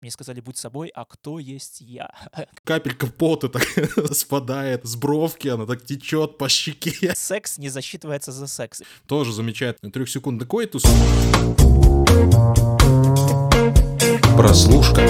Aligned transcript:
Мне 0.00 0.12
сказали, 0.12 0.38
будь 0.40 0.56
собой, 0.56 0.92
а 0.94 1.04
кто 1.04 1.40
есть 1.40 1.80
я? 1.80 2.14
Капелька 2.64 3.08
пота 3.08 3.48
так 3.48 3.64
спадает 4.14 4.84
с 4.84 4.94
бровки, 4.94 5.48
она 5.48 5.66
так 5.66 5.84
течет 5.84 6.38
по 6.38 6.48
щеке. 6.48 7.12
Секс 7.16 7.58
не 7.58 7.68
засчитывается 7.68 8.30
за 8.30 8.46
секс. 8.46 8.82
Тоже 9.08 9.32
замечательный 9.32 9.90
трехсекундный 9.90 10.46
койтус. 10.46 10.84
Прослушка. 14.36 15.04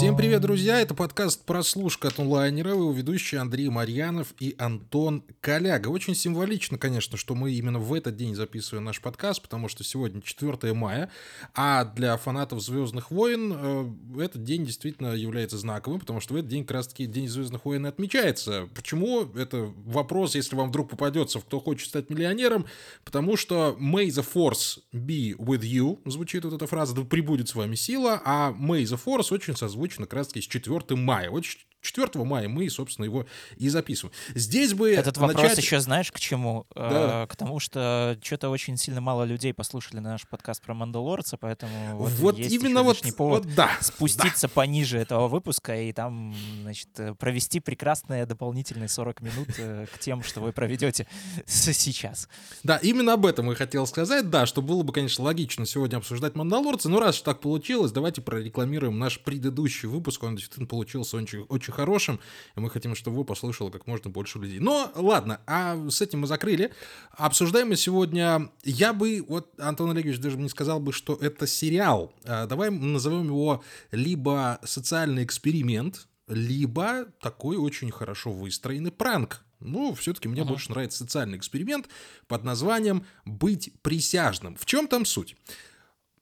Всем 0.00 0.16
привет, 0.16 0.40
друзья! 0.40 0.80
Это 0.80 0.94
подкаст 0.94 1.44
«Прослушка» 1.44 2.08
от 2.08 2.18
онлайнера. 2.18 2.70
Его 2.70 2.90
ведущие 2.90 3.38
Андрей 3.38 3.68
Марьянов 3.68 4.28
и 4.40 4.54
Антон 4.56 5.22
Коляга. 5.42 5.88
Очень 5.88 6.14
символично, 6.14 6.78
конечно, 6.78 7.18
что 7.18 7.34
мы 7.34 7.52
именно 7.52 7.78
в 7.78 7.92
этот 7.92 8.16
день 8.16 8.34
записываем 8.34 8.84
наш 8.84 9.02
подкаст, 9.02 9.42
потому 9.42 9.68
что 9.68 9.84
сегодня 9.84 10.22
4 10.22 10.72
мая, 10.72 11.10
а 11.54 11.84
для 11.84 12.16
фанатов 12.16 12.62
«Звездных 12.62 13.10
войн» 13.10 13.52
э, 13.54 14.22
этот 14.22 14.42
день 14.42 14.64
действительно 14.64 15.08
является 15.08 15.58
знаковым, 15.58 16.00
потому 16.00 16.20
что 16.20 16.32
в 16.32 16.38
этот 16.38 16.48
день 16.48 16.62
как 16.64 16.76
раз-таки 16.76 17.04
День 17.04 17.28
«Звездных 17.28 17.66
войн» 17.66 17.84
отмечается. 17.84 18.70
Почему? 18.74 19.24
Это 19.34 19.70
вопрос, 19.84 20.34
если 20.34 20.56
вам 20.56 20.70
вдруг 20.70 20.88
попадется, 20.88 21.40
кто 21.40 21.60
хочет 21.60 21.88
стать 21.88 22.08
миллионером, 22.08 22.64
потому 23.04 23.36
что 23.36 23.76
«May 23.78 24.06
the 24.06 24.26
Force 24.26 24.78
be 24.94 25.36
with 25.36 25.60
you» 25.60 25.98
звучит 26.10 26.46
вот 26.46 26.54
эта 26.54 26.66
фраза, 26.66 26.94
да 26.94 27.02
прибудет 27.02 27.50
с 27.50 27.54
вами 27.54 27.74
сила, 27.74 28.22
а 28.24 28.52
«May 28.52 28.84
the 28.84 28.98
Force» 28.98 29.26
очень 29.30 29.54
созвучно 29.90 30.06
как 30.06 30.14
раз-таки 30.14 30.40
с 30.40 30.48
4 30.48 30.96
мая. 30.96 31.30
Вот 31.30 31.44
4 31.80 32.24
мая 32.24 32.48
мы, 32.48 32.68
собственно, 32.68 33.06
его 33.06 33.26
и 33.56 33.68
записываем. 33.68 34.14
Здесь 34.34 34.74
бы 34.74 34.90
Этот 34.90 35.16
начать... 35.16 35.36
вопрос 35.36 35.58
еще 35.58 35.80
знаешь 35.80 36.12
к 36.12 36.20
чему? 36.20 36.66
Да. 36.74 37.24
Э, 37.24 37.26
к 37.26 37.36
тому, 37.36 37.58
что 37.58 38.18
что-то 38.22 38.50
очень 38.50 38.76
сильно 38.76 39.00
мало 39.00 39.24
людей 39.24 39.54
послушали 39.54 40.00
наш 40.00 40.26
подкаст 40.26 40.62
про 40.62 40.74
Мандалорца, 40.74 41.36
поэтому 41.36 41.96
вот, 41.96 42.12
Вот 42.12 42.38
есть 42.38 42.52
именно 42.52 42.82
вот, 42.82 43.00
повод 43.16 43.44
вот 43.44 43.54
да. 43.54 43.70
спуститься 43.80 44.48
пониже 44.48 44.98
этого 44.98 45.28
выпуска 45.28 45.80
и 45.80 45.92
там, 45.92 46.34
значит, 46.62 46.88
э, 46.98 47.14
провести 47.14 47.60
прекрасные 47.60 48.26
дополнительные 48.26 48.88
40 48.88 49.20
минут 49.22 49.48
э, 49.58 49.86
к 49.92 49.98
тем, 49.98 50.22
что 50.22 50.40
вы 50.40 50.52
проведете 50.52 51.06
сейчас. 51.46 52.28
Да, 52.62 52.76
именно 52.76 53.14
об 53.14 53.26
этом 53.26 53.48
я 53.50 53.56
хотел 53.56 53.86
сказать, 53.86 54.28
да, 54.30 54.46
что 54.46 54.62
было 54.62 54.82
бы, 54.82 54.92
конечно, 54.92 55.24
логично 55.24 55.66
сегодня 55.66 55.96
обсуждать 55.96 56.34
Мандалорца, 56.34 56.88
но 56.88 57.00
раз 57.00 57.20
так 57.22 57.40
получилось, 57.40 57.92
давайте 57.92 58.20
прорекламируем 58.20 58.98
наш 58.98 59.20
предыдущий 59.20 59.88
выпуск, 59.88 60.22
он 60.22 60.36
действительно 60.36 60.66
получился 60.66 61.16
очень, 61.16 61.40
очень 61.48 61.69
хорошим, 61.70 62.20
и 62.56 62.60
мы 62.60 62.70
хотим, 62.70 62.94
чтобы 62.94 63.16
его 63.16 63.24
послушало 63.24 63.70
как 63.70 63.86
можно 63.86 64.10
больше 64.10 64.38
людей. 64.38 64.58
Но 64.58 64.90
ладно, 64.94 65.40
а 65.46 65.76
с 65.88 66.00
этим 66.00 66.20
мы 66.20 66.26
закрыли. 66.26 66.72
Обсуждаем 67.12 67.68
мы 67.68 67.76
сегодня, 67.76 68.50
я 68.64 68.92
бы, 68.92 69.24
вот 69.28 69.52
Антон 69.58 69.90
Олегович 69.90 70.18
даже 70.18 70.36
не 70.36 70.48
сказал 70.48 70.80
бы, 70.80 70.92
что 70.92 71.14
это 71.14 71.46
сериал. 71.46 72.12
А, 72.24 72.46
Давай 72.46 72.70
назовем 72.70 73.26
его 73.26 73.62
либо 73.90 74.58
социальный 74.64 75.24
эксперимент, 75.24 76.06
либо 76.28 77.06
такой 77.20 77.56
очень 77.56 77.90
хорошо 77.90 78.30
выстроенный 78.32 78.92
пранк. 78.92 79.42
Ну, 79.60 79.94
все-таки 79.94 80.26
мне 80.28 80.42
Ага. 80.42 80.50
больше 80.50 80.70
нравится 80.70 80.98
социальный 80.98 81.36
эксперимент 81.36 81.88
под 82.28 82.44
названием 82.44 83.04
«Быть 83.24 83.72
присяжным». 83.82 84.56
В 84.56 84.64
чем 84.64 84.88
там 84.88 85.04
суть? 85.04 85.36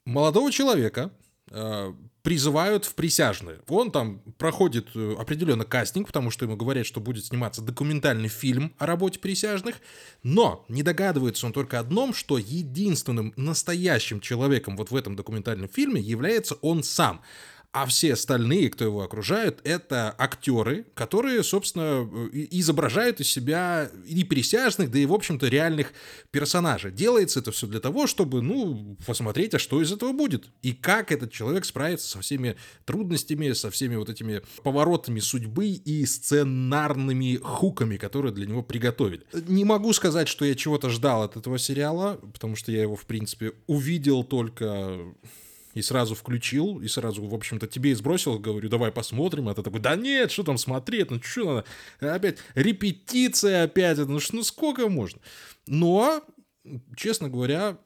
Молодого 0.04 0.50
человека 0.50 1.12
э, 1.50 1.92
призывают 2.28 2.84
в 2.84 2.94
присяжные. 2.94 3.60
Он 3.68 3.90
там 3.90 4.18
проходит 4.36 4.88
э, 4.94 5.14
определенно 5.18 5.64
кастинг, 5.64 6.08
потому 6.08 6.30
что 6.30 6.44
ему 6.44 6.56
говорят, 6.56 6.84
что 6.84 7.00
будет 7.00 7.24
сниматься 7.24 7.62
документальный 7.62 8.28
фильм 8.28 8.74
о 8.76 8.84
работе 8.84 9.18
присяжных, 9.18 9.76
но 10.22 10.66
не 10.68 10.82
догадывается 10.82 11.46
он 11.46 11.54
только 11.54 11.78
одном, 11.78 12.12
что 12.12 12.36
единственным 12.36 13.32
настоящим 13.36 14.20
человеком 14.20 14.76
вот 14.76 14.90
в 14.90 14.94
этом 14.96 15.16
документальном 15.16 15.70
фильме 15.70 16.02
является 16.02 16.56
он 16.56 16.82
сам. 16.82 17.22
А 17.70 17.84
все 17.84 18.14
остальные, 18.14 18.70
кто 18.70 18.84
его 18.84 19.02
окружают, 19.02 19.60
это 19.62 20.14
актеры, 20.16 20.86
которые, 20.94 21.42
собственно, 21.42 22.08
изображают 22.32 23.20
из 23.20 23.30
себя 23.30 23.90
и 24.06 24.24
присяжных, 24.24 24.90
да 24.90 24.98
и, 24.98 25.04
в 25.04 25.12
общем-то, 25.12 25.48
реальных 25.48 25.92
персонажей. 26.30 26.90
Делается 26.90 27.40
это 27.40 27.52
все 27.52 27.66
для 27.66 27.80
того, 27.80 28.06
чтобы, 28.06 28.40
ну, 28.40 28.96
посмотреть, 29.06 29.52
а 29.52 29.58
что 29.58 29.82
из 29.82 29.92
этого 29.92 30.12
будет. 30.12 30.48
И 30.62 30.72
как 30.72 31.12
этот 31.12 31.30
человек 31.30 31.66
справится 31.66 32.08
со 32.08 32.20
всеми 32.20 32.56
трудностями, 32.86 33.52
со 33.52 33.70
всеми 33.70 33.96
вот 33.96 34.08
этими 34.08 34.40
поворотами 34.62 35.20
судьбы 35.20 35.66
и 35.66 36.06
сценарными 36.06 37.36
хуками, 37.36 37.98
которые 37.98 38.32
для 38.32 38.46
него 38.46 38.62
приготовили. 38.62 39.26
Не 39.46 39.66
могу 39.66 39.92
сказать, 39.92 40.28
что 40.28 40.46
я 40.46 40.54
чего-то 40.54 40.88
ждал 40.88 41.22
от 41.22 41.36
этого 41.36 41.58
сериала, 41.58 42.18
потому 42.32 42.56
что 42.56 42.72
я 42.72 42.80
его, 42.80 42.96
в 42.96 43.04
принципе, 43.04 43.52
увидел 43.66 44.24
только 44.24 44.98
и 45.74 45.82
сразу 45.82 46.14
включил, 46.14 46.80
и 46.80 46.88
сразу, 46.88 47.24
в 47.24 47.34
общем-то, 47.34 47.66
тебе 47.66 47.92
и 47.92 47.94
сбросил, 47.94 48.38
говорю, 48.38 48.68
давай 48.68 48.90
посмотрим, 48.92 49.48
а 49.48 49.54
ты 49.54 49.62
такой, 49.62 49.80
да 49.80 49.96
нет, 49.96 50.30
что 50.30 50.42
там 50.42 50.58
смотреть, 50.58 51.10
ну 51.10 51.20
что 51.22 51.64
надо, 52.00 52.14
опять 52.14 52.38
репетиция 52.54 53.64
опять, 53.64 53.98
ну, 53.98 54.18
ну 54.32 54.42
сколько 54.42 54.88
можно. 54.88 55.20
Но, 55.66 56.22
честно 56.96 57.28
говоря, 57.28 57.78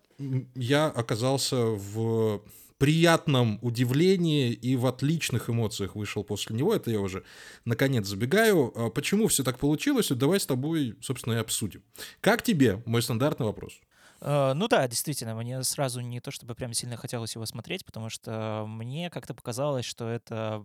я 0.55 0.87
оказался 0.87 1.57
в 1.57 2.43
приятном 2.83 3.61
удивлении 3.63 4.53
и 4.53 4.75
в 4.75 4.87
отличных 4.87 5.49
эмоциях 5.49 5.95
вышел 5.95 6.25
после 6.25 6.57
него. 6.57 6.75
Это 6.75 6.91
я 6.91 7.01
уже 7.01 7.23
наконец 7.65 8.09
забегаю. 8.09 8.73
А 8.75 8.91
Почему 8.91 9.29
все 9.29 9.45
так 9.45 9.61
получилось? 9.61 10.09
Давай 10.09 10.41
с 10.41 10.47
тобой, 10.47 10.97
собственно, 11.01 11.35
и 11.35 11.37
обсудим. 11.37 11.85
Как 12.21 12.43
тебе? 12.43 12.83
Мой 12.85 13.01
стандартный 13.01 13.47
вопрос. 13.47 13.81
Э, 14.25 14.53
Ну 14.55 14.69
да, 14.69 14.87
действительно, 14.87 15.35
мне 15.35 15.63
сразу 15.65 16.01
не 16.01 16.21
то 16.21 16.31
чтобы 16.31 16.55
прям 16.55 16.73
сильно 16.73 16.97
хотелось 16.97 17.35
его 17.35 17.45
смотреть, 17.45 17.85
потому 17.85 18.09
что 18.09 18.65
мне 18.69 19.11
как-то 19.11 19.35
показалось, 19.35 19.85
что 19.85 20.09
это 20.09 20.65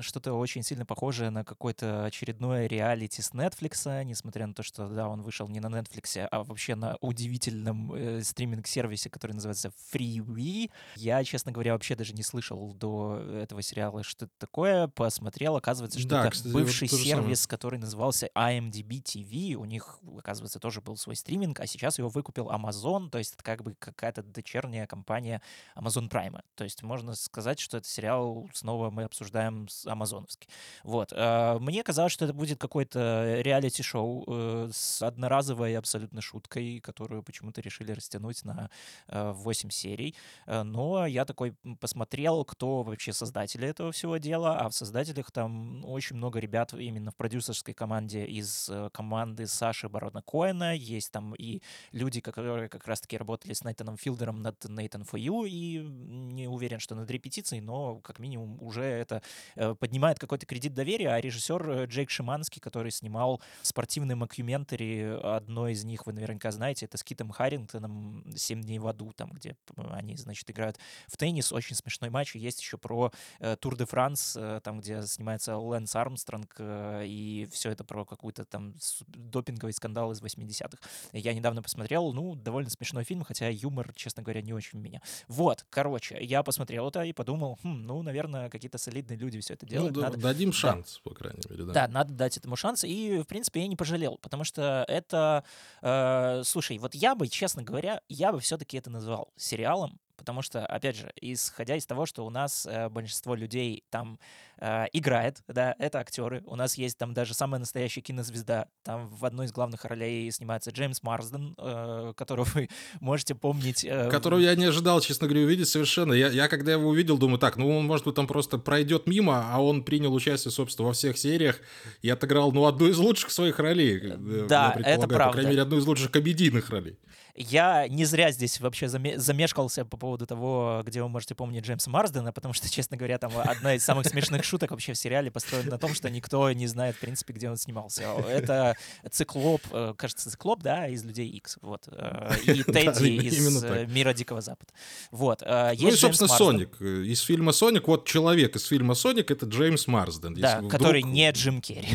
что-то 0.00 0.34
очень 0.34 0.62
сильно 0.62 0.86
похожее 0.86 1.30
на 1.30 1.44
какое-то 1.44 2.04
очередное 2.04 2.66
реалити 2.66 3.20
с 3.20 3.32
Netflix, 3.32 4.04
несмотря 4.04 4.46
на 4.46 4.54
то, 4.54 4.62
что 4.62 4.88
да, 4.88 5.08
он 5.08 5.22
вышел 5.22 5.48
не 5.48 5.60
на 5.60 5.66
Netflix, 5.66 6.26
а 6.30 6.44
вообще 6.44 6.74
на 6.76 6.96
удивительном 7.00 7.92
э, 7.92 8.22
стриминг-сервисе, 8.22 9.10
который 9.10 9.32
называется 9.32 9.72
Freewee. 9.92 10.70
Я, 10.96 11.24
честно 11.24 11.50
говоря, 11.52 11.72
вообще 11.72 11.96
даже 11.96 12.12
не 12.12 12.22
слышал 12.22 12.72
до 12.74 13.16
этого 13.42 13.62
сериала, 13.62 14.02
что 14.04 14.26
это 14.26 14.34
такое. 14.38 14.86
Посмотрел, 14.88 15.56
оказывается, 15.56 15.98
что 15.98 16.08
Да, 16.08 16.20
это 16.22 16.30
кстати, 16.30 16.52
вот 16.52 16.62
бывший 16.62 16.88
то 16.88 16.96
же 16.96 17.02
самое. 17.04 17.22
сервис, 17.22 17.46
который 17.46 17.78
назывался 17.78 18.28
IMDb 18.36 19.02
TV. 19.02 19.54
У 19.54 19.64
них, 19.64 19.98
оказывается, 20.16 20.60
тоже 20.60 20.80
был 20.80 20.96
свой 20.96 21.16
стриминг, 21.16 21.58
а 21.60 21.66
сейчас 21.66 21.98
его 21.98 22.08
выкупил 22.08 22.50
Amazon, 22.50 22.91
то 23.10 23.18
есть 23.18 23.34
это 23.34 23.42
как 23.42 23.62
бы 23.62 23.74
какая-то 23.78 24.22
дочерняя 24.22 24.86
компания 24.86 25.40
Amazon 25.76 26.08
Prime. 26.08 26.40
То 26.54 26.64
есть 26.64 26.82
можно 26.82 27.14
сказать, 27.14 27.58
что 27.60 27.78
это 27.78 27.88
сериал 27.88 28.48
снова 28.52 28.90
мы 28.90 29.04
обсуждаем 29.04 29.68
с 29.68 29.86
амазоновский. 29.86 30.48
Вот. 30.84 31.12
э, 31.12 31.58
Мне 31.60 31.82
казалось, 31.82 32.12
что 32.12 32.24
это 32.24 32.34
будет 32.34 32.58
какое-то 32.58 33.40
реалити-шоу 33.40 34.24
э, 34.26 34.70
с 34.72 35.02
одноразовой 35.02 35.76
абсолютно 35.76 36.20
шуткой, 36.20 36.80
которую 36.80 37.22
почему-то 37.22 37.60
решили 37.60 37.92
растянуть 37.92 38.44
на 38.44 38.70
э, 39.08 39.32
8 39.32 39.70
серий. 39.70 40.14
Э, 40.46 40.62
Но 40.62 41.06
я 41.06 41.24
такой 41.24 41.54
посмотрел, 41.80 42.44
кто 42.44 42.82
вообще 42.82 43.12
создатели 43.12 43.66
этого 43.68 43.92
всего 43.92 44.16
дела, 44.18 44.58
а 44.58 44.68
в 44.68 44.74
создателях 44.74 45.30
там 45.30 45.84
очень 45.84 46.16
много 46.16 46.38
ребят 46.38 46.74
именно 46.74 47.10
в 47.10 47.16
продюсерской 47.16 47.74
команде 47.74 48.24
из 48.26 48.70
команды 48.92 49.46
Саши 49.46 49.88
Барона 49.88 50.22
Коэна. 50.22 50.74
Есть 50.76 51.12
там 51.12 51.34
и 51.34 51.62
люди, 51.92 52.20
которые 52.20 52.68
как 52.68 52.81
раз-таки 52.88 53.16
работали 53.16 53.52
с 53.52 53.64
Нейтаном 53.64 53.96
Филдером 53.96 54.42
над 54.42 54.64
Nathan 54.64 55.04
You, 55.12 55.48
и 55.48 55.78
не 55.78 56.48
уверен, 56.48 56.78
что 56.78 56.94
над 56.94 57.10
репетицией, 57.10 57.60
но 57.60 57.96
как 58.00 58.18
минимум 58.18 58.62
уже 58.62 58.82
это 58.82 59.22
э, 59.56 59.74
поднимает 59.74 60.18
какой-то 60.18 60.46
кредит 60.46 60.74
доверия, 60.74 61.10
а 61.10 61.20
режиссер 61.20 61.84
Джейк 61.84 62.10
Шиманский, 62.10 62.60
который 62.60 62.90
снимал 62.90 63.40
спортивный 63.62 64.14
макюментари, 64.14 65.18
одно 65.22 65.68
из 65.68 65.84
них 65.84 66.06
вы 66.06 66.12
наверняка 66.12 66.50
знаете, 66.50 66.86
это 66.86 66.96
с 66.96 67.04
Китом 67.04 67.30
Харрингтоном 67.30 68.24
«Семь 68.36 68.62
дней 68.62 68.78
в 68.78 68.86
аду», 68.86 69.12
там, 69.12 69.30
где 69.30 69.56
они, 69.76 70.16
значит, 70.16 70.50
играют 70.50 70.78
в 71.06 71.16
теннис, 71.16 71.52
очень 71.52 71.76
смешной 71.76 72.10
матч, 72.10 72.36
и 72.36 72.38
есть 72.38 72.60
еще 72.60 72.78
про 72.78 73.12
э, 73.40 73.56
Тур 73.56 73.76
де 73.76 73.86
Франс, 73.86 74.36
э, 74.36 74.60
там, 74.62 74.80
где 74.80 75.02
снимается 75.02 75.56
Лэнс 75.56 75.94
Армстронг, 75.94 76.56
и 76.60 77.48
все 77.50 77.70
это 77.70 77.84
про 77.84 78.04
какой-то 78.04 78.44
там 78.44 78.74
допинговый 79.08 79.72
скандал 79.72 80.12
из 80.12 80.22
80-х. 80.22 80.78
Я 81.12 81.34
недавно 81.34 81.62
посмотрел, 81.62 82.12
ну, 82.12 82.34
довольно 82.34 82.70
смешной 82.72 83.04
фильм, 83.04 83.22
хотя 83.24 83.48
юмор, 83.48 83.92
честно 83.94 84.22
говоря, 84.22 84.42
не 84.42 84.52
очень 84.52 84.78
у 84.78 84.82
меня. 84.82 85.00
Вот, 85.28 85.64
короче, 85.70 86.18
я 86.20 86.42
посмотрел 86.42 86.88
это 86.88 87.02
и 87.02 87.12
подумал, 87.12 87.58
хм, 87.62 87.82
ну, 87.86 88.02
наверное, 88.02 88.50
какие-то 88.50 88.78
солидные 88.78 89.18
люди 89.18 89.40
все 89.40 89.54
это 89.54 89.64
Ну, 89.66 89.70
делают. 89.70 89.94
да- 89.94 90.00
надо, 90.02 90.18
дадим 90.18 90.52
шанс, 90.52 90.98
по 91.04 91.10
крайней 91.14 91.40
мере, 91.48 91.64
да. 91.64 91.72
да, 91.72 91.88
надо 91.88 92.12
дать 92.14 92.36
этому 92.36 92.56
шанс. 92.56 92.84
И, 92.84 93.18
в 93.20 93.26
принципе, 93.26 93.60
я 93.60 93.66
не 93.68 93.76
пожалел, 93.76 94.18
потому 94.22 94.44
что 94.44 94.84
это... 94.88 95.44
э, 95.82 96.42
слушай, 96.44 96.78
вот 96.78 96.94
я 96.94 97.14
бы, 97.14 97.28
честно 97.28 97.62
говоря, 97.62 98.00
я 98.08 98.32
бы 98.32 98.40
все-таки 98.40 98.76
это 98.76 98.90
назвал 98.90 99.32
сериалом, 99.36 99.98
потому 100.16 100.42
что, 100.42 100.64
опять 100.66 100.96
же, 100.96 101.12
исходя 101.20 101.76
из 101.76 101.86
того, 101.86 102.06
что 102.06 102.24
у 102.24 102.30
нас 102.30 102.66
э, 102.66 102.88
большинство 102.88 103.34
людей 103.34 103.84
там 103.90 104.18
э, 104.62 104.86
играет, 104.92 105.42
да, 105.48 105.74
это 105.78 105.98
актеры. 105.98 106.42
У 106.46 106.54
нас 106.54 106.78
есть 106.78 106.96
там 106.96 107.12
даже 107.12 107.34
самая 107.34 107.58
настоящая 107.58 108.00
кинозвезда. 108.00 108.68
Там 108.84 109.08
в 109.08 109.24
одной 109.24 109.46
из 109.46 109.52
главных 109.52 109.84
ролей 109.84 110.30
снимается 110.30 110.70
Джеймс 110.70 111.02
Марсден, 111.02 111.54
э, 111.58 112.12
которого 112.16 112.46
вы 112.54 112.68
можете 113.00 113.34
помнить. 113.34 113.84
Э, 113.84 114.08
которого 114.08 114.38
я 114.38 114.54
не 114.54 114.64
ожидал, 114.64 115.00
честно 115.00 115.26
говоря, 115.26 115.44
увидеть 115.44 115.68
совершенно. 115.68 116.12
Я, 116.12 116.28
я 116.28 116.48
когда 116.48 116.72
его 116.72 116.88
увидел, 116.88 117.18
думаю, 117.18 117.38
так, 117.38 117.56
ну 117.56 117.76
он, 117.76 117.86
может 117.86 118.06
быть, 118.06 118.14
там 118.14 118.26
просто 118.26 118.58
пройдет 118.58 119.06
мимо, 119.06 119.52
а 119.52 119.60
он 119.60 119.82
принял 119.82 120.14
участие, 120.14 120.52
собственно, 120.52 120.88
во 120.88 120.94
всех 120.94 121.18
сериях 121.18 121.58
и 122.00 122.08
отыграл, 122.08 122.52
ну, 122.52 122.66
одну 122.66 122.86
из 122.86 122.98
лучших 122.98 123.32
своих 123.32 123.58
ролей. 123.58 124.00
Э, 124.00 124.46
да, 124.48 124.76
это 124.78 125.08
правда. 125.08 125.26
По 125.26 125.32
крайней 125.32 125.50
мере, 125.50 125.62
одну 125.62 125.78
из 125.78 125.86
лучших 125.86 126.12
комедийных 126.12 126.70
ролей. 126.70 126.98
Я 127.34 127.88
не 127.88 128.04
зря 128.04 128.30
здесь 128.30 128.60
вообще 128.60 128.88
замешкался 128.88 129.86
по 129.86 129.96
поводу 129.96 130.26
того, 130.26 130.82
где 130.84 131.02
вы 131.02 131.08
можете 131.08 131.34
помнить 131.34 131.64
Джеймса 131.64 131.90
Марсдена, 131.90 132.30
потому 132.30 132.52
что, 132.52 132.70
честно 132.70 132.98
говоря, 132.98 133.16
там 133.16 133.32
одна 133.36 133.74
из 133.74 133.84
самых 133.84 134.06
смешных 134.06 134.44
шуток 134.52 134.70
вообще 134.70 134.92
в 134.92 134.98
сериале 134.98 135.30
построена 135.30 135.70
на 135.70 135.78
том, 135.78 135.94
что 135.94 136.10
никто 136.10 136.52
не 136.52 136.66
знает, 136.66 136.96
в 136.96 136.98
принципе, 136.98 137.32
где 137.32 137.48
он 137.48 137.56
снимался. 137.56 138.02
Это 138.02 138.76
циклоп, 139.10 139.62
э, 139.70 139.94
кажется, 139.96 140.30
циклоп, 140.30 140.60
да, 140.60 140.88
из 140.88 141.02
«Людей 141.04 141.26
Икс», 141.30 141.56
вот, 141.62 141.88
э, 141.90 142.34
и 142.44 142.62
Тедди 142.72 143.06
из 143.06 143.64
э, 143.64 143.86
«Мира 143.86 144.12
Дикого 144.12 144.42
Запада». 144.42 144.70
Вот. 145.10 145.40
Ну 145.40 145.88
и, 145.88 145.92
собственно, 145.92 146.28
Соник. 146.28 146.80
Из 146.82 147.20
фильма 147.20 147.52
«Соник», 147.52 147.88
вот 147.88 148.06
человек 148.06 148.56
из 148.56 148.66
фильма 148.66 148.94
«Соник»— 148.94 149.30
это 149.30 149.46
Джеймс 149.46 149.86
Марсден. 149.86 150.34
Да, 150.34 150.60
который 150.68 151.02
не 151.02 151.30
Джим 151.30 151.62
Керри. 151.62 151.88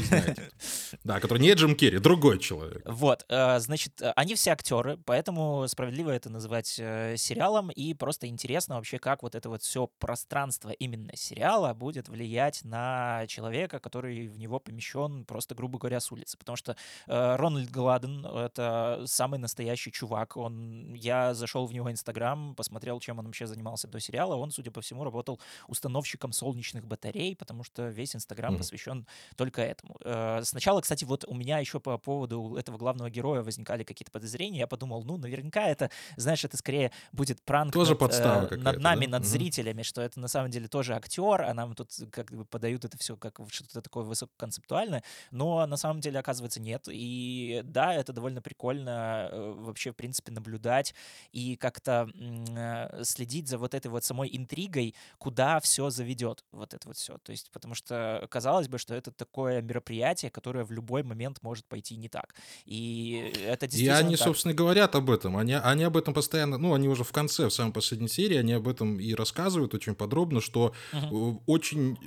Да, 1.03 1.19
который 1.19 1.39
не 1.39 1.53
Джим 1.53 1.75
Керри, 1.75 1.99
другой 1.99 2.39
человек. 2.39 2.81
Вот, 2.85 3.23
значит, 3.29 4.01
они 4.15 4.33
все 4.33 4.51
актеры, 4.51 4.97
поэтому 5.05 5.67
справедливо 5.67 6.09
это 6.09 6.31
называть 6.31 6.67
сериалом, 6.67 7.69
и 7.69 7.93
просто 7.93 8.25
интересно 8.25 8.75
вообще, 8.75 8.97
как 8.97 9.21
вот 9.21 9.35
это 9.35 9.47
вот 9.47 9.61
все 9.61 9.85
пространство 9.99 10.71
именно 10.71 11.15
сериала 11.15 11.73
будет 11.75 12.09
влиять 12.09 12.46
на 12.63 13.25
человека, 13.27 13.79
который 13.79 14.27
в 14.27 14.37
него 14.37 14.59
помещен 14.59 15.25
просто, 15.25 15.55
грубо 15.55 15.79
говоря, 15.79 15.99
с 15.99 16.11
улицы. 16.11 16.37
Потому 16.37 16.55
что 16.55 16.75
э, 17.07 17.35
Рональд 17.35 17.69
Гладен— 17.71 18.25
это 18.25 19.03
самый 19.05 19.39
настоящий 19.39 19.91
чувак. 19.91 20.37
Он, 20.37 20.93
я 20.93 21.33
зашел 21.33 21.65
в 21.65 21.73
него 21.73 21.91
Инстаграм, 21.91 22.55
посмотрел, 22.55 22.99
чем 22.99 23.19
он 23.19 23.25
вообще 23.25 23.47
занимался 23.47 23.87
до 23.87 23.99
сериала. 23.99 24.35
Он, 24.35 24.51
судя 24.51 24.71
по 24.71 24.81
всему, 24.81 25.03
работал 25.03 25.39
установщиком 25.67 26.31
солнечных 26.31 26.85
батарей, 26.85 27.35
потому 27.35 27.63
что 27.63 27.87
весь 27.89 28.15
Инстаграм 28.15 28.53
mm-hmm. 28.53 28.57
посвящен 28.57 29.07
только 29.35 29.61
этому. 29.61 29.97
Э, 30.03 30.41
сначала, 30.43 30.81
кстати, 30.81 31.05
вот 31.05 31.25
у 31.27 31.33
меня 31.33 31.59
еще 31.59 31.79
по 31.79 31.97
поводу 31.97 32.55
этого 32.55 32.77
главного 32.77 33.09
героя 33.09 33.43
возникали 33.43 33.83
какие-то 33.83 34.11
подозрения. 34.11 34.59
Я 34.59 34.67
подумал, 34.67 35.03
ну, 35.03 35.17
наверняка 35.17 35.67
это, 35.67 35.89
знаешь, 36.15 36.43
это 36.43 36.57
скорее 36.57 36.91
будет 37.11 37.41
пранк 37.41 37.73
тоже 37.73 37.91
над, 37.91 37.99
подстава 37.99 38.47
э, 38.51 38.55
над 38.55 38.79
нами, 38.79 39.05
да? 39.05 39.11
над 39.11 39.21
угу. 39.21 39.29
зрителями, 39.29 39.83
что 39.83 40.01
это 40.01 40.19
на 40.19 40.27
самом 40.27 40.51
деле 40.51 40.67
тоже 40.67 40.95
актер, 40.95 41.41
а 41.41 41.53
нам 41.53 41.75
тут 41.75 41.91
как 42.11 42.26
бы 42.35 42.45
подают 42.45 42.85
это 42.85 42.97
все 42.97 43.15
как 43.15 43.39
что-то 43.49 43.81
такое 43.81 44.03
высококонцептуальное, 44.03 45.03
но 45.31 45.65
на 45.65 45.77
самом 45.77 46.01
деле, 46.01 46.19
оказывается, 46.19 46.59
нет. 46.59 46.87
И 46.89 47.61
да, 47.63 47.93
это 47.93 48.13
довольно 48.13 48.41
прикольно 48.41 49.29
э, 49.31 49.53
вообще, 49.57 49.91
в 49.91 49.95
принципе, 49.95 50.31
наблюдать 50.31 50.93
и 51.31 51.55
как-то 51.55 52.09
э, 52.15 53.03
следить 53.03 53.47
за 53.47 53.57
вот 53.57 53.73
этой 53.73 53.87
вот 53.87 54.03
самой 54.03 54.29
интригой, 54.31 54.95
куда 55.17 55.59
все 55.59 55.89
заведет, 55.89 56.43
вот 56.51 56.73
это 56.73 56.87
вот 56.87 56.97
все. 56.97 57.17
То 57.19 57.31
есть, 57.31 57.51
потому 57.51 57.75
что 57.75 58.25
казалось 58.29 58.67
бы, 58.67 58.77
что 58.77 58.95
это 58.95 59.11
такое 59.11 59.61
мероприятие, 59.61 60.31
которое 60.31 60.63
в 60.65 60.71
любой 60.71 61.03
момент 61.03 61.39
может 61.41 61.65
пойти 61.65 61.95
не 61.95 62.09
так. 62.09 62.35
И 62.65 63.33
это 63.45 63.67
действительно 63.67 63.97
И 63.97 63.99
они, 63.99 64.15
так. 64.15 64.25
собственно, 64.25 64.53
говорят 64.53 64.95
об 64.95 65.09
этом. 65.09 65.37
Они, 65.37 65.53
они 65.53 65.83
об 65.83 65.97
этом 65.97 66.13
постоянно, 66.13 66.57
ну, 66.57 66.73
они 66.73 66.87
уже 66.87 67.03
в 67.03 67.11
конце, 67.11 67.47
в 67.47 67.53
самой 67.53 67.73
последней 67.73 68.07
серии, 68.07 68.37
они 68.37 68.53
об 68.53 68.67
этом 68.67 68.99
и 68.99 69.13
рассказывают 69.13 69.73
очень 69.73 69.95
подробно, 69.95 70.41
что 70.41 70.73
uh-huh. 70.93 71.41
очень... 71.45 71.97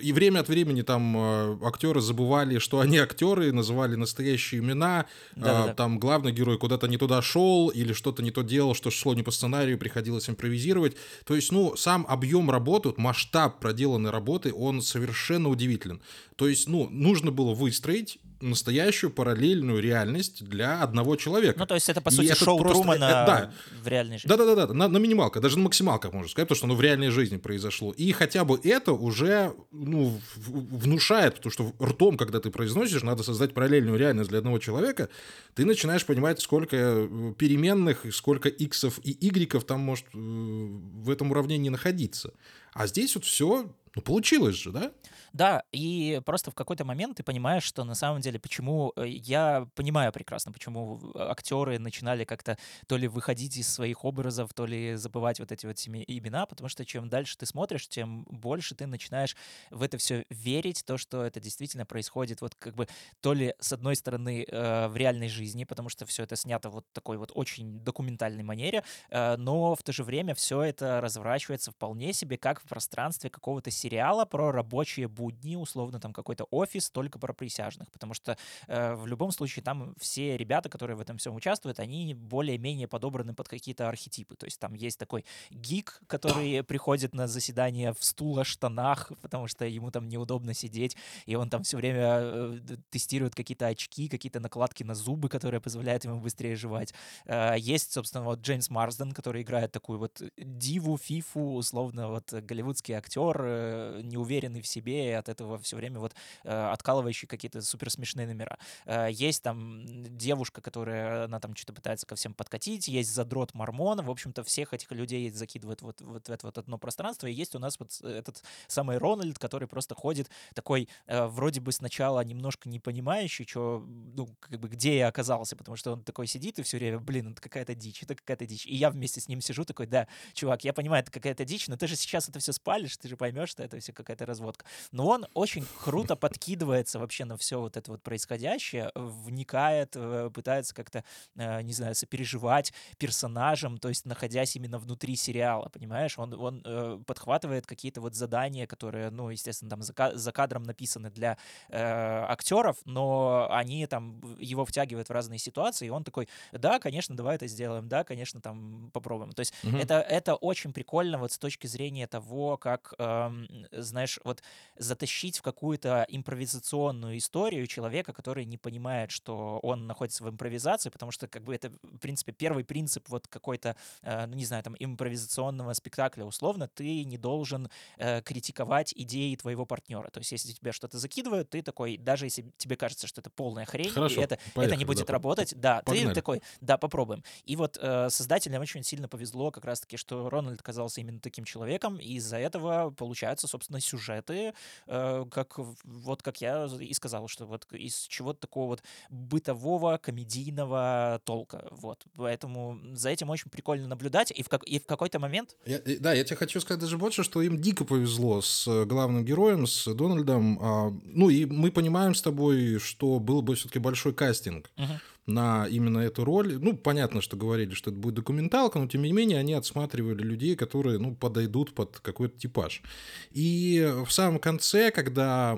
И 0.00 0.12
время 0.12 0.40
от 0.40 0.48
времени 0.48 0.82
там 0.82 1.16
э, 1.16 1.58
актеры 1.64 2.00
забывали, 2.00 2.58
что 2.58 2.80
они 2.80 2.98
актеры, 2.98 3.52
называли 3.52 3.96
настоящие 3.96 4.60
имена, 4.60 5.06
Да-да-да. 5.36 5.74
там 5.74 5.98
главный 5.98 6.32
герой 6.32 6.58
куда-то 6.58 6.88
не 6.88 6.96
туда 6.96 7.22
шел 7.22 7.68
или 7.68 7.92
что-то 7.92 8.22
не 8.22 8.30
то 8.30 8.42
делал, 8.42 8.74
что 8.74 8.90
шло 8.90 9.14
не 9.14 9.22
по 9.22 9.30
сценарию, 9.30 9.78
приходилось 9.78 10.28
импровизировать. 10.28 10.96
То 11.24 11.34
есть, 11.34 11.52
ну, 11.52 11.76
сам 11.76 12.06
объем 12.08 12.50
работы, 12.50 12.92
масштаб 12.96 13.60
проделанной 13.60 14.10
работы, 14.10 14.52
он 14.52 14.82
совершенно 14.82 15.48
удивителен. 15.48 16.00
То 16.36 16.48
есть, 16.48 16.68
ну, 16.68 16.88
нужно 16.90 17.30
было 17.30 17.54
выстроить 17.54 18.18
настоящую 18.40 19.10
параллельную 19.10 19.80
реальность 19.80 20.44
для 20.44 20.82
одного 20.82 21.16
человека. 21.16 21.58
Ну, 21.58 21.66
то 21.66 21.74
есть 21.74 21.88
это, 21.88 22.00
по 22.00 22.10
сути, 22.10 22.34
шоу 22.34 22.58
просто, 22.58 22.82
Трумана 22.82 23.04
это, 23.04 23.26
да. 23.26 23.52
в 23.82 23.88
реальной 23.88 24.18
жизни. 24.18 24.28
Да-да-да, 24.28 24.72
на, 24.72 24.88
на 24.88 24.96
минималках, 24.98 25.42
даже 25.42 25.58
на 25.58 25.64
максималках, 25.64 26.12
можно 26.12 26.28
сказать, 26.28 26.48
потому 26.48 26.56
что 26.56 26.66
оно 26.66 26.74
в 26.74 26.80
реальной 26.80 27.10
жизни 27.10 27.36
произошло. 27.36 27.92
И 27.92 28.12
хотя 28.12 28.44
бы 28.44 28.58
это 28.62 28.92
уже 28.92 29.54
ну, 29.70 30.18
внушает, 30.36 31.36
потому 31.36 31.52
что 31.52 31.72
ртом, 31.82 32.16
когда 32.16 32.40
ты 32.40 32.50
произносишь, 32.50 33.02
надо 33.02 33.22
создать 33.22 33.54
параллельную 33.54 33.98
реальность 33.98 34.30
для 34.30 34.38
одного 34.38 34.58
человека, 34.58 35.08
ты 35.54 35.64
начинаешь 35.64 36.06
понимать, 36.06 36.40
сколько 36.40 36.76
э, 36.76 37.34
переменных, 37.38 38.06
сколько 38.12 38.48
иксов 38.48 38.98
и 39.04 39.16
игреков 39.28 39.64
там 39.64 39.80
может 39.80 40.06
э, 40.14 40.18
в 40.18 41.10
этом 41.10 41.30
уравнении 41.30 41.68
находиться. 41.68 42.32
А 42.72 42.86
здесь 42.86 43.14
вот 43.14 43.24
все, 43.24 43.74
ну, 43.94 44.02
получилось 44.02 44.56
же, 44.56 44.70
да? 44.70 44.92
Да, 45.32 45.62
и 45.72 46.20
просто 46.24 46.50
в 46.50 46.54
какой-то 46.54 46.84
момент 46.84 47.16
ты 47.16 47.22
понимаешь, 47.22 47.62
что 47.62 47.84
на 47.84 47.94
самом 47.94 48.20
деле, 48.20 48.38
почему 48.40 48.92
э, 48.96 49.06
я 49.06 49.66
понимаю 49.74 50.12
прекрасно, 50.12 50.52
почему 50.52 51.00
актеры 51.14 51.78
начинали 51.78 52.24
как-то 52.24 52.58
то 52.86 52.96
ли 52.96 53.06
выходить 53.08 53.56
из 53.56 53.68
своих 53.68 54.04
образов, 54.04 54.52
то 54.54 54.66
ли 54.66 54.96
забывать 54.96 55.38
вот 55.40 55.52
эти 55.52 55.66
вот 55.66 55.76
имена, 55.86 56.46
потому 56.46 56.68
что 56.68 56.84
чем 56.84 57.08
дальше 57.08 57.38
ты 57.38 57.46
смотришь, 57.46 57.88
тем 57.88 58.24
больше 58.24 58.74
ты 58.74 58.86
начинаешь 58.86 59.36
в 59.70 59.82
это 59.82 59.98
все 59.98 60.24
верить, 60.30 60.84
то, 60.84 60.98
что 60.98 61.24
это 61.24 61.40
действительно 61.40 61.86
происходит 61.86 62.40
вот 62.40 62.54
как 62.56 62.74
бы 62.74 62.88
то 63.20 63.32
ли 63.32 63.54
с 63.60 63.72
одной 63.72 63.96
стороны 63.96 64.44
э, 64.46 64.88
в 64.88 64.96
реальной 64.96 65.28
жизни, 65.28 65.64
потому 65.64 65.88
что 65.88 66.06
все 66.06 66.24
это 66.24 66.36
снято 66.36 66.70
вот 66.70 66.86
такой 66.92 67.16
вот 67.18 67.30
очень 67.34 67.80
документальной 67.80 68.42
манере, 68.42 68.82
э, 69.10 69.36
но 69.36 69.74
в 69.74 69.82
то 69.82 69.92
же 69.92 70.02
время 70.04 70.34
все 70.34 70.62
это 70.62 71.00
разворачивается 71.00 71.70
вполне 71.70 72.12
себе 72.12 72.36
как 72.36 72.60
в 72.60 72.64
пространстве 72.68 73.30
какого-то 73.30 73.70
сериала 73.70 74.24
про 74.24 74.50
рабочие 74.52 75.08
условно, 75.56 76.00
там 76.00 76.12
какой-то 76.12 76.44
офис 76.50 76.90
только 76.90 77.18
про 77.18 77.32
присяжных, 77.32 77.90
потому 77.90 78.14
что 78.14 78.36
э, 78.66 78.94
в 78.94 79.06
любом 79.06 79.32
случае 79.32 79.62
там 79.62 79.94
все 79.98 80.36
ребята, 80.36 80.68
которые 80.68 80.96
в 80.96 81.00
этом 81.00 81.18
всем 81.18 81.34
участвуют, 81.34 81.80
они 81.80 82.14
более-менее 82.14 82.88
подобраны 82.88 83.34
под 83.34 83.48
какие-то 83.48 83.88
архетипы. 83.88 84.36
То 84.36 84.46
есть 84.46 84.58
там 84.58 84.74
есть 84.74 84.98
такой 84.98 85.24
гик, 85.50 86.00
который 86.06 86.62
приходит 86.62 87.14
на 87.14 87.26
заседание 87.26 87.92
в 87.92 88.04
стуло-штанах, 88.04 89.12
потому 89.20 89.46
что 89.46 89.64
ему 89.64 89.90
там 89.90 90.08
неудобно 90.08 90.54
сидеть, 90.54 90.96
и 91.26 91.34
он 91.34 91.50
там 91.50 91.62
все 91.62 91.76
время 91.76 92.20
э, 92.20 92.58
тестирует 92.90 93.34
какие-то 93.34 93.66
очки, 93.66 94.08
какие-то 94.08 94.40
накладки 94.40 94.84
на 94.84 94.94
зубы, 94.94 95.28
которые 95.28 95.60
позволяют 95.60 96.04
ему 96.04 96.20
быстрее 96.20 96.56
жевать. 96.56 96.94
Э, 97.26 97.54
есть, 97.58 97.92
собственно, 97.92 98.24
вот 98.24 98.40
Джеймс 98.40 98.70
Марсден, 98.70 99.12
который 99.12 99.42
играет 99.42 99.72
такую 99.72 99.98
вот 99.98 100.22
диву, 100.36 100.96
фифу, 100.98 101.54
условно, 101.54 102.08
вот 102.08 102.32
голливудский 102.32 102.94
актер, 102.94 103.40
э, 103.40 104.00
неуверенный 104.02 104.60
в 104.60 104.66
себе, 104.66 105.09
от 105.18 105.28
этого 105.28 105.58
все 105.58 105.76
время 105.76 106.00
вот 106.00 106.14
э, 106.44 106.50
откалывающие 106.50 107.28
какие-то 107.28 107.62
супер 107.62 107.90
смешные 107.90 108.26
номера. 108.26 108.58
Э, 108.86 109.08
есть 109.10 109.42
там 109.42 109.84
девушка, 110.16 110.60
которая, 110.60 111.24
она 111.24 111.40
там 111.40 111.54
что-то 111.54 111.72
пытается 111.72 112.06
ко 112.06 112.14
всем 112.14 112.34
подкатить, 112.34 112.88
есть 112.88 113.12
задрот 113.12 113.54
Мормон, 113.54 114.02
в 114.02 114.10
общем-то, 114.10 114.42
всех 114.44 114.74
этих 114.74 114.90
людей 114.92 115.30
закидывают 115.30 115.82
вот, 115.82 116.00
вот 116.00 116.28
в 116.28 116.32
это 116.32 116.46
вот 116.46 116.58
одно 116.58 116.78
пространство, 116.78 117.26
и 117.26 117.32
есть 117.32 117.54
у 117.54 117.58
нас 117.58 117.78
вот 117.78 118.00
этот 118.02 118.42
самый 118.66 118.98
Рональд, 118.98 119.38
который 119.38 119.68
просто 119.68 119.94
ходит 119.94 120.30
такой, 120.54 120.88
э, 121.06 121.26
вроде 121.26 121.60
бы 121.60 121.72
сначала 121.72 122.20
немножко 122.24 122.68
не 122.68 122.80
понимающий, 122.80 123.46
что, 123.46 123.84
ну, 123.86 124.28
как 124.40 124.58
бы, 124.58 124.68
где 124.68 124.98
я 124.98 125.08
оказался, 125.08 125.56
потому 125.56 125.76
что 125.76 125.92
он 125.92 126.02
такой 126.02 126.26
сидит 126.26 126.58
и 126.58 126.62
все 126.62 126.78
время, 126.78 126.98
блин, 126.98 127.32
это 127.32 127.40
какая-то 127.40 127.74
дичь, 127.74 128.02
это 128.02 128.14
какая-то 128.14 128.46
дичь. 128.46 128.66
И 128.66 128.74
я 128.76 128.90
вместе 128.90 129.20
с 129.20 129.28
ним 129.28 129.40
сижу 129.40 129.64
такой, 129.64 129.86
да, 129.86 130.06
чувак, 130.34 130.64
я 130.64 130.72
понимаю, 130.72 131.02
это 131.02 131.10
какая-то 131.10 131.44
дичь, 131.44 131.68
но 131.68 131.76
ты 131.76 131.86
же 131.86 131.96
сейчас 131.96 132.28
это 132.28 132.38
все 132.38 132.52
спалишь, 132.52 132.96
ты 132.96 133.08
же 133.08 133.16
поймешь, 133.16 133.50
что 133.50 133.62
это 133.62 133.78
все 133.80 133.92
какая-то 133.92 134.26
разводка 134.26 134.64
но 134.92 134.99
он 135.06 135.26
очень 135.34 135.66
круто 135.84 136.16
подкидывается 136.16 136.98
вообще 136.98 137.24
на 137.24 137.36
все 137.36 137.60
вот 137.60 137.76
это 137.76 137.90
вот 137.92 138.02
происходящее, 138.02 138.90
вникает, 138.94 139.92
э, 139.94 140.30
пытается 140.32 140.74
как-то, 140.74 141.04
э, 141.36 141.62
не 141.62 141.72
знаю, 141.72 141.94
сопереживать 141.94 142.72
персонажам, 142.98 143.78
то 143.78 143.88
есть 143.88 144.06
находясь 144.06 144.56
именно 144.56 144.78
внутри 144.78 145.16
сериала, 145.16 145.68
понимаешь? 145.68 146.18
Он, 146.18 146.34
он 146.34 146.62
э, 146.64 146.98
подхватывает 147.06 147.66
какие-то 147.66 148.00
вот 148.00 148.14
задания, 148.14 148.66
которые, 148.66 149.10
ну, 149.10 149.30
естественно, 149.30 149.70
там 149.70 149.82
за, 149.82 149.94
за 150.14 150.32
кадром 150.32 150.62
написаны 150.62 151.10
для 151.10 151.36
э, 151.68 151.78
актеров, 151.78 152.78
но 152.84 153.48
они 153.50 153.86
там 153.86 154.20
его 154.38 154.64
втягивают 154.64 155.08
в 155.08 155.12
разные 155.12 155.38
ситуации, 155.38 155.86
и 155.86 155.90
он 155.90 156.04
такой, 156.04 156.28
да, 156.52 156.78
конечно, 156.78 157.16
давай 157.16 157.36
это 157.36 157.46
сделаем, 157.46 157.88
да, 157.88 158.04
конечно, 158.04 158.40
там 158.40 158.90
попробуем. 158.92 159.32
То 159.32 159.40
есть 159.40 159.54
угу. 159.62 159.76
это, 159.76 159.94
это 160.00 160.34
очень 160.34 160.72
прикольно 160.72 161.18
вот 161.18 161.32
с 161.32 161.38
точки 161.38 161.66
зрения 161.66 162.06
того, 162.06 162.56
как 162.56 162.94
э, 162.98 163.30
знаешь, 163.72 164.18
вот 164.24 164.42
затащить 164.90 165.38
в 165.38 165.42
какую-то 165.42 166.04
импровизационную 166.08 167.16
историю 167.18 167.66
человека, 167.68 168.12
который 168.12 168.44
не 168.44 168.58
понимает, 168.58 169.12
что 169.12 169.60
он 169.62 169.86
находится 169.86 170.24
в 170.24 170.28
импровизации, 170.28 170.90
потому 170.90 171.12
что, 171.12 171.28
как 171.28 171.44
бы, 171.44 171.54
это, 171.54 171.70
в 171.82 171.98
принципе, 171.98 172.32
первый 172.32 172.64
принцип 172.64 173.08
вот 173.08 173.28
какой-то, 173.28 173.76
э, 174.02 174.26
ну, 174.26 174.34
не 174.34 174.44
знаю, 174.44 174.64
там, 174.64 174.74
импровизационного 174.78 175.74
спектакля, 175.74 176.24
условно, 176.24 176.66
ты 176.66 177.04
не 177.04 177.18
должен 177.18 177.70
э, 177.98 178.20
критиковать 178.22 178.92
идеи 178.96 179.36
твоего 179.36 179.64
партнера. 179.64 180.10
То 180.10 180.18
есть, 180.18 180.32
если 180.32 180.52
тебе 180.52 180.72
что-то 180.72 180.98
закидывают, 180.98 181.50
ты 181.50 181.62
такой, 181.62 181.96
даже 181.96 182.26
если 182.26 182.52
тебе 182.56 182.76
кажется, 182.76 183.06
что 183.06 183.20
это 183.20 183.30
полная 183.30 183.66
хрень, 183.66 183.90
Хорошо, 183.90 184.20
и 184.20 184.24
это, 184.24 184.38
поехали, 184.54 184.66
это 184.66 184.76
не 184.76 184.84
будет 184.84 185.06
да, 185.06 185.12
работать, 185.12 185.54
да, 185.56 185.82
погнали. 185.84 186.08
ты 186.08 186.14
такой, 186.14 186.42
да, 186.60 186.78
попробуем. 186.78 187.22
И 187.44 187.54
вот 187.54 187.78
э, 187.80 188.10
создателям 188.10 188.60
очень 188.60 188.82
сильно 188.82 189.06
повезло 189.06 189.52
как 189.52 189.64
раз-таки, 189.64 189.96
что 189.96 190.28
Рональд 190.28 190.60
оказался 190.60 191.00
именно 191.00 191.20
таким 191.20 191.44
человеком, 191.44 191.96
и 191.96 192.14
из-за 192.14 192.38
этого 192.38 192.90
получаются, 192.90 193.46
собственно, 193.46 193.80
сюжеты, 193.80 194.52
как 194.86 195.58
в- 195.58 195.76
вот 195.84 196.22
как 196.22 196.40
я 196.40 196.66
и 196.80 196.92
сказал, 196.94 197.28
что 197.28 197.46
вот 197.46 197.66
из 197.72 198.02
чего-то 198.02 198.40
такого 198.40 198.66
вот 198.68 198.82
бытового, 199.10 199.98
комедийного 199.98 201.20
толка, 201.24 201.68
вот. 201.70 202.04
Поэтому 202.16 202.78
за 202.94 203.10
этим 203.10 203.30
очень 203.30 203.50
прикольно 203.50 203.86
наблюдать, 203.88 204.30
и 204.30 204.42
в, 204.42 204.48
как, 204.48 204.64
и 204.64 204.78
в 204.78 204.86
какой-то 204.86 205.18
момент 205.18 205.56
Я- 205.66 205.78
э, 205.84 205.98
да, 205.98 206.12
я 206.12 206.24
тебе 206.24 206.36
хочу 206.36 206.60
сказать 206.60 206.80
даже 206.80 206.98
больше, 206.98 207.22
что 207.24 207.42
им 207.42 207.60
дико 207.60 207.84
повезло 207.84 208.40
с 208.42 208.66
э, 208.68 208.84
главным 208.84 209.24
героем, 209.24 209.66
с 209.66 209.92
Дональдом. 209.94 210.58
А, 210.60 210.90
Ну, 211.04 211.28
и 211.30 211.44
мы 211.44 211.70
понимаем 211.70 212.14
с 212.14 212.22
тобой, 212.22 212.78
что 212.78 213.18
был 213.18 213.42
бы 213.42 213.54
все-таки 213.54 213.78
большой 213.78 214.12
кастинг 214.14 214.70
Мгм. 214.76 215.00
На 215.26 215.66
именно 215.68 215.98
эту 215.98 216.24
роль. 216.24 216.58
Ну, 216.58 216.76
понятно, 216.76 217.20
что 217.20 217.36
говорили, 217.36 217.74
что 217.74 217.90
это 217.90 217.98
будет 217.98 218.14
документалка, 218.14 218.78
но 218.78 218.86
тем 218.86 219.02
не 219.02 219.12
менее 219.12 219.38
они 219.38 219.54
отсматривали 219.54 220.22
людей, 220.22 220.56
которые, 220.56 220.98
ну, 220.98 221.14
подойдут 221.14 221.74
под 221.74 222.00
какой-то 222.00 222.38
типаж. 222.38 222.82
И 223.30 223.92
в 224.06 224.10
самом 224.10 224.38
конце, 224.38 224.90
когда 224.90 225.56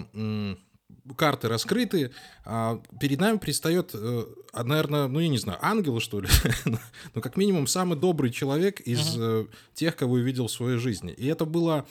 карты 1.16 1.48
раскрыты, 1.48 2.12
а, 2.44 2.80
перед 3.00 3.20
нами 3.20 3.38
предстает, 3.38 3.90
э, 3.94 4.24
а, 4.52 4.64
наверное, 4.64 5.08
ну, 5.08 5.20
я 5.20 5.28
не 5.28 5.38
знаю, 5.38 5.58
ангел, 5.62 6.00
что 6.00 6.20
ли, 6.20 6.28
ну, 7.14 7.20
как 7.20 7.36
минимум, 7.36 7.66
самый 7.66 7.98
добрый 7.98 8.30
человек 8.30 8.80
из 8.80 9.16
э, 9.18 9.46
тех, 9.74 9.96
кого 9.96 10.18
я 10.18 10.24
видел 10.24 10.46
в 10.46 10.52
своей 10.52 10.78
жизни. 10.78 11.12
И 11.12 11.26
это 11.26 11.44
было, 11.44 11.86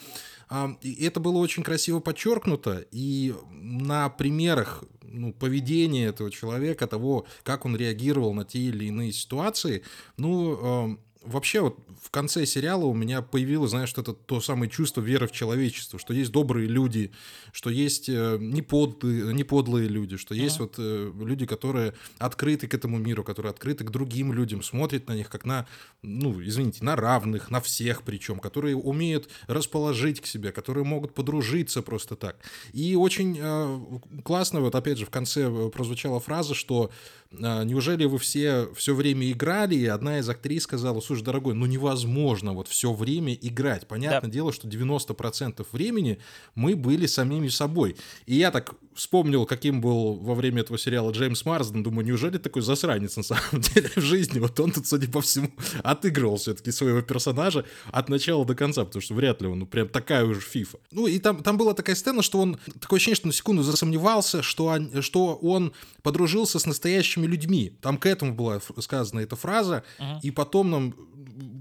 а, 0.50 0.78
и 0.82 1.04
это 1.06 1.20
было 1.20 1.38
очень 1.38 1.64
красиво 1.64 2.00
подчеркнуто, 2.00 2.86
и 2.92 3.34
на 3.52 4.10
примерах 4.10 4.84
ну, 5.12 5.34
поведения 5.34 6.06
этого 6.06 6.32
человека, 6.32 6.88
того, 6.88 7.26
как 7.44 7.66
он 7.66 7.76
реагировал 7.76 8.34
на 8.34 8.46
те 8.46 8.60
или 8.60 8.86
иные 8.86 9.12
ситуации, 9.12 9.84
ну, 10.18 10.94
э, 10.94 10.98
вообще 11.24 11.62
вот 11.62 11.78
в 12.02 12.10
конце 12.10 12.46
сериала 12.46 12.86
у 12.86 12.94
меня 12.94 13.22
появилось, 13.22 13.72
знаешь, 13.72 13.94
это 13.96 14.14
то 14.14 14.42
самое 14.42 14.70
чувство 14.70 15.02
веры 15.02 15.28
в 15.28 15.32
человечество, 15.32 16.00
что 16.00 16.14
есть 16.14 16.32
добрые 16.32 16.68
люди, 16.68 17.12
что 17.52 17.70
есть 17.70 18.10
э, 18.10 18.38
неподлые, 18.40 19.34
неподлые 19.34 19.88
люди, 19.88 20.18
что 20.18 20.34
есть 20.34 20.60
Мгм. 20.60 20.66
вот 20.66 20.76
э, 20.78 21.12
люди, 21.24 21.46
которые 21.46 21.94
открыты 22.18 22.68
к 22.68 22.74
этому 22.74 22.98
миру, 22.98 23.24
которые 23.24 23.52
открыты 23.52 23.84
к 23.84 23.92
другим 23.92 24.34
людям, 24.34 24.64
смотрят 24.64 25.08
на 25.08 25.16
них 25.16 25.30
как 25.30 25.46
на, 25.46 25.68
ну, 26.02 26.42
извините, 26.42 26.84
на 26.84 26.96
равных, 26.96 27.50
на 27.52 27.62
всех 27.62 28.04
причем, 28.04 28.40
которые 28.40 28.76
умеют 28.76 29.30
расположить 29.48 30.22
к 30.22 30.26
себе, 30.26 30.52
которые 30.52 30.84
могут 30.86 31.14
подружиться 31.14 31.82
просто 31.82 32.16
так. 32.16 32.38
И 32.74 32.96
очень 32.96 33.38
э, 33.40 33.80
классно, 34.24 34.62
вот 34.62 34.76
опять 34.76 34.98
же, 34.98 35.06
в 35.06 35.10
конце 35.10 35.50
э, 35.50 35.70
прозвучала 35.70 36.20
фраза, 36.20 36.56
что 36.56 36.90
э, 37.32 37.64
неужели 37.64 38.06
вы 38.06 38.18
все 38.18 38.70
все 38.76 38.96
время 38.96 39.30
играли, 39.32 39.76
и 39.76 39.86
одна 39.86 40.20
из 40.20 40.28
актрис 40.30 40.64
сказала, 40.64 41.00
слушай, 41.12 41.24
дорогой, 41.26 41.54
ну 41.56 41.66
невозможно 41.66 42.54
вот 42.54 42.70
все 42.70 42.94
время 42.94 43.34
играть. 43.34 43.86
Понятное 43.88 44.32
дело, 44.32 44.54
что 44.54 44.68
90% 44.68 45.66
времени 45.74 46.20
мы 46.56 46.76
были 46.76 47.06
самими 47.06 47.50
собой. 47.50 47.98
И 48.26 48.36
я 48.36 48.50
так 48.52 48.76
вспомнил, 48.96 49.46
каким 49.46 49.82
был 49.82 50.16
во 50.16 50.36
время 50.36 50.62
этого 50.62 50.78
сериала 50.78 51.12
Джеймс 51.12 51.44
Марсден, 51.46 51.84
думаю, 51.84 52.06
неужели 52.06 52.38
такой 52.38 52.62
засранец 52.62 53.18
на 53.18 53.24
самом 53.24 53.62
деле 53.62 53.90
в 53.96 54.02
жизни? 54.02 54.40
Вот 54.40 54.58
он 54.60 54.72
тут, 54.72 54.88
судя 54.88 55.10
по 55.10 55.22
всему, 55.22 55.52
отыгрывал 55.84 56.38
все-таки 56.38 56.72
своего 56.72 57.02
персонажа 57.02 57.66
от 57.92 58.08
начала 58.10 58.46
до 58.46 58.56
конца, 58.56 58.86
потому 58.86 59.02
что 59.02 59.14
вряд 59.14 59.42
ли 59.42 59.48
он 59.48 59.60
ну, 59.60 59.66
прям 59.66 59.90
такая 59.90 60.24
уже 60.24 60.40
фифа. 60.40 60.78
Ну 60.92 61.08
и 61.08 61.20
там, 61.20 61.44
там 61.44 61.58
была 61.58 61.74
такая 61.74 61.96
сцена, 61.96 62.22
что 62.22 62.40
он, 62.40 62.58
такое 62.80 62.98
ощущение, 62.98 63.16
что 63.18 63.28
на 63.28 63.34
секунду 63.34 63.64
засомневался, 63.64 64.42
что 64.42 64.66
он, 64.66 65.02
что 65.02 65.36
он 65.36 65.74
подружился 66.04 66.58
с 66.60 66.66
настоящими 66.66 67.26
людьми. 67.28 67.74
Там 67.82 67.98
к 67.98 68.06
этому 68.06 68.34
была 68.34 68.62
сказана 68.80 69.20
эта 69.20 69.36
фраза, 69.36 69.84
Мгм. 70.00 70.20
и 70.24 70.32
потом 70.32 70.70
нам 70.72 70.96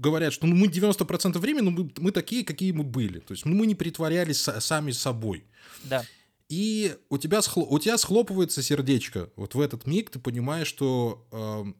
говорят, 0.01 0.33
что 0.33 0.47
ну, 0.47 0.55
мы 0.55 0.67
90% 0.67 1.37
времени 1.39 1.63
ну, 1.63 1.71
мы, 1.71 1.91
мы 1.97 2.11
такие, 2.11 2.43
какие 2.43 2.71
мы 2.71 2.83
были. 2.83 3.19
То 3.19 3.33
есть 3.33 3.45
ну, 3.45 3.55
мы 3.55 3.67
не 3.67 3.75
притворялись 3.75 4.47
са- 4.47 4.59
сами 4.59 4.91
собой. 4.91 5.43
Да. 5.83 6.03
И 6.49 6.95
у 7.09 7.17
тебя, 7.17 7.39
схло- 7.39 7.67
у 7.69 7.79
тебя 7.79 7.97
схлопывается 7.97 8.61
сердечко. 8.61 9.29
Вот 9.35 9.55
в 9.55 9.59
этот 9.59 9.87
миг 9.87 10.09
ты 10.09 10.19
понимаешь, 10.19 10.67
что 10.67 11.25
эм, 11.31 11.75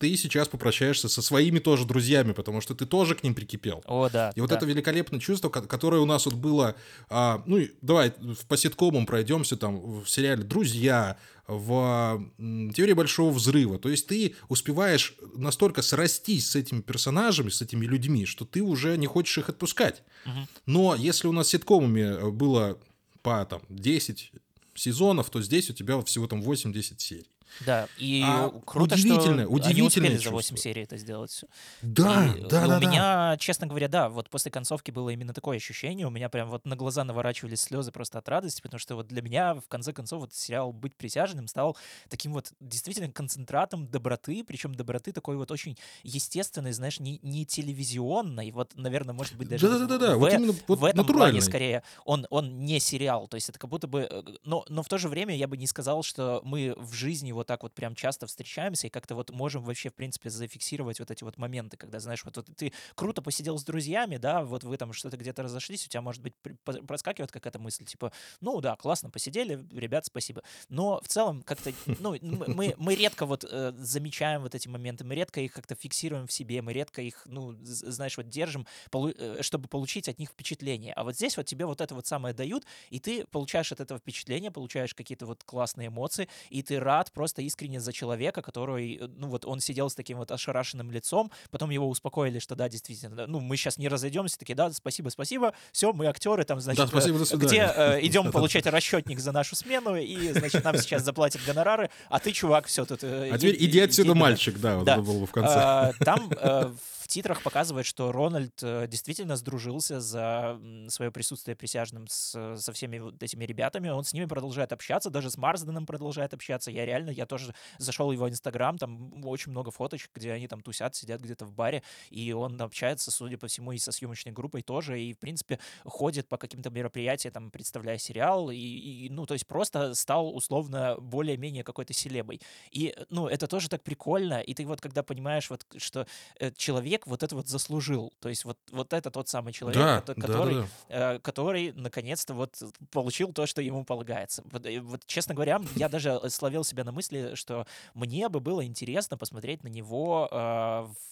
ты 0.00 0.16
сейчас 0.16 0.48
попрощаешься 0.48 1.10
со 1.10 1.20
своими 1.20 1.58
тоже 1.58 1.84
друзьями, 1.84 2.32
потому 2.32 2.62
что 2.62 2.74
ты 2.74 2.86
тоже 2.86 3.14
к 3.14 3.22
ним 3.22 3.34
прикипел. 3.34 3.82
О, 3.86 4.08
да. 4.08 4.32
И 4.34 4.40
вот 4.40 4.48
да. 4.48 4.56
это 4.56 4.64
великолепное 4.64 5.20
чувство, 5.20 5.50
ко- 5.50 5.60
которое 5.60 6.00
у 6.00 6.06
нас 6.06 6.24
вот 6.24 6.34
было, 6.34 6.74
а, 7.10 7.42
ну, 7.44 7.60
давай 7.82 8.14
по 8.48 8.56
ситкомам 8.56 9.04
пройдемся 9.04 9.58
там 9.58 10.00
в 10.00 10.08
сериале 10.08 10.42
«Друзья», 10.42 11.18
в 11.46 12.24
«Теории 12.38 12.94
большого 12.94 13.30
взрыва». 13.30 13.78
То 13.78 13.90
есть 13.90 14.06
ты 14.06 14.36
успеваешь 14.48 15.16
настолько 15.34 15.82
срастись 15.82 16.48
с 16.48 16.56
этими 16.56 16.80
персонажами, 16.80 17.50
с 17.50 17.60
этими 17.60 17.84
людьми, 17.84 18.24
что 18.24 18.46
ты 18.46 18.62
уже 18.62 18.96
не 18.96 19.06
хочешь 19.06 19.36
их 19.36 19.50
отпускать. 19.50 20.02
Мгм. 20.24 20.48
Но 20.64 20.94
если 20.94 21.28
у 21.28 21.32
нас 21.32 21.48
ситкомами 21.48 22.00
э, 22.00 22.30
было 22.30 22.78
по 23.20 23.44
там 23.44 23.60
10 23.68 24.32
сезонов, 24.74 25.28
то 25.28 25.42
здесь 25.42 25.68
у 25.68 25.74
тебя 25.74 26.00
всего 26.02 26.26
там 26.26 26.40
8-10 26.40 26.94
серий. 26.98 27.28
Да, 27.66 27.88
и 27.98 28.22
А, 28.24 28.50
круто, 28.64 28.94
удивительное- 28.94 29.20
что 29.20 29.30
они 29.32 29.44
удивительное 29.44 29.86
успели 29.88 30.16
за 30.16 30.30
8 30.30 30.54
чувство. 30.56 30.56
серий 30.56 30.82
это 30.82 30.96
сделать. 30.96 31.44
Да, 31.82 32.26
И, 32.34 32.40
да, 32.42 32.46
э, 32.46 32.48
да, 32.48 32.64
У 32.64 32.68
да. 32.68 32.78
меня, 32.80 33.36
честно 33.38 33.66
говоря, 33.66 33.88
да, 33.88 34.08
вот 34.08 34.30
после 34.30 34.50
концовки 34.50 34.90
было 34.90 35.10
именно 35.10 35.32
такое 35.34 35.56
ощущение. 35.56 36.06
У 36.06 36.10
меня 36.10 36.28
прям 36.28 36.48
вот 36.48 36.64
на 36.66 36.76
глаза 36.76 37.04
наворачивались 37.04 37.60
слезы 37.60 37.92
просто 37.92 38.18
от 38.18 38.28
радости, 38.28 38.60
потому 38.60 38.78
что 38.78 38.94
вот 38.96 39.08
для 39.08 39.22
меня, 39.22 39.54
в 39.54 39.68
конце 39.68 39.92
концов, 39.92 40.20
вот 40.20 40.34
сериал 40.34 40.72
«Быть 40.72 40.96
присяжным» 40.96 41.48
стал 41.48 41.76
таким 42.08 42.32
вот 42.32 42.52
действительно 42.60 43.10
концентратом 43.10 43.86
доброты, 43.88 44.44
причем 44.44 44.74
доброты 44.74 45.12
такой 45.12 45.36
вот 45.36 45.50
очень 45.50 45.76
естественной, 46.02 46.72
знаешь, 46.72 47.00
не, 47.00 47.18
не 47.22 47.46
телевизионной. 47.46 48.50
Вот, 48.50 48.72
наверное, 48.76 49.14
может 49.14 49.36
быть, 49.36 49.48
даже 49.48 49.66
вот 49.68 49.78
Да-да-да, 49.88 50.16
в, 50.16 50.20
вот 50.20 50.32
именно 50.32 50.54
вот 50.66 50.78
в 50.78 50.84
этом 50.84 51.06
плане 51.06 51.40
скорее 51.40 51.82
он, 52.04 52.26
он 52.30 52.64
не 52.64 52.80
сериал. 52.80 53.28
То 53.28 53.36
есть 53.36 53.48
это 53.48 53.58
как 53.58 53.70
будто 53.70 53.86
бы... 53.86 54.06
э, 54.10 54.22
Но, 54.44 54.64
но 54.68 54.82
в 54.82 54.88
то 54.88 54.98
же 54.98 55.08
время 55.08 55.34
я 55.36 55.48
бы 55.48 55.56
не 55.56 55.66
сказал, 55.66 56.02
что 56.02 56.40
мы 56.44 56.74
в 56.76 56.92
жизни 56.92 57.32
вот 57.32 57.39
так 57.46 57.62
вот 57.62 57.74
прям 57.74 57.94
часто 57.94 58.26
встречаемся 58.26 58.86
и 58.86 58.90
как-то 58.90 59.14
вот 59.14 59.30
можем 59.30 59.62
вообще, 59.62 59.90
в 59.90 59.94
принципе, 59.94 60.30
зафиксировать 60.30 61.00
вот 61.00 61.10
эти 61.10 61.24
вот 61.24 61.38
моменты, 61.38 61.76
когда, 61.76 62.00
знаешь, 62.00 62.24
вот, 62.24 62.36
вот 62.36 62.48
ты 62.56 62.72
круто 62.94 63.22
посидел 63.22 63.58
с 63.58 63.64
друзьями, 63.64 64.16
да, 64.16 64.42
вот 64.44 64.64
вы 64.64 64.76
там 64.76 64.92
что-то 64.92 65.16
где-то 65.16 65.42
разошлись, 65.42 65.86
у 65.86 65.88
тебя, 65.88 66.02
может 66.02 66.22
быть, 66.22 66.34
проскакивает 66.64 67.32
какая-то 67.32 67.58
мысль, 67.58 67.84
типа, 67.84 68.12
ну 68.40 68.60
да, 68.60 68.76
классно 68.76 69.10
посидели, 69.10 69.66
ребят, 69.72 70.06
спасибо. 70.06 70.42
Но 70.68 71.00
в 71.02 71.08
целом 71.08 71.42
как-то, 71.42 71.72
ну, 71.98 72.16
мы, 72.20 72.74
мы 72.76 72.94
редко 72.94 73.26
вот 73.26 73.44
э, 73.48 73.72
замечаем 73.78 74.42
вот 74.42 74.54
эти 74.54 74.68
моменты, 74.68 75.04
мы 75.04 75.14
редко 75.14 75.40
их 75.40 75.52
как-то 75.52 75.74
фиксируем 75.74 76.26
в 76.26 76.32
себе, 76.32 76.62
мы 76.62 76.72
редко 76.72 77.02
их, 77.02 77.22
ну, 77.26 77.56
знаешь, 77.62 78.16
вот 78.16 78.28
держим, 78.28 78.66
э, 78.92 79.38
чтобы 79.42 79.68
получить 79.68 80.08
от 80.08 80.18
них 80.18 80.30
впечатление. 80.30 80.92
А 80.94 81.04
вот 81.04 81.14
здесь 81.14 81.36
вот 81.36 81.46
тебе 81.46 81.66
вот 81.66 81.80
это 81.80 81.94
вот 81.94 82.06
самое 82.06 82.34
дают, 82.34 82.64
и 82.90 82.98
ты 83.00 83.24
получаешь 83.26 83.72
от 83.72 83.80
этого 83.80 84.00
впечатления, 84.00 84.50
получаешь 84.50 84.94
какие-то 84.94 85.26
вот 85.26 85.44
классные 85.44 85.88
эмоции, 85.88 86.28
и 86.50 86.62
ты 86.62 86.80
рад 86.80 87.12
просто 87.12 87.29
искренне 87.38 87.80
за 87.80 87.92
человека, 87.92 88.42
который, 88.42 88.96
э, 89.00 89.06
ну 89.16 89.28
вот 89.28 89.44
он 89.44 89.60
сидел 89.60 89.88
с 89.90 89.94
таким 89.94 90.18
вот 90.18 90.30
ошарашенным 90.30 90.90
лицом, 90.90 91.30
потом 91.50 91.70
его 91.70 91.88
успокоили, 91.88 92.38
что 92.38 92.54
да, 92.54 92.68
действительно, 92.68 93.26
ну 93.26 93.40
мы 93.40 93.56
сейчас 93.56 93.78
не 93.78 93.88
разойдемся, 93.88 94.38
такие, 94.38 94.54
да, 94.54 94.70
спасибо, 94.72 95.08
спасибо, 95.08 95.52
все, 95.72 95.92
мы 95.92 96.06
актеры, 96.06 96.44
там, 96.44 96.60
значит, 96.60 96.80
Да, 96.80 96.86
спасибо, 96.86 97.18
до 97.18 97.24
э, 97.24 97.36
где 97.38 97.72
э, 97.74 97.98
идем 98.06 98.30
получать 98.32 98.66
расчетник 98.66 99.20
за 99.20 99.32
нашу 99.32 99.56
смену, 99.56 99.96
и, 99.96 100.32
значит, 100.32 100.64
нам 100.64 100.76
сейчас 100.76 101.02
заплатят 101.04 101.42
гонорары, 101.46 101.90
а 102.08 102.18
ты, 102.18 102.32
чувак, 102.32 102.66
все 102.66 102.84
тут... 102.84 103.02
э, 103.02 103.30
А 103.32 103.38
теперь 103.38 103.56
иди 103.64 103.80
отсюда, 103.80 104.14
мальчик, 104.14 104.58
да, 104.58 104.76
вот 104.76 104.84
Да. 104.84 104.98
было 104.98 105.20
бы 105.20 105.26
в 105.26 105.32
конце. 105.32 105.52
А, 105.54 105.92
Там 106.00 106.30
э, 106.30 106.72
титрах 107.10 107.42
показывает, 107.42 107.86
что 107.86 108.12
Рональд 108.12 108.62
э, 108.62 108.86
действительно 108.88 109.36
сдружился 109.36 110.00
за 110.00 110.58
свое 110.88 111.10
присутствие 111.12 111.56
присяжным 111.56 112.06
с- 112.08 112.56
со 112.56 112.72
всеми 112.72 112.98
вот 112.98 113.22
этими 113.22 113.44
ребятами. 113.44 113.88
Он 113.90 114.04
с 114.04 114.12
ними 114.12 114.24
продолжает 114.26 114.72
общаться, 114.72 115.10
даже 115.10 115.30
с 115.30 115.36
Марсденом 115.36 115.86
продолжает 115.86 116.32
общаться. 116.34 116.70
Я 116.70 116.86
реально, 116.86 117.10
я 117.10 117.26
тоже 117.26 117.54
зашел 117.78 118.08
в 118.08 118.12
его 118.12 118.28
инстаграм, 118.28 118.78
там 118.78 119.24
очень 119.26 119.50
много 119.52 119.70
фоточек, 119.70 120.10
где 120.14 120.32
они 120.32 120.48
там 120.48 120.62
тусят, 120.62 120.94
сидят 120.94 121.20
где-то 121.20 121.44
в 121.46 121.52
баре, 121.52 121.82
и 122.10 122.32
он 122.32 122.60
общается, 122.62 123.10
судя 123.10 123.38
по 123.38 123.46
всему, 123.46 123.72
и 123.72 123.78
со 123.78 123.92
съемочной 123.92 124.32
группой 124.32 124.62
тоже, 124.62 125.00
и, 125.00 125.12
в 125.12 125.18
принципе, 125.18 125.58
ходит 125.84 126.28
по 126.28 126.36
каким-то 126.38 126.70
мероприятиям, 126.70 127.32
там, 127.34 127.50
представляя 127.50 127.98
сериал, 127.98 128.50
и, 128.50 128.56
и, 128.56 129.08
ну, 129.10 129.26
то 129.26 129.34
есть 129.34 129.46
просто 129.46 129.94
стал 129.94 130.34
условно 130.34 130.96
более-менее 130.98 131.64
какой-то 131.64 131.92
селебой. 131.92 132.40
И, 132.70 132.94
ну, 133.10 133.26
это 133.26 133.46
тоже 133.46 133.68
так 133.68 133.82
прикольно, 133.82 134.40
и 134.40 134.54
ты 134.54 134.64
вот 134.66 134.80
когда 134.80 135.02
понимаешь, 135.02 135.50
вот, 135.50 135.64
что 135.76 136.06
э, 136.38 136.50
человек 136.56 136.99
человек 137.00 137.06
вот 137.06 137.22
это 137.22 137.36
вот 137.36 137.48
заслужил. 137.48 138.12
То 138.20 138.28
есть 138.28 138.44
вот, 138.44 138.58
вот 138.70 138.92
это 138.92 139.10
тот 139.10 139.28
самый 139.28 139.52
человек, 139.52 139.78
Да, 139.80 140.00
кото- 140.00 140.14
да, 140.14 140.26
который, 140.26 140.54
да, 140.54 140.66
да. 140.88 141.14
э, 141.14 141.18
который 141.20 141.72
наконец-то 141.72 142.34
вот 142.34 142.56
получил 142.90 143.32
то, 143.32 143.46
что 143.46 143.62
ему 143.62 143.84
полагается. 143.84 144.42
Вот, 144.52 144.66
э, 144.66 144.80
вот, 144.80 145.02
честно 145.06 145.34
говоря, 145.34 145.60
я 145.76 145.88
даже 145.88 146.20
э, 146.22 146.28
словил 146.30 146.64
себя 146.64 146.84
на 146.84 146.92
мысли, 146.92 147.34
что 147.34 147.66
мне 147.94 148.28
бы 148.28 148.40
было 148.40 148.64
интересно 148.64 149.16
посмотреть 149.16 149.64
на 149.64 149.68
него 149.68 150.28
э, 150.30 150.36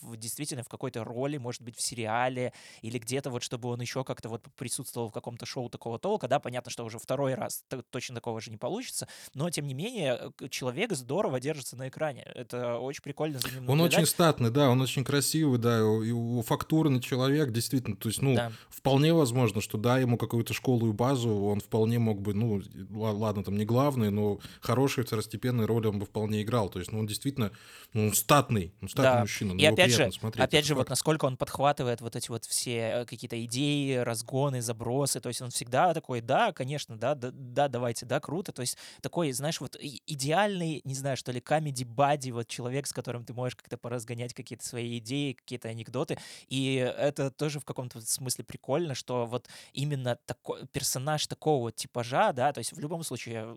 в, 0.02 0.16
действительно 0.16 0.62
в 0.62 0.68
какой-то 0.68 1.04
роли, 1.04 1.38
может 1.38 1.62
быть, 1.62 1.76
в 1.76 1.80
сериале 1.82 2.52
или 2.82 2.98
где-то 2.98 3.30
вот, 3.30 3.42
чтобы 3.42 3.68
он 3.70 3.80
еще 3.80 4.04
как-то 4.04 4.28
вот 4.28 4.42
присутствовал 4.56 5.08
в 5.08 5.12
каком-то 5.12 5.46
шоу 5.46 5.68
такого 5.68 5.98
толка. 5.98 6.28
Да, 6.28 6.38
понятно, 6.38 6.70
что 6.70 6.84
уже 6.84 6.98
второй 6.98 7.34
раз 7.34 7.64
точно 7.90 8.14
такого 8.14 8.40
же 8.40 8.50
не 8.50 8.56
получится, 8.56 9.08
но 9.34 9.50
тем 9.50 9.66
не 9.66 9.74
менее 9.74 10.32
человек 10.50 10.92
здорово 10.92 11.40
держится 11.40 11.76
на 11.76 11.88
экране. 11.88 12.22
Это 12.34 12.78
очень 12.78 13.02
прикольно 13.02 13.38
за 13.38 13.48
ним 13.50 13.68
Он 13.68 13.80
очень 13.80 13.98
наблюдать. 13.98 14.08
статный, 14.08 14.50
да, 14.50 14.68
он 14.70 14.80
очень 14.80 15.04
красивый, 15.04 15.58
да, 15.58 15.77
у- 15.84 16.42
фактурный 16.42 17.00
человек, 17.00 17.50
действительно. 17.52 17.96
То 17.96 18.08
есть, 18.08 18.22
ну, 18.22 18.34
Да. 18.34 18.52
вполне 18.68 19.12
возможно, 19.12 19.60
что 19.60 19.78
да, 19.78 19.98
ему 19.98 20.16
какую-то 20.18 20.54
школу 20.54 20.88
и 20.88 20.92
базу, 20.92 21.30
он 21.34 21.60
вполне 21.60 21.98
мог 21.98 22.20
бы, 22.20 22.34
ну, 22.34 22.62
ла- 22.90 23.12
ладно, 23.12 23.44
там 23.44 23.56
не 23.56 23.64
главный, 23.64 24.10
но 24.10 24.38
хорошие 24.60 25.04
второстепенные 25.04 25.66
роли 25.66 25.86
он 25.86 25.98
бы 25.98 26.06
вполне 26.06 26.42
играл. 26.42 26.68
То 26.68 26.78
есть, 26.78 26.92
ну, 26.92 26.98
он 27.00 27.06
действительно, 27.06 27.50
ну, 27.92 28.12
статный, 28.12 28.72
он 28.82 28.88
статный 28.88 29.12
Да. 29.16 29.20
мужчина. 29.20 29.54
на 29.54 29.58
И 29.58 29.62
него 29.62 29.72
опять 29.74 29.90
же, 29.92 30.10
смотреть, 30.12 30.44
опять 30.44 30.64
же, 30.66 30.74
вот 30.74 30.80
факт. 30.82 30.90
насколько 30.90 31.24
он 31.24 31.36
подхватывает 31.36 32.00
вот 32.00 32.16
эти 32.16 32.28
вот 32.28 32.44
все 32.44 32.76
э, 32.78 33.04
какие-то 33.04 33.42
идеи, 33.44 33.96
разгоны, 33.96 34.60
забросы. 34.62 35.20
То 35.20 35.28
есть 35.28 35.40
он 35.42 35.50
всегда 35.50 35.94
такой, 35.94 36.20
да, 36.20 36.52
конечно, 36.52 36.96
да, 36.96 37.14
да, 37.14 37.30
да, 37.32 37.68
давайте, 37.68 38.06
да, 38.06 38.20
круто. 38.20 38.52
То 38.52 38.62
есть 38.62 38.76
такой, 39.00 39.32
знаешь, 39.32 39.60
вот 39.60 39.76
идеальный, 40.06 40.80
не 40.84 40.94
знаю, 40.94 41.16
что 41.16 41.32
ли, 41.32 41.40
камеди 41.40 41.84
бади, 41.84 42.30
вот 42.30 42.48
человек, 42.48 42.86
с 42.86 42.92
которым 42.92 43.24
ты 43.24 43.32
можешь 43.34 43.56
как-то 43.56 43.76
поразгонять 43.76 44.34
какие-то 44.34 44.66
свои 44.66 44.98
идеи, 44.98 45.32
какие-то 45.32 45.67
анекдоты. 45.70 46.18
И 46.48 46.74
это 46.74 47.30
тоже 47.30 47.60
в 47.60 47.64
каком-то 47.64 48.00
смысле 48.00 48.44
прикольно, 48.44 48.94
что 48.94 49.26
вот 49.26 49.48
именно 49.72 50.16
такой 50.26 50.66
персонаж 50.66 51.26
такого 51.26 51.72
типажа, 51.72 52.32
да, 52.32 52.52
то 52.52 52.58
есть 52.58 52.72
в 52.72 52.78
любом 52.78 53.02
случае 53.02 53.56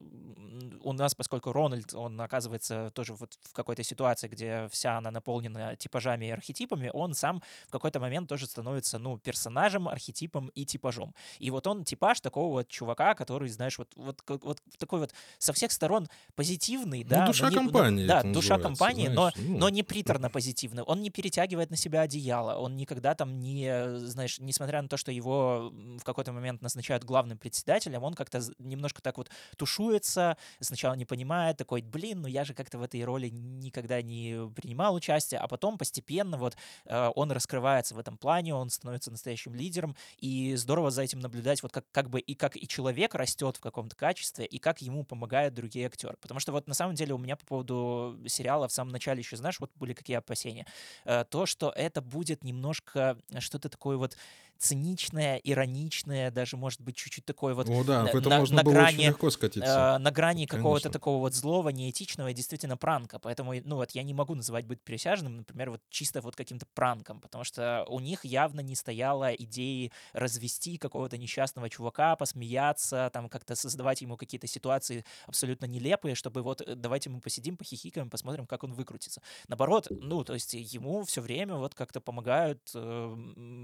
у 0.83 0.93
нас, 0.93 1.15
поскольку 1.15 1.51
Рональд, 1.51 1.93
он 1.93 2.19
оказывается 2.21 2.89
тоже 2.93 3.13
вот 3.13 3.37
в 3.41 3.53
какой-то 3.53 3.83
ситуации, 3.83 4.27
где 4.27 4.67
вся 4.71 4.97
она 4.97 5.11
наполнена 5.11 5.75
типажами 5.75 6.25
и 6.25 6.29
архетипами, 6.29 6.89
он 6.93 7.13
сам 7.13 7.41
в 7.67 7.71
какой-то 7.71 7.99
момент 7.99 8.29
тоже 8.29 8.45
становится, 8.47 8.99
ну, 8.99 9.17
персонажем, 9.17 9.87
архетипом 9.87 10.47
и 10.55 10.65
типажом. 10.65 11.13
И 11.39 11.49
вот 11.51 11.67
он 11.67 11.83
типаж 11.83 12.19
такого 12.21 12.51
вот 12.51 12.67
чувака, 12.67 13.13
который, 13.15 13.49
знаешь, 13.49 13.77
вот, 13.77 13.89
вот, 13.95 14.21
вот 14.27 14.61
такой 14.77 14.99
вот 14.99 15.13
со 15.37 15.53
всех 15.53 15.71
сторон 15.71 16.07
позитивный, 16.35 17.03
Ну, 17.03 17.09
да. 17.09 17.19
но 17.21 17.27
душа 17.27 17.49
не- 17.49 17.55
ну, 17.55 17.61
компании 17.63 18.07
да, 18.07 18.19
это 18.19 18.33
душа 18.33 18.57
компании, 18.57 19.07
но, 19.07 19.29
знаешь, 19.31 19.49
ну. 19.49 19.57
но 19.59 19.69
не 19.69 19.83
приторно 19.83 20.29
позитивный. 20.29 20.83
Он 20.83 21.01
не 21.01 21.09
перетягивает 21.09 21.69
на 21.69 21.77
себя 21.77 22.00
одеяло, 22.01 22.55
он 22.55 22.75
никогда 22.75 23.15
там 23.15 23.39
не, 23.39 23.65
э, 23.65 23.97
знаешь, 23.97 24.39
несмотря 24.39 24.81
на 24.81 24.87
то, 24.87 24.97
что 24.97 25.11
его 25.11 25.71
в 25.71 26.03
какой-то 26.03 26.31
момент 26.31 26.61
назначают 26.61 27.03
главным 27.03 27.37
председателем, 27.37 28.03
он 28.03 28.13
как-то 28.13 28.41
немножко 28.59 29.01
так 29.01 29.17
вот 29.17 29.29
тушуется, 29.57 30.37
сначала 30.59 30.93
не 30.95 31.05
понимает, 31.05 31.57
такой, 31.57 31.81
блин, 31.81 32.21
ну 32.21 32.27
я 32.27 32.43
же 32.43 32.53
как-то 32.53 32.77
в 32.77 32.83
этой 32.83 33.03
роли 33.03 33.29
никогда 33.29 34.01
не 34.01 34.49
принимал 34.55 34.95
участие, 34.95 35.39
а 35.39 35.47
потом 35.47 35.77
постепенно 35.77 36.37
вот 36.37 36.55
э, 36.85 37.11
он 37.15 37.31
раскрывается 37.31 37.95
в 37.95 37.99
этом 37.99 38.17
плане, 38.17 38.55
он 38.55 38.69
становится 38.69 39.11
настоящим 39.11 39.53
лидером, 39.55 39.95
и 40.17 40.55
здорово 40.55 40.91
за 40.91 41.03
этим 41.03 41.19
наблюдать, 41.19 41.63
вот 41.63 41.71
как, 41.71 41.85
как 41.91 42.09
бы 42.09 42.19
и 42.19 42.35
как 42.35 42.55
и 42.57 42.67
человек 42.67 43.15
растет 43.15 43.57
в 43.57 43.61
каком-то 43.61 43.95
качестве, 43.95 44.45
и 44.45 44.59
как 44.59 44.81
ему 44.81 45.03
помогают 45.03 45.53
другие 45.53 45.87
актеры. 45.87 46.15
Потому 46.21 46.39
что 46.39 46.51
вот 46.51 46.67
на 46.67 46.73
самом 46.73 46.95
деле 46.95 47.13
у 47.13 47.17
меня 47.17 47.35
по 47.35 47.45
поводу 47.45 48.19
сериала 48.27 48.67
в 48.67 48.71
самом 48.71 48.91
начале 48.91 49.19
еще, 49.19 49.37
знаешь, 49.37 49.59
вот 49.59 49.71
были 49.75 49.93
какие 49.93 50.17
опасения. 50.17 50.65
Э, 51.05 51.23
То, 51.25 51.45
что 51.45 51.71
это 51.81 52.01
будет 52.01 52.43
немножко 52.43 53.17
что-то 53.39 53.69
такое 53.69 53.97
вот 53.97 54.17
циничное, 54.61 55.37
ироничное, 55.37 56.29
даже, 56.29 56.55
может 56.55 56.81
быть, 56.81 56.95
чуть-чуть 56.95 57.25
такое 57.25 57.55
вот 57.55 57.67
О, 57.67 57.83
да, 57.83 58.03
на- 58.03 58.09
это 58.09 58.29
на- 58.29 58.37
можно 58.39 58.57
на 58.57 58.63
было 58.63 58.73
грани, 58.73 58.93
очень 58.95 59.05
легко 59.07 59.29
скатиться. 59.31 59.95
э, 59.95 59.97
на 59.97 60.11
грани 60.11 60.45
какого-то 60.45 60.89
такого 60.91 61.17
вот 61.19 61.33
злого, 61.33 61.69
неэтичного 61.69 62.27
и 62.29 62.33
действительно 62.33 62.77
пранка. 62.77 63.17
Поэтому, 63.17 63.53
ну 63.63 63.77
вот, 63.77 63.91
я 63.91 64.03
не 64.03 64.13
могу 64.13 64.35
называть 64.35 64.65
быть 64.67 64.81
присяжным, 64.83 65.37
например, 65.37 65.71
вот 65.71 65.81
чисто 65.89 66.21
вот 66.21 66.35
каким-то 66.35 66.67
пранком, 66.75 67.19
потому 67.21 67.43
что 67.43 67.85
у 67.89 67.99
них 67.99 68.23
явно 68.23 68.59
не 68.59 68.75
стояло 68.75 69.33
идеи 69.33 69.91
развести 70.13 70.77
какого-то 70.77 71.17
несчастного 71.17 71.67
чувака, 71.67 72.15
посмеяться, 72.15 73.09
там 73.13 73.29
как-то 73.29 73.55
создавать 73.55 74.01
ему 74.01 74.15
какие-то 74.15 74.45
ситуации 74.45 75.05
абсолютно 75.25 75.65
нелепые, 75.65 76.13
чтобы 76.13 76.43
вот 76.43 76.61
э, 76.61 76.75
давайте 76.75 77.09
мы 77.09 77.19
посидим, 77.19 77.57
похихикаем, 77.57 78.11
посмотрим, 78.11 78.45
как 78.45 78.63
он 78.63 78.73
выкрутится. 78.73 79.21
Наоборот, 79.47 79.87
ну, 79.89 80.23
то 80.23 80.33
есть 80.35 80.53
ему 80.53 81.03
все 81.03 81.21
время 81.21 81.55
вот 81.55 81.73
как-то 81.73 81.99
помогают, 81.99 82.61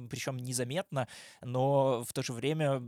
причем 0.10 0.38
незаметно, 0.38 0.87
но 1.44 2.04
в 2.08 2.14
то 2.14 2.24
же 2.24 2.34
время 2.34 2.82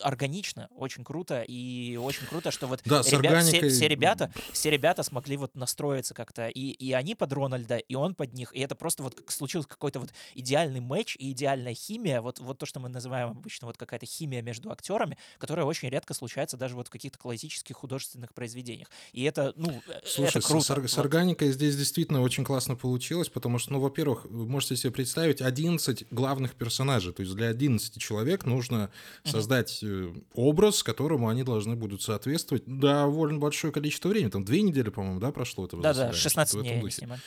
органично, 0.00 0.68
очень 0.76 1.04
круто, 1.04 1.42
и 1.42 1.96
очень 1.96 2.26
круто, 2.26 2.50
что 2.50 2.66
вот 2.66 2.80
Да, 2.84 2.96
ребят- 2.96 3.06
все, 3.06 3.16
органикой- 3.16 3.68
все 3.70 3.88
ребята, 3.88 4.32
все 4.52 4.70
ребята 4.70 5.02
смогли 5.02 5.36
вот 5.36 5.54
настроиться 5.54 6.14
как-то, 6.14 6.48
и, 6.48 6.70
и 6.70 6.92
они 6.92 7.14
под 7.14 7.32
Рональда, 7.32 7.76
и 7.78 7.94
он 7.94 8.14
под 8.14 8.32
них, 8.34 8.54
и 8.54 8.60
это 8.60 8.74
просто 8.74 9.02
вот 9.02 9.14
как 9.14 9.30
случился 9.30 9.68
какой-то 9.68 10.00
вот 10.00 10.10
идеальный 10.34 10.80
матч 10.80 11.16
и 11.18 11.32
идеальная 11.32 11.74
химия, 11.74 12.20
вот, 12.20 12.38
вот 12.40 12.58
то, 12.58 12.66
что 12.66 12.80
мы 12.80 12.88
называем 12.88 13.30
обычно 13.30 13.66
вот 13.66 13.76
какая-то 13.76 14.06
химия 14.06 14.42
между 14.42 14.70
актерами, 14.70 15.16
которая 15.38 15.64
очень 15.66 15.88
редко 15.88 16.14
случается 16.14 16.56
даже 16.56 16.74
вот 16.74 16.88
в 16.88 16.90
каких-то 16.90 17.18
классических 17.18 17.76
художественных 17.76 18.34
произведениях. 18.34 18.88
И 19.12 19.22
это, 19.24 19.52
ну, 19.56 19.82
э, 19.88 20.00
Слушай, 20.04 20.30
это 20.30 20.40
с- 20.40 20.46
круто. 20.46 20.64
с, 20.64 20.70
ор- 20.70 20.88
с 20.88 20.96
Вот. 20.96 21.02
органикой 21.04 21.52
здесь 21.52 21.76
действительно 21.76 22.20
очень 22.22 22.44
классно 22.44 22.76
получилось, 22.76 23.28
потому 23.28 23.58
что, 23.58 23.72
ну, 23.72 23.80
во-первых, 23.80 24.24
вы 24.26 24.46
можете 24.46 24.76
себе 24.76 24.92
представить 24.92 25.40
11 25.40 26.04
главных 26.10 26.54
персонажей, 26.54 27.12
то 27.20 27.22
есть 27.22 27.36
для 27.36 27.48
11 27.48 27.98
человек 28.00 28.46
нужно 28.46 28.90
создать 29.24 29.80
э, 29.82 30.10
образ, 30.32 30.82
которому 30.82 31.28
они 31.28 31.42
должны 31.42 31.76
будут 31.76 32.00
соответствовать 32.00 32.62
довольно 32.66 33.38
большое 33.38 33.74
количество 33.74 34.08
времени, 34.08 34.30
там 34.30 34.42
две 34.42 34.62
недели, 34.62 34.88
по-моему, 34.88 35.20
да, 35.20 35.30
прошло 35.30 35.66
этого 35.66 35.82
Да-да, 35.82 35.94
заседания, 35.94 36.18
16 36.18 36.50
что-то 36.50 36.64
в 36.64 36.66
дней 36.66 36.80
они 36.80 36.90
снимали. 36.90 37.20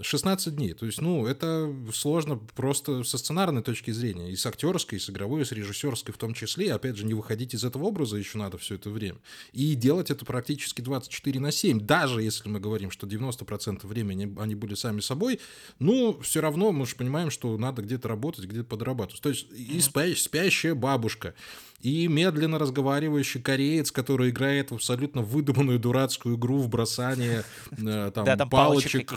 16 0.00 0.54
дней. 0.54 0.74
То 0.74 0.86
есть, 0.86 1.00
ну, 1.00 1.26
это 1.26 1.74
сложно 1.92 2.36
просто 2.36 3.02
со 3.04 3.18
сценарной 3.18 3.62
точки 3.62 3.90
зрения, 3.90 4.30
и 4.30 4.36
с 4.36 4.46
актерской, 4.46 4.98
и 4.98 5.00
с 5.00 5.10
игровой, 5.10 5.42
и 5.42 5.44
с 5.44 5.52
режиссерской 5.52 6.14
в 6.14 6.18
том 6.18 6.34
числе. 6.34 6.72
Опять 6.72 6.96
же, 6.96 7.04
не 7.04 7.14
выходить 7.14 7.54
из 7.54 7.64
этого 7.64 7.84
образа 7.84 8.16
еще 8.16 8.38
надо 8.38 8.58
все 8.58 8.76
это 8.76 8.90
время. 8.90 9.18
И 9.52 9.74
делать 9.74 10.10
это 10.10 10.24
практически 10.24 10.80
24 10.80 11.40
на 11.40 11.50
7. 11.52 11.80
Даже 11.80 12.22
если 12.22 12.48
мы 12.48 12.60
говорим, 12.60 12.90
что 12.90 13.06
90% 13.06 13.86
времени 13.86 14.34
они 14.38 14.54
были 14.54 14.74
сами 14.74 15.00
собой, 15.00 15.40
ну, 15.78 16.18
все 16.20 16.40
равно 16.40 16.72
мы 16.72 16.86
же 16.86 16.94
понимаем, 16.94 17.30
что 17.30 17.56
надо 17.58 17.82
где-то 17.82 18.08
работать, 18.08 18.44
где-то 18.44 18.64
подрабатывать. 18.68 19.20
То 19.20 19.28
есть 19.30 19.50
и 19.50 19.78
спя- 19.78 20.14
спящая 20.14 20.74
бабушка, 20.74 21.34
и 21.80 22.06
медленно 22.08 22.58
разговаривающий 22.58 23.40
кореец, 23.40 23.90
который 23.90 24.30
играет 24.30 24.70
в 24.70 24.74
абсолютно 24.74 25.22
выдуманную 25.22 25.78
дурацкую 25.78 26.36
игру 26.36 26.58
в 26.58 26.68
бросание 26.68 27.42
э, 27.72 28.10
там, 28.14 28.24
палочек. 28.48 29.10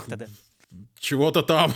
Чего-то 0.98 1.42
там. 1.42 1.72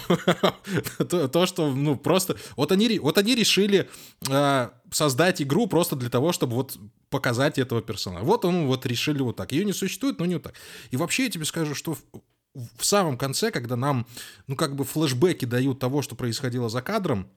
то, 0.98 1.28
то, 1.28 1.46
что, 1.46 1.70
ну, 1.70 1.96
просто... 1.96 2.36
Вот 2.56 2.72
они, 2.72 2.98
вот 2.98 3.18
они 3.18 3.34
решили 3.34 3.88
э, 4.28 4.68
создать 4.90 5.42
игру 5.42 5.66
просто 5.66 5.96
для 5.96 6.08
того, 6.10 6.32
чтобы 6.32 6.54
вот 6.54 6.78
показать 7.10 7.58
этого 7.58 7.82
персонажа. 7.82 8.24
Вот 8.24 8.44
он 8.44 8.66
вот 8.66 8.86
решили 8.86 9.22
вот 9.22 9.36
так. 9.36 9.52
Ее 9.52 9.64
не 9.64 9.72
существует, 9.72 10.18
но 10.18 10.26
не 10.26 10.34
вот 10.34 10.44
так. 10.44 10.54
И 10.90 10.96
вообще 10.96 11.24
я 11.24 11.30
тебе 11.30 11.44
скажу, 11.44 11.74
что 11.74 11.94
в, 11.94 12.02
в 12.76 12.84
самом 12.84 13.18
конце, 13.18 13.50
когда 13.50 13.76
нам, 13.76 14.06
ну, 14.46 14.56
как 14.56 14.76
бы 14.76 14.84
флешбеки 14.84 15.44
дают 15.44 15.78
того, 15.78 16.02
что 16.02 16.14
происходило 16.16 16.68
за 16.68 16.82
кадром, 16.82 17.28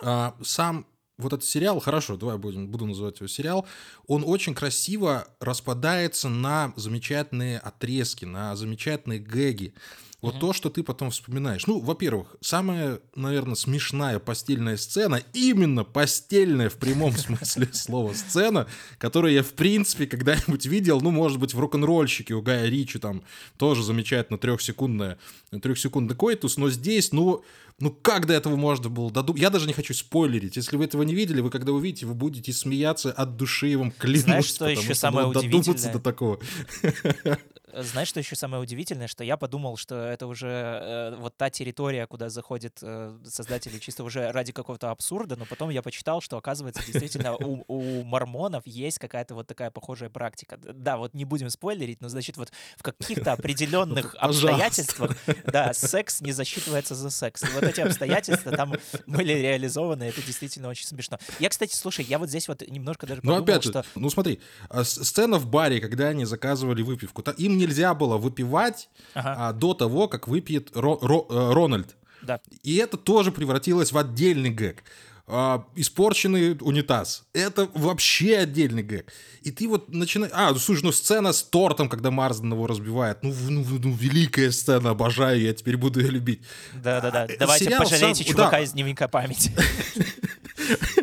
а, 0.00 0.34
сам 0.42 0.86
вот 1.18 1.32
этот 1.32 1.44
сериал, 1.46 1.80
хорошо, 1.80 2.16
давай 2.16 2.36
будем, 2.36 2.68
буду 2.68 2.86
называть 2.86 3.18
его 3.18 3.28
сериал, 3.28 3.66
он 4.06 4.22
очень 4.26 4.54
красиво 4.54 5.26
распадается 5.40 6.28
на 6.28 6.72
замечательные 6.76 7.58
отрезки, 7.58 8.24
на 8.24 8.54
замечательные 8.54 9.18
гэги. 9.18 9.74
Вот 10.22 10.40
то, 10.40 10.52
что 10.52 10.70
ты 10.70 10.82
потом 10.82 11.10
вспоминаешь. 11.10 11.66
Ну, 11.66 11.78
во-первых, 11.78 12.36
самая, 12.40 13.00
наверное, 13.14 13.54
смешная 13.54 14.18
постельная 14.18 14.76
сцена, 14.76 15.22
именно 15.34 15.84
постельная 15.84 16.70
в 16.70 16.76
прямом 16.76 17.12
смысле 17.16 17.68
слова 17.72 18.12
сцена, 18.14 18.66
которую 18.98 19.34
я, 19.34 19.42
в 19.42 19.52
принципе, 19.52 20.06
когда-нибудь 20.06 20.66
видел, 20.66 21.00
ну, 21.00 21.10
может 21.10 21.38
быть, 21.38 21.54
в 21.54 21.60
рок-н-ролльщике 21.60 22.34
у 22.34 22.42
Гая 22.42 22.68
Ричи 22.68 22.98
там 22.98 23.22
тоже 23.58 23.82
замечательно 23.82 24.38
трехсекундная, 24.38 25.18
трехсекундный 25.50 26.16
койтус, 26.16 26.56
но 26.56 26.70
здесь, 26.70 27.12
ну, 27.12 27.44
ну 27.78 27.90
как 27.90 28.26
до 28.26 28.32
этого 28.32 28.56
можно 28.56 28.88
было 28.88 29.10
додумать? 29.10 29.42
Я 29.42 29.50
даже 29.50 29.66
не 29.66 29.74
хочу 29.74 29.92
спойлерить. 29.92 30.56
Если 30.56 30.76
вы 30.76 30.84
этого 30.84 31.02
не 31.02 31.14
видели, 31.14 31.42
вы 31.42 31.50
когда 31.50 31.72
увидите, 31.72 32.06
вы 32.06 32.14
будете 32.14 32.52
смеяться 32.52 33.12
от 33.12 33.36
души, 33.36 33.68
я 33.68 33.78
вам 33.78 33.92
клянусь. 33.92 34.22
Знаешь, 34.22 34.46
что 34.46 34.68
еще 34.68 34.94
самое 34.94 35.30
додуматься 35.30 35.72
удивительное? 35.72 35.92
до 35.92 36.00
такого. 36.00 36.40
э, 37.76 37.82
знаешь, 37.82 38.08
что 38.08 38.18
еще 38.18 38.34
самое 38.34 38.62
удивительное, 38.62 39.06
что 39.06 39.22
я 39.22 39.36
подумал, 39.36 39.76
что 39.76 39.94
это 39.94 40.26
уже 40.26 40.48
э, 40.48 41.16
вот 41.18 41.36
та 41.36 41.50
территория, 41.50 42.06
куда 42.06 42.28
заходят 42.28 42.78
э, 42.82 43.16
создатели 43.24 43.78
чисто 43.78 44.04
уже 44.04 44.32
ради 44.32 44.52
какого-то 44.52 44.90
абсурда, 44.90 45.36
но 45.36 45.44
потом 45.44 45.70
я 45.70 45.82
почитал, 45.82 46.20
что, 46.20 46.36
оказывается, 46.36 46.82
действительно 46.86 47.36
у, 47.36 47.64
у 47.68 48.04
мормонов 48.04 48.66
есть 48.66 48.98
какая-то 48.98 49.34
вот 49.34 49.46
такая 49.46 49.70
похожая 49.70 50.10
практика. 50.10 50.58
Да, 50.58 50.96
вот 50.96 51.14
не 51.14 51.24
будем 51.24 51.50
спойлерить, 51.50 52.00
но, 52.00 52.08
значит, 52.08 52.36
вот 52.36 52.50
в 52.76 52.82
каких-то 52.82 53.32
определенных 53.32 54.16
обстоятельствах, 54.18 55.16
да, 55.44 55.72
секс 55.72 56.20
не 56.20 56.32
засчитывается 56.32 56.94
за 56.94 57.10
секс. 57.10 57.44
И 57.44 57.52
вот 57.54 57.62
эти 57.62 57.80
обстоятельства 57.80 58.52
там 58.52 58.74
были 59.06 59.32
реализованы, 59.32 60.04
это 60.04 60.22
действительно 60.22 60.68
очень 60.68 60.86
смешно. 60.86 61.18
Я, 61.38 61.48
кстати, 61.48 61.74
слушай, 61.74 62.04
я 62.04 62.18
вот 62.18 62.28
здесь 62.28 62.48
вот 62.48 62.62
немножко 62.66 63.06
даже 63.06 63.20
подумал, 63.20 63.38
ну, 63.38 63.44
опять 63.44 63.62
же, 63.62 63.70
что... 63.70 63.84
Ну, 63.94 64.10
смотри, 64.10 64.40
а, 64.68 64.84
сцена 64.84 65.38
в 65.38 65.46
баре, 65.46 65.80
когда 65.80 66.08
они 66.08 66.24
заказывали 66.24 66.82
выпивку, 66.82 67.22
им 67.36 67.58
нельзя 67.66 67.94
было 67.94 68.16
выпивать 68.16 68.88
ага. 69.14 69.34
а, 69.38 69.52
до 69.52 69.74
того, 69.74 70.08
как 70.08 70.28
выпьет 70.28 70.70
Ро, 70.74 70.98
Ро, 71.00 71.26
э, 71.28 71.52
Рональд. 71.52 71.96
Да. 72.22 72.40
И 72.62 72.76
это 72.76 72.96
тоже 72.96 73.32
превратилось 73.32 73.92
в 73.92 73.98
отдельный 73.98 74.50
гэг. 74.50 74.84
А, 75.28 75.66
испорченный 75.74 76.56
унитаз. 76.60 77.24
Это 77.32 77.68
вообще 77.74 78.38
отдельный 78.38 78.84
гэг. 78.84 79.12
И 79.42 79.50
ты 79.50 79.66
вот 79.68 79.92
начинаешь... 79.92 80.32
А, 80.34 80.54
слушай, 80.54 80.84
ну 80.84 80.92
сцена 80.92 81.32
с 81.32 81.42
тортом, 81.42 81.88
когда 81.88 82.12
Марсден 82.12 82.52
его 82.52 82.66
разбивает. 82.68 83.22
Ну, 83.22 83.34
ну, 83.48 83.64
ну 83.82 83.92
великая 83.92 84.52
сцена, 84.52 84.90
обожаю, 84.90 85.40
я 85.40 85.52
теперь 85.52 85.76
буду 85.76 86.00
ее 86.00 86.10
любить. 86.10 86.42
Да-да-да, 86.74 87.24
а, 87.24 87.28
давайте 87.38 87.64
Сериал 87.64 87.82
пожалейте 87.82 88.22
сам... 88.22 88.32
чувака 88.32 88.50
да. 88.52 88.60
из 88.60 88.72
дневника 88.72 89.08
памяти. 89.08 89.52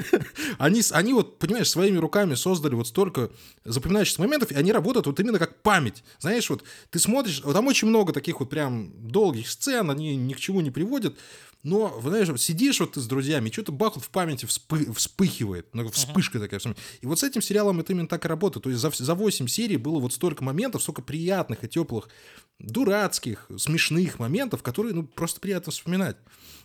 Они, 0.63 0.81
они 0.91 1.11
вот, 1.11 1.39
понимаешь, 1.39 1.69
своими 1.69 1.97
руками 1.97 2.35
создали 2.35 2.73
вот 2.73 2.87
столько 2.87 3.31
запоминающихся 3.65 4.21
моментов, 4.21 4.49
и 4.49 4.55
они 4.55 4.71
работают 4.71 5.07
вот 5.07 5.19
именно 5.19 5.37
как 5.37 5.61
память. 5.61 6.05
Знаешь, 6.19 6.49
вот 6.49 6.63
ты 6.89 6.99
смотришь, 6.99 7.41
вот 7.43 7.51
там 7.51 7.67
очень 7.67 7.89
много 7.89 8.13
таких 8.13 8.39
вот 8.39 8.49
прям 8.49 8.93
долгих 8.95 9.49
сцен, 9.49 9.91
они 9.91 10.15
ни 10.15 10.31
к 10.31 10.39
чему 10.39 10.61
не 10.61 10.71
приводят, 10.71 11.17
но, 11.63 11.97
знаешь, 12.01 12.27
вот 12.27 12.41
сидишь 12.41 12.81
вот 12.81 12.91
ты 12.91 12.99
с 12.99 13.07
друзьями, 13.07 13.49
что-то 13.49 13.71
бах 13.71 13.95
вот 13.95 14.03
в 14.03 14.09
памяти 14.09 14.45
вспы- 14.45 14.93
вспыхивает, 14.93 15.73
ну, 15.73 15.89
вспышка 15.89 16.39
такая. 16.39 16.59
И 16.99 17.05
вот 17.05 17.19
с 17.19 17.23
этим 17.23 17.41
сериалом 17.41 17.79
это 17.79 17.93
именно 17.93 18.07
так 18.07 18.25
и 18.25 18.27
работает. 18.27 18.63
То 18.65 18.69
есть 18.69 18.81
за, 18.81 18.91
за 18.91 19.15
8 19.15 19.47
серий 19.47 19.77
было 19.77 19.99
вот 19.99 20.11
столько 20.11 20.43
моментов, 20.43 20.83
столько 20.83 21.01
приятных 21.01 21.63
и 21.63 21.69
теплых, 21.69 22.09
дурацких, 22.59 23.49
смешных 23.57 24.19
моментов, 24.19 24.61
которые, 24.61 24.93
ну, 24.93 25.03
просто 25.03 25.39
приятно 25.39 25.71
вспоминать. 25.71 26.17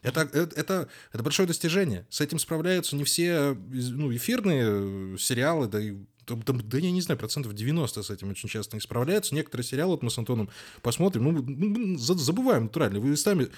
Это, 0.03 0.23
это, 0.23 0.61
это, 0.61 0.89
это 1.13 1.23
большое 1.23 1.47
достижение. 1.47 2.07
С 2.11 2.21
этим 2.21 2.41
справляются 2.41 2.97
не 2.97 3.05
все 3.05 3.57
ну, 3.71 4.15
эфирные 4.15 5.17
сериалы, 5.17 5.69
да 5.69 5.81
и 5.81 5.95
да, 6.29 6.53
да 6.53 6.79
я 6.79 6.91
не 6.91 7.01
знаю, 7.01 7.19
процентов 7.19 7.55
90 7.55 8.03
с 8.03 8.11
этим 8.11 8.31
очень 8.31 8.49
часто 8.49 8.77
не 8.77 8.81
справляются. 8.81 9.35
Некоторые 9.35 9.65
сериалы, 9.65 9.93
вот 9.93 10.03
мы 10.03 10.11
с 10.11 10.19
Антоном 10.19 10.51
посмотрим, 10.83 11.25
ну, 11.25 11.99
забываем 11.99 12.65
натурально. 12.65 13.01
Вы 13.01 13.17
сами 13.17 13.49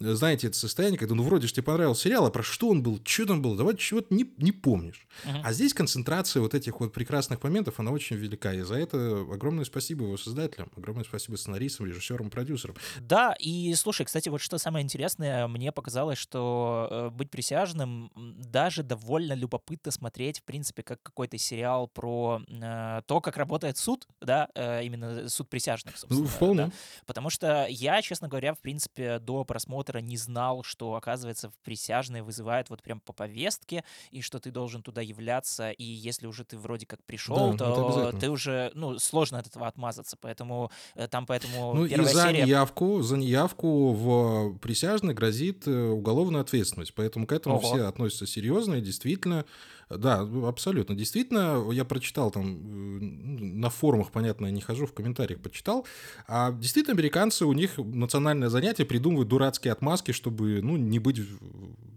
знаете, 0.00 0.48
это 0.48 0.56
состояние, 0.56 0.98
когда, 0.98 1.14
ну, 1.14 1.22
вроде 1.22 1.46
же 1.46 1.52
тебе 1.52 1.62
понравился 1.62 2.02
сериал, 2.02 2.26
а 2.26 2.30
про 2.30 2.42
что 2.42 2.68
он 2.68 2.82
был, 2.82 3.00
что 3.04 3.26
там 3.26 3.42
было, 3.42 3.56
давай 3.56 3.76
чего-то 3.76 4.12
не, 4.12 4.28
не 4.38 4.50
помнишь. 4.50 5.06
Uh-huh. 5.24 5.40
А 5.44 5.52
здесь 5.52 5.72
концентрация 5.72 6.42
вот 6.42 6.52
этих 6.54 6.80
вот 6.80 6.92
прекрасных 6.92 7.42
моментов, 7.42 7.78
она 7.78 7.92
очень 7.92 8.16
велика. 8.16 8.52
И 8.52 8.62
за 8.62 8.74
это 8.74 9.20
огромное 9.32 9.64
спасибо 9.64 10.04
его 10.04 10.16
создателям, 10.16 10.70
огромное 10.76 11.04
спасибо 11.04 11.36
сценаристам, 11.36 11.86
режиссерам, 11.86 12.30
продюсерам. 12.30 12.74
Да, 13.00 13.36
и 13.38 13.72
слушай, 13.74 14.04
кстати, 14.04 14.28
вот 14.28 14.40
что 14.40 14.58
самое 14.58 14.82
интересное, 14.82 15.46
мне 15.46 15.70
показалось, 15.70 16.18
что 16.18 16.88
э, 16.90 17.10
быть 17.10 17.30
присяжным 17.30 18.10
даже 18.16 18.82
довольно 18.82 19.34
любопытно 19.34 19.92
смотреть, 19.92 20.40
в 20.40 20.42
принципе, 20.42 20.82
как 20.82 21.02
какой-то 21.02 21.38
сериал 21.38 21.86
про 21.86 22.42
э, 22.48 23.02
то, 23.06 23.20
как 23.20 23.36
работает 23.36 23.78
суд, 23.78 24.08
да, 24.20 24.48
э, 24.54 24.84
именно 24.84 25.28
суд 25.28 25.48
присяжных, 25.48 25.96
собственно. 25.96 26.22
Ну, 26.22 26.26
вполне. 26.26 26.66
Да? 26.66 26.70
Потому 27.06 27.30
что 27.30 27.66
я, 27.68 28.02
честно 28.02 28.26
говоря, 28.26 28.54
в 28.54 28.58
принципе, 28.58 29.20
до 29.20 29.44
просмотра 29.44 29.83
просмотра 29.84 29.98
не 29.98 30.16
знал, 30.16 30.62
что, 30.62 30.94
оказывается, 30.94 31.50
в 31.50 31.54
присяжные 31.64 32.22
вызывают 32.22 32.70
вот 32.70 32.82
прям 32.82 33.00
по 33.00 33.12
повестке, 33.12 33.84
и 34.10 34.22
что 34.22 34.38
ты 34.38 34.50
должен 34.50 34.82
туда 34.82 35.00
являться, 35.00 35.70
и 35.70 35.84
если 35.84 36.26
уже 36.26 36.44
ты 36.44 36.56
вроде 36.58 36.86
как 36.86 37.02
пришел, 37.04 37.54
да, 37.54 37.66
то 37.66 38.12
ты 38.18 38.30
уже, 38.30 38.70
ну, 38.74 38.98
сложно 38.98 39.38
от 39.38 39.46
этого 39.46 39.66
отмазаться, 39.66 40.16
поэтому 40.20 40.70
э, 40.94 41.08
там 41.08 41.26
поэтому 41.26 41.74
Ну 41.74 41.84
и 41.84 42.04
за 42.04 42.22
серия... 42.28 42.44
неявку, 42.44 43.02
за 43.02 43.16
неявку 43.16 43.92
в 43.92 44.58
присяжный 44.58 45.14
грозит 45.14 45.66
э, 45.66 45.88
уголовная 45.88 46.40
ответственность, 46.40 46.94
поэтому 46.94 47.26
к 47.26 47.32
этому 47.32 47.56
Ого. 47.56 47.66
все 47.66 47.86
относятся 47.86 48.26
серьезно, 48.26 48.74
и 48.74 48.80
действительно 48.80 49.44
да, 49.90 50.20
абсолютно. 50.46 50.94
Действительно, 50.94 51.70
я 51.72 51.84
прочитал 51.84 52.30
там 52.30 52.56
э, 52.56 53.04
на 53.44 53.70
форумах, 53.70 54.10
понятно, 54.10 54.46
я 54.46 54.52
не 54.52 54.60
хожу, 54.60 54.86
в 54.86 54.92
комментариях 54.92 55.40
почитал. 55.40 55.86
А 56.26 56.52
действительно, 56.52 56.94
американцы, 56.94 57.44
у 57.46 57.52
них 57.52 57.78
национальное 57.78 58.48
занятие 58.48 58.84
придумывают 58.84 59.28
дурацкие 59.28 59.72
отмазки, 59.72 60.12
чтобы, 60.12 60.60
ну, 60.62 60.76
не 60.76 60.98
быть 60.98 61.18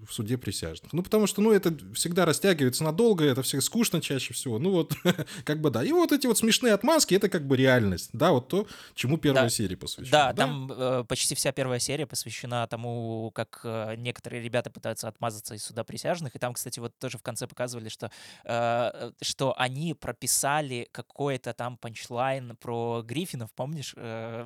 в 0.07 0.13
суде 0.13 0.37
присяжных. 0.37 0.93
Ну, 0.93 1.03
потому 1.03 1.27
что, 1.27 1.41
ну, 1.41 1.51
это 1.51 1.75
всегда 1.93 2.25
растягивается 2.25 2.83
надолго, 2.83 3.25
это 3.25 3.41
все 3.41 3.61
скучно 3.61 4.01
чаще 4.01 4.33
всего. 4.33 4.57
Ну, 4.57 4.71
вот, 4.71 4.93
как 5.43 5.61
бы, 5.61 5.69
да. 5.69 5.83
И 5.83 5.91
вот 5.91 6.11
эти 6.11 6.27
вот 6.27 6.37
смешные 6.37 6.73
отмазки, 6.73 7.13
это 7.13 7.29
как 7.29 7.45
бы 7.45 7.57
реальность, 7.57 8.09
да, 8.13 8.31
вот 8.31 8.47
то, 8.47 8.67
чему 8.95 9.17
первая 9.17 9.45
да. 9.45 9.49
серия 9.49 9.75
посвящена. 9.75 10.11
Да, 10.11 10.33
да? 10.33 10.43
там 10.43 10.71
э, 10.71 11.03
почти 11.07 11.35
вся 11.35 11.51
первая 11.51 11.79
серия 11.79 12.05
посвящена 12.05 12.65
тому, 12.67 13.31
как 13.35 13.61
э, 13.63 13.95
некоторые 13.97 14.41
ребята 14.41 14.69
пытаются 14.69 15.07
отмазаться 15.07 15.55
из 15.55 15.63
суда 15.63 15.83
присяжных, 15.83 16.35
и 16.35 16.39
там, 16.39 16.53
кстати, 16.53 16.79
вот 16.79 16.97
тоже 16.97 17.17
в 17.17 17.21
конце 17.23 17.47
показывали, 17.77 17.89
что, 17.89 18.11
э, 18.45 19.11
что 19.21 19.53
они 19.57 19.93
прописали 19.93 20.87
какой-то 20.91 21.53
там 21.53 21.77
панчлайн 21.77 22.55
про 22.57 23.03
Гриффинов, 23.03 23.51
помнишь, 23.53 23.93
э, 23.97 24.45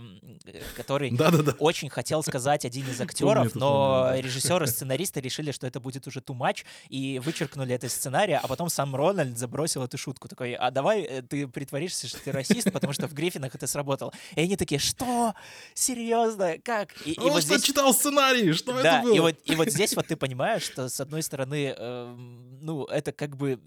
который 0.75 1.11
очень 1.59 1.89
хотел 1.89 2.23
сказать 2.23 2.65
один 2.65 2.87
из 2.89 3.01
актеров, 3.01 3.55
но 3.55 4.11
режиссеры, 4.15 4.67
сценаристы 4.67 5.21
решили 5.21 5.51
что 5.51 5.67
это 5.67 5.79
будет 5.79 6.07
уже 6.07 6.19
too 6.19 6.37
much, 6.37 6.63
и 6.89 7.19
вычеркнули 7.19 7.75
это 7.75 7.87
из 7.87 7.93
сценария, 7.93 8.39
а 8.43 8.47
потом 8.47 8.69
сам 8.69 8.95
Рональд 8.95 9.37
забросил 9.37 9.83
эту 9.83 9.97
шутку. 9.97 10.27
Такой, 10.27 10.53
а 10.53 10.71
давай 10.71 11.01
э, 11.01 11.21
ты 11.21 11.47
притворишься, 11.47 12.07
что 12.07 12.19
ты 12.19 12.31
расист, 12.31 12.71
потому 12.71 12.93
что 12.93 13.07
в 13.07 13.13
Гриффинах 13.13 13.55
это 13.55 13.67
сработало. 13.67 14.11
И 14.35 14.41
они 14.41 14.55
такие, 14.55 14.79
что? 14.79 15.33
Серьезно? 15.73 16.57
Как? 16.63 16.89
И, 17.05 17.15
Он 17.17 17.27
и 17.27 17.29
вот 17.29 17.43
что 17.43 17.55
здесь... 17.55 17.63
читал 17.63 17.93
сценарий? 17.93 18.53
Что 18.53 18.73
да, 18.73 18.99
это 18.99 19.03
было? 19.03 19.15
И 19.15 19.19
вот, 19.19 19.35
и 19.45 19.55
вот 19.55 19.69
здесь 19.69 19.95
вот 19.95 20.07
ты 20.07 20.15
понимаешь, 20.15 20.63
что 20.63 20.89
с 20.89 20.99
одной 20.99 21.23
стороны, 21.23 21.73
э, 21.77 22.15
ну, 22.61 22.85
это 22.85 23.11
как 23.21 23.37
бы 23.37 23.59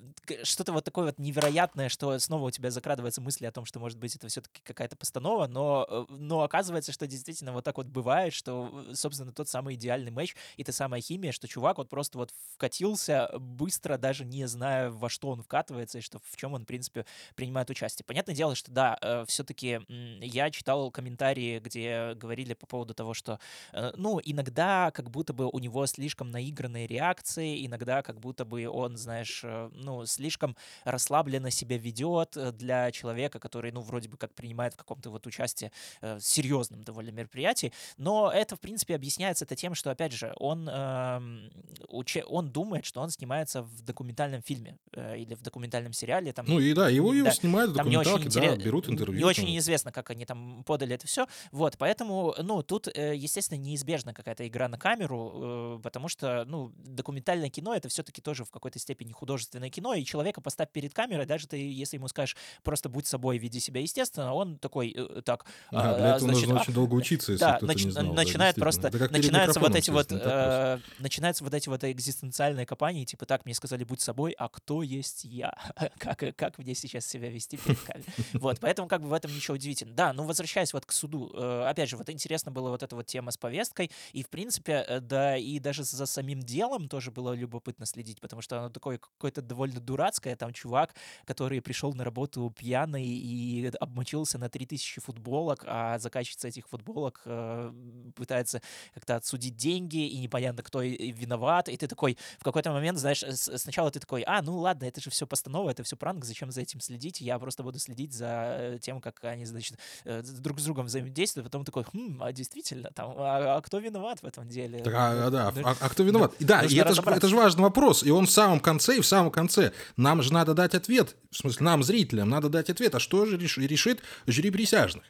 что-то 0.43 0.73
вот 0.73 0.83
такое 0.83 1.05
вот 1.05 1.19
невероятное, 1.21 1.89
что 1.89 2.19
снова 2.19 2.47
у 2.47 2.51
тебя 2.51 2.73
закрадываются 2.73 3.21
мысли 3.21 3.47
о 3.47 3.53
том, 3.53 3.65
что, 3.65 3.79
может 3.79 4.01
быть, 4.01 4.17
это 4.17 4.27
все-таки 4.27 4.61
какая-то 4.65 4.97
постанова, 4.97 5.47
но, 5.47 5.87
э, 5.89 6.05
но 6.09 6.43
оказывается, 6.43 6.91
что 6.91 7.07
действительно 7.07 7.53
вот 7.53 7.63
так 7.63 7.77
вот 7.77 7.87
бывает, 7.87 8.33
что, 8.33 8.85
собственно, 8.95 9.31
тот 9.31 9.49
самый 9.49 9.77
идеальный 9.77 10.11
матч 10.11 10.35
и 10.57 10.65
та 10.65 10.73
самая 10.73 11.01
химия, 11.01 11.31
что 11.31 11.47
чувак 11.47 11.79
вот 11.79 11.89
просто 11.89 12.19
вот 12.19 12.33
вкатился 12.53 13.31
быстро, 13.39 13.97
даже 13.97 14.25
не 14.25 14.45
зная, 14.47 14.91
во 14.91 15.09
что 15.09 15.29
он 15.29 15.41
вкатывается 15.41 15.99
и 15.99 16.01
что, 16.01 16.19
в 16.19 16.37
чем 16.37 16.55
он, 16.55 16.63
в 16.63 16.67
принципе, 16.67 17.07
принимает 17.37 17.71
участие. 17.71 18.05
Понятное 18.05 18.35
дело, 18.35 18.57
что 18.57 18.73
да, 18.73 18.99
э, 19.01 19.25
все-таки 19.29 19.83
я 19.89 20.51
читал 20.51 20.91
комментарии, 20.91 21.61
где 21.61 22.15
говорили 22.15 22.55
по 22.55 22.67
поводу 22.67 22.93
того, 22.93 23.15
что, 23.15 23.39
э, 23.73 23.93
ну, 23.95 24.21
иногда 24.25 24.91
как 24.91 25.11
будто 25.11 25.33
бы 25.33 25.49
у 25.49 25.61
него 25.61 25.87
слишком 25.87 26.33
наигранные 26.33 26.89
реакции, 26.89 27.65
иногда 27.65 28.03
как 28.03 28.19
будто 28.19 28.45
бы 28.45 28.67
он, 28.67 28.97
знаешь, 28.97 29.44
ну, 29.45 30.07
слишком 30.07 30.57
расслабленно 30.85 31.51
себя 31.51 31.79
ведет 31.79 32.37
э, 32.37 32.53
для 32.53 32.91
человека, 32.91 33.39
который, 33.39 33.73
ну, 33.73 33.81
вроде 33.81 34.09
бы 34.09 34.17
как 34.17 34.35
принимает 34.35 34.75
в 34.75 34.77
каком-то 34.77 35.11
вот 35.11 35.27
участии 35.27 35.71
э, 36.01 36.19
серьезном 36.21 36.83
довольно 36.83 37.11
мероприятии. 37.11 37.73
Но 37.97 38.31
это, 38.31 38.57
в 38.57 38.61
принципе, 38.61 38.95
объясняется 38.95 39.45
это 39.45 39.57
тем, 39.57 39.75
что, 39.75 39.91
опять 39.91 40.13
же, 40.13 40.35
он, 40.37 40.69
э, 40.69 41.51
уче, 41.89 42.25
он 42.25 42.51
думает, 42.51 42.85
что 42.85 43.01
он 43.01 43.11
снимается 43.11 43.63
в 43.63 43.83
документальном 43.83 44.43
фильме 44.43 44.79
э, 44.93 45.19
или 45.19 45.35
в 45.35 45.43
документальном 45.43 45.93
сериале. 45.93 46.33
Там, 46.33 46.47
ну 46.47 46.59
и 46.59 46.73
да, 46.75 46.89
его, 46.89 47.13
его 47.13 47.27
да, 47.27 47.33
снимают 47.33 47.71
в 47.73 47.75
документалке, 47.75 48.29
да, 48.29 48.41
интерес... 48.47 48.65
берут 48.65 48.89
интервью. 48.89 49.19
Не 49.19 49.25
очень 49.25 49.57
известно, 49.59 49.93
как 49.93 50.11
они 50.11 50.25
там 50.25 50.65
подали 50.65 50.95
это 50.95 51.07
все. 51.07 51.27
Вот, 51.53 51.77
поэтому, 51.79 52.35
ну, 52.39 52.63
тут, 52.63 52.89
э, 52.89 53.15
естественно, 53.15 53.59
неизбежна 53.59 54.15
какая-то 54.15 54.47
игра 54.47 54.69
на 54.69 54.79
камеру, 54.79 55.81
потому 55.83 56.09
что, 56.09 56.45
ну, 56.47 56.73
документальное 56.77 57.51
кино— 57.51 57.75
это 57.77 57.89
все-таки 57.89 58.21
тоже 58.21 58.45
в 58.45 58.51
какой-то 58.51 58.79
степени 58.79 59.13
художественное 59.13 59.34
кино, 59.39 59.95
и 59.95 60.05
человека 60.05 60.41
поставь 60.41 60.71
перед 60.71 60.95
камерой, 60.95 61.27
даже 61.27 61.47
ты, 61.47 61.57
если 61.57 61.97
ему 61.97 62.09
скажешь, 62.09 62.37
просто 62.63 62.89
будь 62.89 63.07
собой, 63.07 63.39
веди 63.39 63.61
себя 63.61 63.81
естественно, 63.81 64.35
он 64.35 64.59
такой, 64.59 64.95
э, 64.97 65.23
так... 65.25 65.47
А, 65.71 65.95
а, 65.95 65.97
для 65.97 66.09
этого 66.09 66.19
значит, 66.21 66.43
нужно 66.43 66.59
а, 66.59 66.63
очень 66.63 66.75
долго 66.75 66.95
учиться, 66.95 67.33
если 67.33 67.45
да, 67.45 67.59
нач, 67.61 67.85
не 67.85 67.91
знал. 67.91 68.13
Начинает 68.13 68.57
да, 68.57 68.61
просто... 68.61 68.91
Начинаются 69.11 69.61
вот 69.61 69.75
эти 69.75 69.91
вот... 69.91 70.09
Э, 70.11 70.79
начинаются 70.99 71.45
вот 71.45 71.55
эти 71.55 71.69
вот 71.69 71.85
экзистенциальные 71.85 72.67
копания, 72.67 73.05
типа, 73.05 73.27
так, 73.27 73.45
мне 73.45 73.55
сказали, 73.55 73.85
будь 73.85 74.01
собой, 74.01 74.33
а 74.33 74.49
кто 74.49 74.83
есть 74.83 75.25
я? 75.25 75.55
как, 75.99 76.23
как 76.37 76.59
мне 76.59 76.75
сейчас 76.75 77.07
себя 77.07 77.31
вести 77.31 77.57
перед 77.57 77.81
камерой? 77.81 78.05
Вот, 78.35 78.61
поэтому 78.61 78.89
как 78.89 79.03
бы 79.03 79.09
в 79.09 79.13
этом 79.13 79.35
ничего 79.35 79.55
удивительного. 79.55 79.97
Да, 79.97 80.13
ну 80.13 80.25
возвращаясь 80.25 80.73
вот 80.73 80.87
к 80.87 80.93
суду, 80.93 81.31
э, 81.35 81.67
опять 81.69 81.89
же, 81.89 81.97
вот 81.97 82.09
интересно 82.11 82.51
было 82.51 82.71
вот 82.71 82.83
эта 82.83 82.97
вот 82.97 83.07
тема 83.07 83.31
с 83.31 83.37
повесткой, 83.37 83.91
и 84.13 84.23
в 84.23 84.29
принципе, 84.29 84.85
э, 84.87 85.01
да, 85.01 85.37
и 85.37 85.59
даже 85.59 85.85
за 85.85 86.07
самим 86.07 86.41
делом 86.41 86.89
тоже 86.89 87.11
было 87.11 87.33
любопытно 87.33 87.87
следить, 87.87 88.21
потому 88.21 88.43
что 88.43 88.59
оно 88.59 88.69
такое 88.71 89.01
какое-то 89.25 89.41
довольно 89.41 89.81
дурацкое. 89.81 90.37
Там 90.37 90.53
чувак, 90.53 90.95
который 91.25 91.63
пришел 91.63 91.95
на 91.95 92.05
работу 92.05 92.53
пьяный 92.59 93.07
и 93.07 93.71
обмочился 93.81 94.39
на 94.39 94.51
3000 94.51 95.01
футболок, 95.01 95.65
а 95.67 95.99
заказчица 95.99 96.49
этих 96.49 96.69
футболок 96.69 97.23
э, 97.25 97.73
пытается 98.15 98.61
как-то 98.93 99.17
отсудить 99.17 99.57
деньги, 99.57 100.07
и 100.07 100.19
непонятно, 100.19 100.63
кто 100.63 100.83
виноват. 100.83 101.71
И 101.71 101.77
ты 101.79 101.87
такой, 101.87 102.19
в 102.39 102.45
какой-то 102.45 102.71
момент, 102.73 102.99
знаешь, 102.99 103.25
сначала 103.31 103.91
ты 103.91 103.99
такой, 103.99 104.23
а, 104.27 104.43
ну 104.43 104.59
ладно, 104.59 104.85
это 104.85 105.01
же 105.01 105.09
все 105.09 105.27
постанова, 105.27 105.71
это 105.71 105.83
все 105.85 105.97
пранк, 105.97 106.25
зачем 106.25 106.51
за 106.51 106.61
этим 106.61 106.81
следить? 106.81 107.23
Я 107.23 107.39
просто 107.39 107.63
буду 107.63 107.79
следить 107.79 108.13
за 108.13 108.79
тем, 108.83 109.01
как 109.01 109.25
они, 109.25 109.47
значит, 109.47 109.79
э, 110.05 110.23
друг 110.23 110.61
с 110.61 110.65
другом 110.65 110.87
взаимодействуют. 110.87 111.47
Потом 111.47 111.65
такой, 111.65 111.85
хм, 111.85 112.19
а 112.21 112.31
действительно, 112.33 112.91
там, 112.91 113.15
а, 113.17 113.57
а 113.57 113.63
кто 113.63 113.79
виноват 113.79 114.21
в 114.21 114.27
этом 114.27 114.47
деле? 114.49 114.81
Так, 114.81 114.95
а, 114.95 115.31
да, 115.31 115.53
ну, 115.57 115.63
а, 115.65 115.75
а 115.81 115.89
кто 115.89 116.03
виноват? 116.03 116.35
Да, 116.41 116.61
да 116.61 116.67
и 116.67 116.77
это 116.77 116.93
же, 116.93 117.03
это 117.03 117.29
же 117.29 117.37
важный 117.37 117.63
вопрос. 117.63 118.03
И 118.03 118.11
он 118.11 118.27
в 118.27 118.31
самом 118.31 118.61
конце, 118.61 118.99
и 118.99 119.01
в 119.01 119.07
самом 119.15 119.31
конце. 119.31 119.73
Нам 119.97 120.23
же 120.23 120.33
надо 120.33 120.55
дать 120.55 120.75
ответ. 120.75 121.17
В 121.31 121.37
смысле, 121.37 121.65
нам, 121.65 121.83
зрителям, 121.83 122.29
надо 122.29 122.49
дать 122.49 122.71
ответ. 122.71 122.95
А 122.95 123.01
что 123.01 123.27
же 123.27 123.37
решит 123.37 124.01
жюри 124.27 124.51
присяжных? 124.51 125.05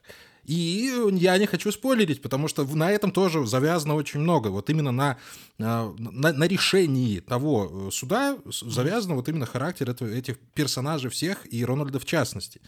И 0.45 0.93
я 1.13 1.39
не 1.39 1.47
хочу 1.47 1.73
спойлерить, 1.73 2.21
потому 2.21 2.49
что 2.49 2.65
на 2.65 2.91
этом 2.91 3.11
тоже 3.11 3.47
завязано 3.47 3.95
очень 3.95 4.21
много. 4.21 4.49
Вот 4.49 4.69
именно 4.69 4.93
на, 4.93 5.17
на, 5.57 5.93
на 5.97 6.47
решении 6.47 7.21
того 7.21 7.89
э, 7.89 7.91
суда 7.91 8.37
завязано 8.45 9.15
вот 9.15 9.29
именно 9.29 9.47
характер 9.47 9.91
этих 9.91 10.39
персонажей 10.55 11.11
всех, 11.11 11.51
и 11.51 11.65
Рональда 11.65 11.99
в 11.99 12.05
частности. 12.05 12.61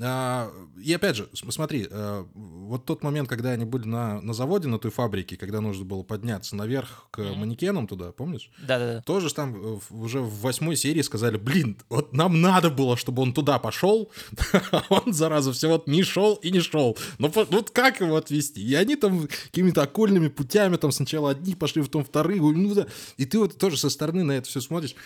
А, 0.00 0.50
и 0.76 0.92
опять 0.92 1.14
же, 1.14 1.28
смотри, 1.34 1.86
э, 1.88 2.24
вот 2.34 2.84
тот 2.84 3.04
момент, 3.04 3.28
когда 3.28 3.50
они 3.50 3.64
были 3.64 3.86
на, 3.86 4.20
на 4.20 4.34
заводе, 4.34 4.66
на 4.66 4.80
той 4.80 4.90
фабрике, 4.90 5.36
когда 5.36 5.60
нужно 5.60 5.84
было 5.84 6.02
подняться 6.02 6.56
наверх 6.56 7.06
к 7.12 7.20
манекенам 7.20 7.86
туда, 7.86 8.10
помнишь? 8.10 8.50
Да-да-да. 8.58 9.02
Тоже 9.02 9.32
там 9.32 9.54
э, 9.54 9.78
уже 9.90 10.20
в 10.20 10.40
восьмой 10.40 10.74
серии 10.74 11.02
сказали, 11.02 11.36
блин, 11.36 11.78
вот 11.90 12.12
нам 12.12 12.40
надо 12.40 12.70
было, 12.70 12.96
чтобы 12.96 13.22
он 13.22 13.32
туда 13.32 13.60
пошел, 13.60 14.10
а 14.72 14.82
он, 14.88 15.12
зараза, 15.12 15.52
все 15.52 15.68
вот 15.68 15.86
не 15.86 16.02
шел 16.02 16.34
и 16.34 16.50
не 16.50 16.60
шел. 16.60 16.98
Ну 17.18 17.30
вот 17.32 17.70
как 17.70 18.00
его 18.00 18.16
отвести? 18.16 18.60
И 18.66 18.74
они 18.74 18.96
там 18.96 19.28
какими-то 19.44 19.82
окольными 19.82 20.26
путями, 20.26 20.76
там 20.76 20.90
сначала 20.90 21.30
одни 21.30 21.54
пошли, 21.54 21.82
потом 21.82 22.04
вторые, 22.04 22.42
ну 22.42 22.74
да. 22.74 22.88
И 23.16 23.26
ты 23.26 23.38
вот 23.38 23.58
тоже 23.58 23.76
со 23.76 23.90
стороны 23.90 24.24
на 24.24 24.32
это 24.32 24.48
все 24.48 24.60
смотришь. 24.60 24.96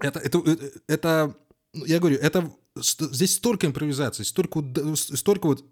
Это, 0.00 0.18
это, 0.18 0.38
это, 0.40 0.72
это 0.86 1.36
я 1.86 1.98
говорю, 1.98 2.18
это 2.18 2.52
здесь 2.76 3.34
столько 3.34 3.66
импровизаций, 3.66 4.24
столько, 4.24 4.64
столько 4.94 5.46
вот 5.46 5.64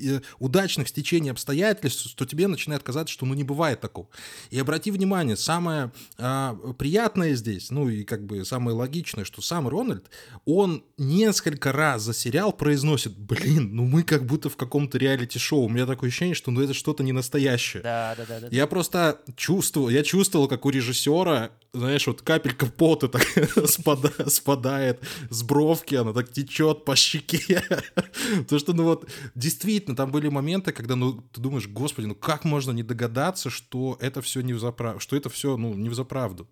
э, 0.00 0.20
удачных 0.38 0.88
стечений 0.88 1.30
обстоятельств, 1.30 2.08
что 2.08 2.26
тебе 2.26 2.48
начинает 2.48 2.82
казаться, 2.82 3.12
что 3.12 3.24
ну 3.24 3.34
не 3.34 3.44
бывает 3.44 3.80
такого. 3.80 4.08
И 4.50 4.58
обрати 4.58 4.90
внимание, 4.90 5.36
самое 5.36 5.92
а, 6.18 6.54
приятное 6.78 7.34
здесь, 7.34 7.70
ну 7.70 7.88
и 7.88 8.02
как 8.02 8.24
бы 8.24 8.44
самое 8.44 8.76
логичное, 8.76 9.24
что 9.24 9.42
сам 9.42 9.68
Рональд, 9.68 10.06
он 10.44 10.84
несколько 10.98 11.72
раз 11.72 12.02
за 12.02 12.14
сериал 12.14 12.52
произносит, 12.52 13.16
блин, 13.16 13.76
ну 13.76 13.86
мы 13.86 14.02
как 14.02 14.26
будто 14.26 14.48
в 14.48 14.56
каком-то 14.56 14.98
реалити-шоу, 14.98 15.62
у 15.62 15.68
меня 15.68 15.86
такое 15.86 16.08
ощущение, 16.08 16.34
что 16.34 16.50
ну 16.50 16.62
это 16.62 16.74
что-то 16.74 17.04
не 17.04 17.12
настоящее. 17.12 17.82
Да, 17.82 18.14
да, 18.16 18.24
да, 18.26 18.40
да. 18.40 18.48
Я 18.50 18.66
просто 18.66 19.20
чувствовал, 19.36 19.88
я 19.88 20.02
чувствовал, 20.02 20.48
как 20.48 20.66
у 20.66 20.70
режиссера, 20.70 21.50
знаешь, 21.72 22.06
вот 22.06 22.22
капелька 22.22 22.66
пота 22.66 23.08
так 23.08 23.22
спадает, 23.68 24.32
спадает 24.32 25.00
с 25.30 25.42
бровки, 25.42 25.94
она 25.94 26.12
так 26.12 26.30
течет 26.44 26.84
по 26.84 26.96
щеке. 26.96 27.62
То, 28.48 28.58
что, 28.58 28.72
ну 28.72 28.84
вот, 28.84 29.08
действительно, 29.34 29.96
там 29.96 30.10
были 30.10 30.28
моменты, 30.28 30.72
когда, 30.72 30.96
ну, 30.96 31.22
ты 31.32 31.40
думаешь, 31.40 31.68
господи, 31.68 32.06
ну 32.06 32.14
как 32.14 32.44
можно 32.44 32.72
не 32.72 32.82
догадаться, 32.82 33.50
что 33.50 33.96
это 34.00 34.22
все 34.22 34.40
не 34.40 34.52
в 34.52 34.60
заправду, 34.60 35.00
что 35.00 35.16
это 35.16 35.28
все, 35.28 35.56
ну, 35.56 35.74
не 35.74 35.88
в 35.88 35.94
заправду. 35.94 36.48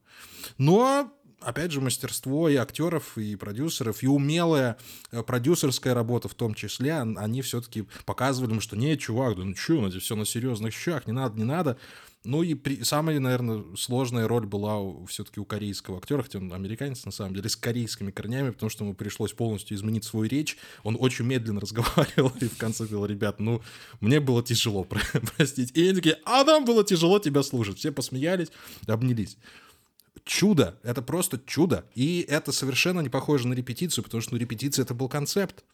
Но 0.56 1.12
опять 1.40 1.72
же, 1.72 1.80
мастерство 1.80 2.48
и 2.48 2.56
актеров, 2.56 3.16
и 3.16 3.36
продюсеров, 3.36 4.02
и 4.02 4.06
умелая 4.06 4.76
э, 5.12 5.22
продюсерская 5.22 5.94
работа 5.94 6.28
в 6.28 6.34
том 6.34 6.54
числе, 6.54 6.94
они 6.94 7.42
все-таки 7.42 7.86
показывали, 8.04 8.58
что 8.60 8.76
нет, 8.76 9.00
чувак, 9.00 9.36
да 9.36 9.44
ну 9.44 9.54
что, 9.54 9.74
ну, 9.74 9.90
все 9.90 10.16
на 10.16 10.24
серьезных 10.24 10.74
щах, 10.74 11.06
не 11.06 11.12
надо, 11.12 11.38
не 11.38 11.44
надо. 11.44 11.78
Ну 12.24 12.42
и 12.42 12.54
при... 12.54 12.82
самая, 12.82 13.20
наверное, 13.20 13.64
сложная 13.76 14.26
роль 14.26 14.44
была 14.44 14.78
все-таки 15.06 15.40
у 15.40 15.44
корейского 15.44 15.98
актера, 15.98 16.22
хотя 16.22 16.38
он 16.38 16.52
американец 16.52 17.04
на 17.04 17.12
самом 17.12 17.34
деле, 17.34 17.48
с 17.48 17.56
корейскими 17.56 18.10
корнями, 18.10 18.50
потому 18.50 18.68
что 18.70 18.84
ему 18.84 18.94
пришлось 18.94 19.32
полностью 19.32 19.76
изменить 19.76 20.04
свою 20.04 20.28
речь. 20.28 20.58
Он 20.82 20.96
очень 20.98 21.24
медленно 21.24 21.60
разговаривал 21.62 22.32
и 22.40 22.48
в 22.48 22.58
конце 22.58 22.86
говорил, 22.86 23.06
ребят, 23.06 23.38
ну, 23.38 23.62
мне 24.00 24.18
было 24.18 24.42
тяжело, 24.42 24.84
простите. 25.36 25.72
И 25.74 25.84
они 25.84 25.94
такие, 25.94 26.18
а 26.24 26.42
нам 26.44 26.64
было 26.64 26.84
тяжело 26.84 27.20
тебя 27.20 27.42
слушать. 27.42 27.78
Все 27.78 27.92
посмеялись, 27.92 28.48
обнялись 28.86 29.38
чудо, 30.24 30.78
это 30.82 31.02
просто 31.02 31.40
чудо. 31.46 31.84
И 31.94 32.24
это 32.28 32.52
совершенно 32.52 33.00
не 33.00 33.08
похоже 33.08 33.48
на 33.48 33.54
репетицию, 33.54 34.04
потому 34.04 34.20
что 34.20 34.34
ну, 34.34 34.38
репетиция 34.38 34.84
это 34.84 34.94
был 34.94 35.08
концепт, 35.08 35.64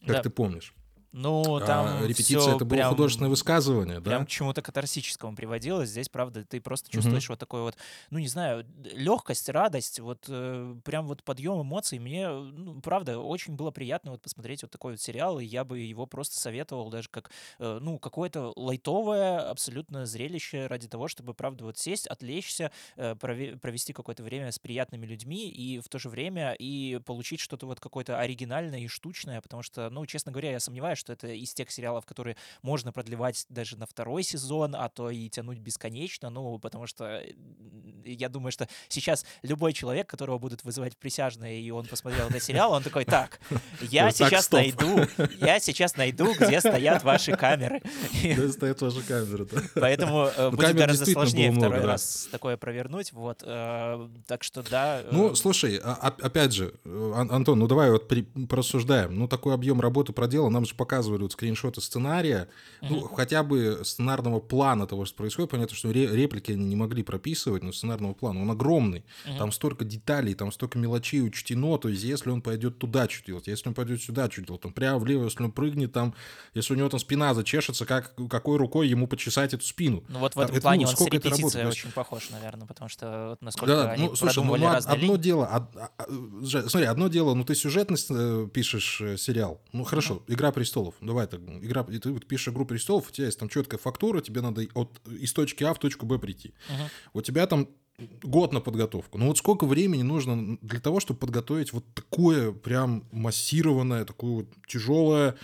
как 0.00 0.16
да. 0.16 0.22
ты 0.22 0.30
помнишь. 0.30 0.74
Ну, 1.12 1.56
а 1.56 1.60
там 1.60 1.86
а, 2.02 2.06
репетиция 2.06 2.54
это 2.54 2.64
было 2.64 2.76
прям, 2.76 2.90
художественное 2.90 3.30
высказывание, 3.30 4.00
да? 4.00 4.10
Прям 4.10 4.26
к 4.26 4.28
чему-то 4.28 4.62
катарсическому 4.62 5.34
приводилось. 5.34 5.88
Здесь, 5.88 6.08
правда, 6.08 6.44
ты 6.44 6.60
просто 6.60 6.88
чувствуешь 6.90 7.24
угу. 7.24 7.32
вот 7.32 7.40
такой 7.40 7.62
вот, 7.62 7.76
ну, 8.10 8.20
не 8.20 8.28
знаю, 8.28 8.64
легкость, 8.94 9.48
радость, 9.48 9.98
вот 9.98 10.26
э, 10.28 10.76
прям 10.84 11.08
вот 11.08 11.24
подъем 11.24 11.62
эмоций. 11.62 11.98
Мне, 11.98 12.28
ну, 12.28 12.80
правда, 12.80 13.18
очень 13.18 13.54
было 13.54 13.72
приятно 13.72 14.12
вот 14.12 14.22
посмотреть 14.22 14.62
вот 14.62 14.70
такой 14.70 14.92
вот 14.92 15.00
сериал, 15.00 15.40
и 15.40 15.44
я 15.44 15.64
бы 15.64 15.80
его 15.80 16.06
просто 16.06 16.38
советовал 16.38 16.90
даже 16.90 17.08
как, 17.08 17.30
э, 17.58 17.78
ну, 17.80 17.98
какое-то 17.98 18.52
лайтовое 18.54 19.50
абсолютно 19.50 20.06
зрелище 20.06 20.68
ради 20.68 20.86
того, 20.86 21.08
чтобы, 21.08 21.34
правда, 21.34 21.64
вот 21.64 21.76
сесть, 21.76 22.06
отвлечься, 22.06 22.70
э, 22.96 23.16
провести 23.16 23.92
какое-то 23.92 24.22
время 24.22 24.52
с 24.52 24.60
приятными 24.60 25.06
людьми 25.06 25.48
и 25.48 25.80
в 25.80 25.88
то 25.88 25.98
же 25.98 26.08
время 26.08 26.52
и 26.52 27.00
получить 27.04 27.40
что-то 27.40 27.66
вот 27.66 27.80
какое-то 27.80 28.18
оригинальное 28.18 28.80
и 28.80 28.86
штучное, 28.86 29.40
потому 29.40 29.64
что, 29.64 29.90
ну, 29.90 30.06
честно 30.06 30.30
говоря, 30.30 30.52
я 30.52 30.60
сомневаюсь, 30.60 30.99
что 31.00 31.12
это 31.12 31.28
из 31.28 31.52
тех 31.54 31.70
сериалов, 31.70 32.06
которые 32.06 32.36
можно 32.62 32.92
продлевать 32.92 33.46
даже 33.48 33.76
на 33.76 33.86
второй 33.86 34.22
сезон, 34.22 34.76
а 34.76 34.88
то 34.88 35.10
и 35.10 35.28
тянуть 35.28 35.58
бесконечно, 35.58 36.30
ну, 36.30 36.58
потому 36.58 36.86
что 36.86 37.24
я 38.04 38.28
думаю, 38.28 38.52
что 38.52 38.68
сейчас 38.88 39.24
любой 39.42 39.72
человек, 39.72 40.08
которого 40.08 40.38
будут 40.38 40.62
вызывать 40.64 40.96
присяжные, 40.96 41.60
и 41.60 41.70
он 41.70 41.86
посмотрел 41.86 42.28
этот 42.28 42.42
сериал, 42.42 42.72
он 42.72 42.82
такой, 42.82 43.04
так, 43.04 43.40
я 43.80 44.10
сейчас 44.10 44.50
найду, 44.50 45.00
я 45.40 45.58
сейчас 45.60 45.96
найду, 45.96 46.34
где 46.38 46.60
стоят 46.60 47.02
ваши 47.02 47.36
камеры. 47.36 47.82
Где 48.22 48.48
стоят 48.48 48.80
ваши 48.82 49.02
камеры, 49.02 49.46
да. 49.46 49.62
Поэтому 49.74 50.26
э, 50.26 50.50
ну, 50.50 50.56
будет 50.56 50.76
гораздо 50.76 51.06
сложнее 51.06 51.52
второй 51.52 51.80
раз 51.80 52.28
такое 52.30 52.56
провернуть, 52.56 53.12
вот. 53.12 53.42
Э, 53.44 54.08
так 54.26 54.44
что, 54.44 54.62
да. 54.62 55.02
Ну, 55.10 55.32
э, 55.32 55.34
слушай, 55.34 55.80
а, 55.82 56.14
опять 56.20 56.52
же, 56.52 56.74
Антон, 56.84 57.58
ну 57.58 57.66
давай 57.66 57.90
вот 57.90 58.10
порассуждаем. 58.48 59.18
Ну, 59.18 59.28
такой 59.28 59.54
объем 59.54 59.80
работы 59.80 60.12
проделан, 60.12 60.52
нам 60.52 60.64
же 60.64 60.74
пока 60.74 60.90
показывали 60.90 61.22
вот 61.22 61.32
скриншоты 61.32 61.80
сценария, 61.80 62.48
ну, 62.82 63.02
хотя 63.02 63.44
бы 63.44 63.80
сценарного 63.84 64.40
плана 64.40 64.88
того, 64.88 65.04
что 65.04 65.16
происходит. 65.16 65.50
Понятно, 65.50 65.76
что 65.76 65.90
реплики 65.92 66.50
они 66.50 66.64
не 66.64 66.74
могли 66.74 67.04
прописывать, 67.04 67.62
но 67.62 67.70
сценарного 68.00 68.14
плана, 68.14 68.42
он 68.42 68.50
огромный. 68.50 69.04
Mm-hmm. 69.26 69.38
Там 69.38 69.52
столько 69.52 69.84
деталей, 69.84 70.34
там 70.34 70.52
столько 70.52 70.78
мелочей 70.78 71.22
учтено. 71.22 71.78
То 71.78 71.88
есть, 71.88 72.02
если 72.02 72.30
он 72.30 72.42
пойдет 72.42 72.78
туда, 72.78 73.08
что 73.08 73.26
делать? 73.26 73.46
Если 73.46 73.68
он 73.68 73.74
пойдет 73.74 74.02
сюда, 74.02 74.30
что 74.30 74.42
делать? 74.42 74.62
Там 74.62 74.72
прямо 74.72 74.98
влево, 74.98 75.24
если 75.24 75.42
он 75.42 75.52
прыгнет, 75.52 75.92
там, 75.92 76.14
если 76.54 76.74
у 76.74 76.76
него 76.76 76.88
там 76.88 77.00
спина 77.00 77.34
зачешется, 77.34 77.86
как, 77.86 78.14
какой 78.28 78.56
рукой 78.56 78.88
ему 78.88 79.06
почесать 79.06 79.54
эту 79.54 79.64
спину? 79.64 80.04
Ну, 80.08 80.18
вот 80.18 80.34
в 80.34 80.38
этом 80.38 80.56
это, 80.56 80.62
плане 80.62 80.86
ну, 80.86 80.90
он 80.90 80.96
с 80.96 81.06
репетицией 81.06 81.66
очень 81.66 81.90
похож, 81.92 82.30
наверное, 82.30 82.66
потому 82.66 82.88
что 82.88 83.28
вот 83.30 83.42
насколько 83.42 83.74
да, 83.74 83.90
они 83.92 84.08
ну, 84.08 84.16
слушай, 84.16 84.42
ну, 84.42 84.56
ну, 84.56 84.68
одно 84.68 85.16
дело, 85.16 85.44
од, 85.46 85.76
од, 85.76 86.54
од, 86.54 86.70
смотри, 86.70 86.86
одно 86.86 87.08
дело, 87.08 87.34
ну, 87.34 87.44
ты 87.44 87.54
сюжетность 87.54 88.08
э, 88.10 88.48
пишешь 88.52 89.00
э, 89.00 89.16
сериал, 89.16 89.60
ну, 89.72 89.84
хорошо, 89.84 90.14
mm-hmm. 90.14 90.34
«Игра 90.34 90.52
престолов», 90.52 90.94
давай 91.00 91.26
так, 91.26 91.40
игра, 91.40 91.86
и 91.90 91.98
ты 91.98 92.18
пишешь 92.20 92.48
«Игру 92.48 92.64
престолов», 92.64 93.08
у 93.08 93.12
тебя 93.12 93.26
есть 93.26 93.38
там 93.38 93.48
четкая 93.48 93.78
фактура, 93.78 94.20
тебе 94.20 94.40
надо 94.40 94.66
от, 94.74 95.00
из 95.06 95.32
точки 95.32 95.64
А 95.64 95.74
в 95.74 95.78
точку 95.78 96.06
Б 96.06 96.18
прийти. 96.18 96.54
Uh-huh. 96.68 96.90
У 97.14 97.22
тебя 97.22 97.46
там 97.46 97.68
год 98.22 98.52
на 98.52 98.60
подготовку. 98.60 99.18
Ну 99.18 99.26
вот 99.26 99.38
сколько 99.38 99.66
времени 99.66 100.02
нужно 100.02 100.58
для 100.62 100.80
того, 100.80 101.00
чтобы 101.00 101.20
подготовить 101.20 101.72
вот 101.72 101.84
такое 101.94 102.52
прям 102.52 103.04
массированное, 103.12 104.04
такое 104.04 104.30
вот 104.30 104.48
тяжелое 104.66 105.36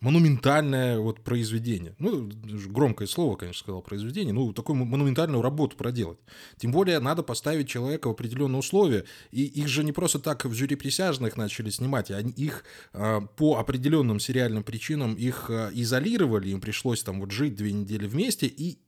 монументальное 0.00 0.98
вот 0.98 1.22
произведение. 1.22 1.94
Ну, 1.98 2.30
громкое 2.68 3.06
слово, 3.06 3.36
конечно, 3.36 3.60
сказал 3.60 3.82
произведение, 3.82 4.32
ну, 4.32 4.52
такую 4.52 4.76
монументальную 4.76 5.42
работу 5.42 5.76
проделать. 5.76 6.18
Тем 6.56 6.72
более 6.72 7.00
надо 7.00 7.22
поставить 7.22 7.68
человека 7.68 8.08
в 8.08 8.12
определенные 8.12 8.58
условия. 8.58 9.04
И 9.30 9.44
их 9.44 9.68
же 9.68 9.84
не 9.84 9.92
просто 9.92 10.18
так 10.18 10.44
в 10.44 10.54
жюри 10.54 10.76
присяжных 10.76 11.36
начали 11.36 11.70
снимать, 11.70 12.10
они 12.10 12.30
их 12.32 12.64
э, 12.92 13.20
по 13.36 13.56
определенным 13.58 14.20
сериальным 14.20 14.62
причинам 14.62 15.14
их 15.14 15.50
э, 15.50 15.70
изолировали, 15.74 16.48
им 16.50 16.60
пришлось 16.60 17.02
там 17.02 17.20
вот 17.20 17.30
жить 17.30 17.56
две 17.56 17.72
недели 17.72 18.06
вместе, 18.06 18.46
и 18.46 18.78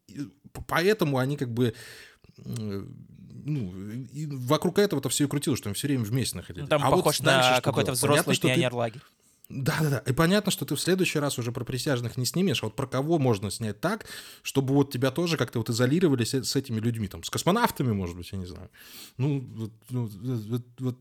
поэтому 0.66 1.18
они 1.18 1.37
как 1.37 1.52
бы 1.52 1.74
ну, 2.44 3.72
и 4.12 4.26
вокруг 4.26 4.78
этого-то 4.78 5.09
все 5.09 5.24
и 5.24 5.26
крутилось, 5.26 5.59
что 5.59 5.68
они 5.68 5.74
все 5.74 5.88
время 5.88 6.05
вместе 6.05 6.37
находились. 6.37 6.68
Там 6.68 6.83
а 6.85 6.90
похож 6.90 7.18
вот 7.20 7.26
на 7.26 7.61
какой-то 7.61 7.92
взрослый 7.92 8.37
пионер-лагерь. 8.37 9.02
Да-да-да. 9.48 9.98
И 9.98 10.12
понятно, 10.12 10.50
что 10.50 10.64
ты 10.64 10.74
в 10.74 10.81
следующий 10.81 11.18
раз 11.18 11.38
уже 11.38 11.52
про 11.52 11.64
присяжных 11.64 12.16
не 12.16 12.24
снимешь, 12.24 12.62
а 12.62 12.66
вот 12.66 12.76
про 12.76 12.87
кого 12.87 13.18
можно 13.18 13.50
снять 13.50 13.81
так, 13.81 14.07
чтобы 14.42 14.72
вот 14.72 14.90
тебя 14.90 15.11
тоже 15.11 15.37
как-то 15.37 15.59
вот 15.59 15.68
изолировали 15.68 16.24
с, 16.24 16.33
с 16.33 16.57
этими 16.57 16.81
людьми, 16.81 17.07
там, 17.09 17.22
с 17.22 17.28
космонавтами, 17.28 17.92
может 17.92 18.16
быть, 18.16 18.33
я 18.33 18.38
не 18.38 18.46
знаю. 18.46 18.70
Ну, 19.18 19.40
вот, 19.40 19.72
ну, 19.90 20.07
вот, 20.07 20.62
вот 20.78 20.98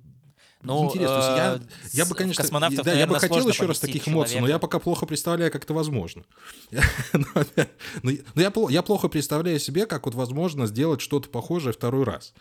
ну, 0.63 0.85
интересно. 0.85 1.15
Э, 1.15 1.59
я, 1.93 2.03
я 2.03 2.05
бы, 2.05 2.15
конечно, 2.15 2.43
космонавтов, 2.43 2.85
да, 2.85 2.91
наверное, 2.91 3.13
я 3.15 3.19
бы 3.19 3.19
хотел 3.19 3.47
еще 3.47 3.65
раз 3.65 3.79
таких 3.79 4.03
человека. 4.03 4.11
эмоций, 4.11 4.39
но 4.41 4.47
я 4.47 4.59
пока 4.59 4.79
плохо 4.79 5.05
представляю, 5.05 5.51
как 5.51 5.63
это 5.63 5.73
возможно. 5.73 6.23
но 8.03 8.11
я, 8.35 8.51
я 8.69 8.81
плохо 8.81 9.07
представляю 9.07 9.59
себе, 9.59 9.85
как 9.85 10.05
вот 10.05 10.15
возможно 10.15 10.67
сделать 10.67 11.01
что-то 11.01 11.29
похожее 11.29 11.73
второй 11.73 12.03
раз. 12.03 12.33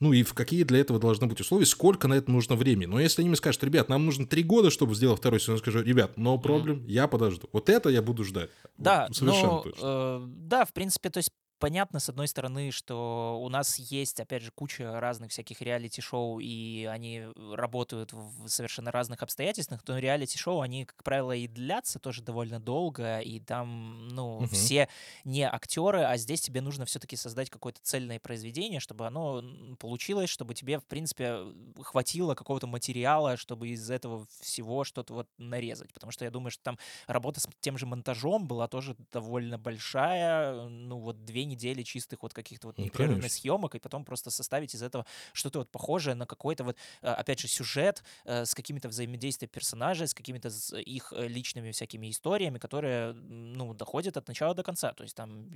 Ну 0.00 0.12
и 0.12 0.22
в 0.22 0.32
какие 0.32 0.62
для 0.62 0.78
этого 0.78 1.00
должны 1.00 1.26
быть 1.26 1.40
условия, 1.40 1.66
сколько 1.66 2.06
на 2.06 2.14
это 2.14 2.30
нужно 2.30 2.54
времени. 2.54 2.86
Но 2.86 3.00
если 3.00 3.22
они 3.22 3.30
мне 3.30 3.36
скажут, 3.36 3.64
ребят, 3.64 3.88
нам 3.88 4.06
нужно 4.06 4.26
три 4.26 4.42
года, 4.42 4.70
чтобы 4.70 4.94
сделать 4.94 5.18
второй 5.18 5.40
сезон, 5.40 5.56
я 5.56 5.58
скажу, 5.58 5.82
ребят, 5.82 6.12
no 6.16 6.40
problem, 6.40 6.80
mm. 6.80 6.84
я 6.86 7.08
подожду. 7.08 7.48
Вот 7.52 7.68
это 7.68 7.88
я 7.88 8.00
буду 8.00 8.22
ждать. 8.22 8.50
Да, 8.76 9.06
вот, 9.08 9.16
совершенно 9.16 9.52
но, 9.52 9.60
точно. 9.62 9.80
Э, 9.82 10.20
да, 10.26 10.64
в 10.64 10.72
принципе, 10.72 11.10
то 11.10 11.18
есть 11.18 11.30
понятно, 11.58 12.00
с 12.00 12.08
одной 12.08 12.28
стороны, 12.28 12.70
что 12.70 13.38
у 13.42 13.48
нас 13.48 13.78
есть, 13.78 14.20
опять 14.20 14.42
же, 14.42 14.50
куча 14.50 15.00
разных 15.00 15.30
всяких 15.30 15.60
реалити-шоу, 15.60 16.40
и 16.40 16.84
они 16.84 17.26
работают 17.36 18.12
в 18.12 18.48
совершенно 18.48 18.90
разных 18.90 19.22
обстоятельствах, 19.22 19.82
но 19.86 19.98
реалити-шоу, 19.98 20.60
они, 20.60 20.84
как 20.84 21.02
правило, 21.02 21.32
и 21.32 21.48
длятся 21.48 21.98
тоже 21.98 22.22
довольно 22.22 22.60
долго, 22.60 23.18
и 23.20 23.40
там, 23.40 24.08
ну, 24.08 24.38
угу. 24.38 24.46
все 24.46 24.88
не 25.24 25.42
актеры, 25.42 26.02
а 26.02 26.16
здесь 26.16 26.40
тебе 26.40 26.60
нужно 26.60 26.84
все-таки 26.84 27.16
создать 27.16 27.50
какое-то 27.50 27.80
цельное 27.82 28.20
произведение, 28.20 28.80
чтобы 28.80 29.06
оно 29.06 29.42
получилось, 29.78 30.30
чтобы 30.30 30.54
тебе, 30.54 30.78
в 30.78 30.84
принципе, 30.84 31.40
хватило 31.82 32.34
какого-то 32.34 32.66
материала, 32.66 33.36
чтобы 33.36 33.68
из 33.68 33.90
этого 33.90 34.26
всего 34.40 34.84
что-то 34.84 35.14
вот 35.14 35.28
нарезать, 35.38 35.92
потому 35.92 36.12
что 36.12 36.24
я 36.24 36.30
думаю, 36.30 36.50
что 36.50 36.62
там 36.62 36.78
работа 37.06 37.40
с 37.40 37.48
тем 37.60 37.78
же 37.78 37.86
монтажом 37.86 38.46
была 38.46 38.68
тоже 38.68 38.96
довольно 39.12 39.58
большая, 39.58 40.68
ну, 40.68 40.98
вот 40.98 41.24
две 41.24 41.47
недели 41.48 41.82
чистых 41.82 42.22
вот 42.22 42.34
каких-то 42.34 42.68
вот 42.68 42.78
непрерывных 42.78 43.22
ну, 43.22 43.28
съемок, 43.28 43.74
и 43.74 43.78
потом 43.78 44.04
просто 44.04 44.30
составить 44.30 44.74
из 44.74 44.82
этого 44.82 45.06
что-то 45.32 45.60
вот 45.60 45.70
похожее 45.70 46.14
на 46.14 46.26
какой-то 46.26 46.64
вот, 46.64 46.76
э, 47.02 47.08
опять 47.08 47.40
же, 47.40 47.48
сюжет 47.48 48.02
э, 48.24 48.44
с 48.44 48.54
какими-то 48.54 48.88
взаимодействиями 48.88 49.50
персонажей, 49.50 50.06
с 50.06 50.14
какими-то 50.14 50.50
их 50.76 51.12
э, 51.16 51.26
личными 51.28 51.70
всякими 51.70 52.10
историями, 52.10 52.58
которые, 52.58 53.12
ну, 53.12 53.74
доходят 53.74 54.16
от 54.16 54.28
начала 54.28 54.54
до 54.54 54.62
конца. 54.62 54.92
То 54.92 55.02
есть 55.02 55.16
там 55.16 55.50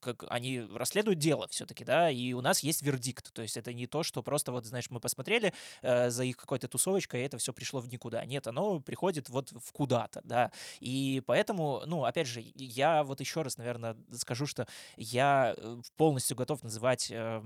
как 0.00 0.24
они 0.28 0.60
расследуют 0.60 1.18
дело 1.18 1.48
все-таки, 1.48 1.84
да, 1.84 2.10
и 2.10 2.32
у 2.32 2.40
нас 2.40 2.60
есть 2.60 2.82
вердикт. 2.82 3.32
То 3.32 3.42
есть 3.42 3.56
это 3.56 3.72
не 3.72 3.86
то, 3.86 4.02
что 4.02 4.22
просто 4.22 4.52
вот, 4.52 4.66
знаешь, 4.66 4.90
мы 4.90 5.00
посмотрели 5.00 5.52
за 5.82 6.24
их 6.24 6.36
какой-то 6.36 6.68
тусовочкой, 6.68 7.22
и 7.22 7.24
это 7.24 7.38
все 7.38 7.52
пришло 7.52 7.80
в 7.80 7.88
никуда. 7.88 8.24
Нет, 8.24 8.46
оно 8.46 8.80
приходит 8.80 9.28
вот 9.28 9.52
в 9.52 9.72
куда-то, 9.72 10.20
да. 10.24 10.52
И 10.80 11.22
поэтому, 11.26 11.82
ну, 11.86 12.04
опять 12.04 12.26
же, 12.26 12.42
я 12.54 13.02
вот 13.02 13.20
еще 13.20 13.42
раз, 13.42 13.58
наверное, 13.58 13.96
скажу, 14.12 14.46
что 14.46 14.66
я 14.96 15.15
э, 15.56 15.76
полностью 15.96 16.36
готов 16.36 16.62
называть 16.62 17.08
э, 17.10 17.42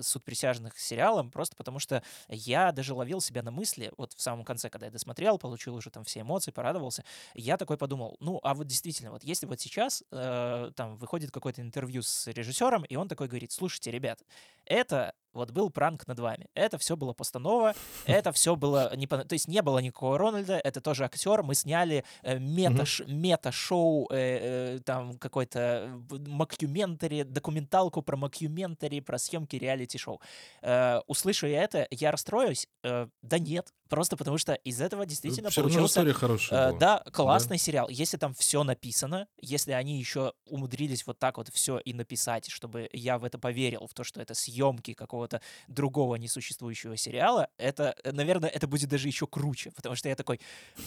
«Суд 0.00 0.24
присяжных» 0.24 0.78
сериалом, 0.78 1.30
просто 1.30 1.56
потому 1.56 1.78
что 1.78 2.02
я 2.28 2.72
даже 2.72 2.94
ловил 2.94 3.20
себя 3.20 3.42
на 3.42 3.50
мысли, 3.50 3.92
вот 3.96 4.12
в 4.12 4.20
самом 4.20 4.44
конце, 4.44 4.68
когда 4.70 4.86
я 4.86 4.92
досмотрел, 4.92 5.38
получил 5.38 5.74
уже 5.74 5.90
там 5.90 6.04
все 6.04 6.20
эмоции, 6.20 6.50
порадовался, 6.50 7.04
я 7.34 7.56
такой 7.56 7.76
подумал, 7.76 8.16
ну, 8.20 8.40
а 8.42 8.54
вот 8.54 8.66
действительно, 8.66 9.10
вот 9.10 9.24
если 9.24 9.46
вот 9.46 9.60
сейчас 9.60 10.02
э, 10.10 10.70
там 10.74 10.96
выходит 10.96 11.30
какое-то 11.30 11.62
интервью 11.62 12.02
с 12.02 12.26
режиссером, 12.26 12.84
и 12.84 12.96
он 12.96 13.08
такой 13.08 13.28
говорит, 13.28 13.52
слушайте, 13.52 13.90
ребят, 13.90 14.20
это 14.64 15.14
вот 15.36 15.50
был 15.50 15.70
пранк 15.70 16.06
над 16.06 16.18
вами. 16.18 16.48
Это 16.54 16.78
все 16.78 16.96
было 16.96 17.12
постанова, 17.12 17.74
это 18.06 18.32
все 18.32 18.56
было... 18.56 18.94
Не, 18.96 19.06
то 19.06 19.32
есть 19.32 19.48
не 19.48 19.62
было 19.62 19.78
никакого 19.78 20.18
Рональда, 20.18 20.56
это 20.56 20.80
тоже 20.80 21.04
актер. 21.04 21.42
Мы 21.42 21.54
сняли 21.54 22.04
э, 22.22 22.38
мета, 22.38 22.82
mm-hmm. 22.82 23.12
мета-шоу, 23.12 24.08
э, 24.10 24.76
э, 24.76 24.78
там 24.80 25.18
какой-то 25.18 26.02
макюментари, 26.10 27.22
документалку 27.22 28.02
про 28.02 28.16
макюментари, 28.16 29.00
про 29.00 29.18
съемки 29.18 29.56
реалити-шоу. 29.56 30.20
Э, 30.62 31.00
услышу 31.06 31.46
я 31.46 31.62
это, 31.62 31.86
я 31.90 32.10
расстроюсь? 32.10 32.66
Э, 32.82 33.08
да 33.22 33.38
нет. 33.38 33.72
Просто 33.88 34.16
потому 34.16 34.38
что 34.38 34.54
из 34.54 34.80
этого 34.80 35.06
действительно 35.06 35.50
все 35.50 35.62
получился... 35.62 36.12
хорошая 36.12 36.72
э, 36.72 36.78
Да, 36.78 37.02
классный 37.12 37.56
да? 37.56 37.62
сериал. 37.62 37.88
Если 37.88 38.16
там 38.16 38.34
все 38.34 38.64
написано, 38.64 39.28
если 39.40 39.72
они 39.72 39.98
еще 39.98 40.32
умудрились 40.46 41.06
вот 41.06 41.18
так 41.18 41.38
вот 41.38 41.48
все 41.52 41.78
и 41.78 41.92
написать, 41.92 42.50
чтобы 42.50 42.88
я 42.92 43.18
в 43.18 43.24
это 43.24 43.38
поверил, 43.38 43.86
в 43.86 43.94
то, 43.94 44.02
что 44.02 44.20
это 44.20 44.34
съемки 44.34 44.92
какого-то 45.26 45.40
другого 45.68 46.16
несуществующего 46.16 46.96
сериала, 46.96 47.48
это, 47.58 47.94
э, 48.02 48.12
наверное, 48.12 48.48
это 48.48 48.66
будет 48.66 48.88
даже 48.88 49.08
еще 49.08 49.26
круче, 49.26 49.70
потому 49.74 49.94
что 49.96 50.08
я 50.08 50.16
такой, 50.16 50.40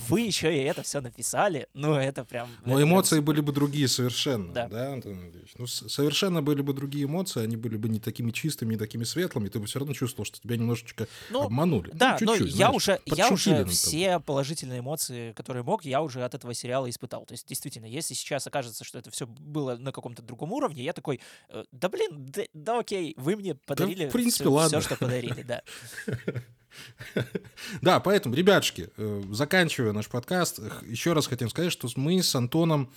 вы 0.08 0.22
еще 0.22 0.54
и 0.56 0.62
это 0.64 0.84
все 0.84 1.02
написали, 1.02 1.68
ну 1.74 1.96
это 1.96 2.26
прям... 2.26 2.50
Но 2.66 2.80
это 2.80 2.84
эмоции 2.84 3.16
прям... 3.16 3.26
были 3.26 3.42
бы 3.42 3.52
другие 3.52 3.88
совершенно, 3.88 4.54
да, 4.54 4.68
да 4.68 4.94
Антон 4.94 5.20
Андреевич? 5.20 5.54
Ну, 5.58 5.68
совершенно 5.68 6.42
были 6.42 6.62
бы 6.62 6.74
другие 6.74 7.06
эмоции, 7.06 7.44
они 7.44 7.58
были 7.58 7.78
бы 7.78 7.90
не 7.90 8.00
такими 8.00 8.32
чистыми, 8.32 8.74
не 8.74 8.78
такими 8.78 9.04
светлыми, 9.04 9.50
ты 9.50 9.60
бы 9.60 9.66
все 9.66 9.80
равно 9.80 9.94
чувствовал, 9.94 10.26
что 10.26 10.40
тебя 10.40 10.58
немножечко 10.58 11.08
ну, 11.30 11.44
обманули. 11.44 11.92
Да, 11.94 12.18
ну, 12.22 12.28
но 12.28 12.36
я 12.36 12.72
уже 12.72 12.90
уже, 12.90 13.02
я 13.06 13.30
уже 13.30 13.66
все 13.66 14.20
положительные 14.20 14.80
эмоции, 14.80 15.34
которые 15.34 15.64
мог, 15.64 15.86
я 15.86 16.02
уже 16.02 16.24
от 16.24 16.34
этого 16.34 16.54
сериала 16.54 16.90
испытал. 16.90 17.26
То 17.26 17.34
есть, 17.34 17.48
действительно, 17.48 17.86
если 17.86 18.14
сейчас 18.14 18.48
окажется, 18.48 18.84
что 18.84 19.00
это 19.00 19.12
все 19.12 19.28
было 19.28 19.76
на 19.76 19.92
каком-то 19.92 20.22
другом 20.22 20.54
уровне, 20.54 20.84
я 20.84 20.94
такой, 20.94 21.20
э, 21.50 21.66
да 21.72 21.90
блин, 21.90 22.32
да, 22.32 22.44
да 22.54 22.80
окей, 22.80 23.14
вы 23.18 23.36
мне 23.36 23.56
подарили 23.56 24.06
да, 24.06 24.10
в 24.10 24.14
принципе, 24.14 24.29
все, 24.36 24.52
ладно. 24.52 24.80
все, 24.80 24.88
что 24.88 24.98
подарили, 24.98 25.44
да. 25.44 25.62
Да, 27.82 28.00
поэтому, 28.00 28.36
ребятушки, 28.36 28.90
э, 28.96 29.24
заканчивая 29.32 29.92
наш 29.92 30.08
подкаст, 30.08 30.60
еще 30.86 31.14
раз 31.14 31.28
хотим 31.28 31.50
сказать, 31.50 31.72
что 31.72 31.90
мы 31.96 32.22
с 32.22 32.34
Антоном 32.36 32.90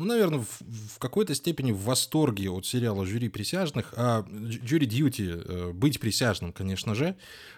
ну, 0.00 0.06
наверное, 0.06 0.38
в, 0.38 0.62
в 0.94 0.98
какой-то 0.98 1.34
степени 1.34 1.72
в 1.72 1.82
восторге 1.82 2.48
от 2.48 2.64
сериала 2.64 3.04
«Жюри 3.04 3.28
присяжных», 3.28 3.92
а 3.96 4.24
«Жюри 4.30 4.86
Дьюти», 4.86 5.28
э, 5.28 5.72
«Быть 5.74 6.00
присяжным», 6.00 6.54
конечно 6.54 6.94
же. 6.94 7.16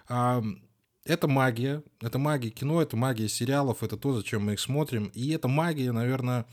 А, 0.08 0.42
это 1.04 1.28
магия, 1.28 1.82
это 2.00 2.18
магия 2.18 2.50
кино, 2.50 2.82
это 2.82 2.96
магия 2.96 3.28
сериалов, 3.28 3.84
это 3.84 3.96
то, 3.96 4.12
зачем 4.12 4.44
мы 4.44 4.54
их 4.54 4.60
смотрим. 4.60 5.06
И 5.14 5.30
это 5.30 5.46
магия, 5.46 5.92
наверное, 5.92 6.46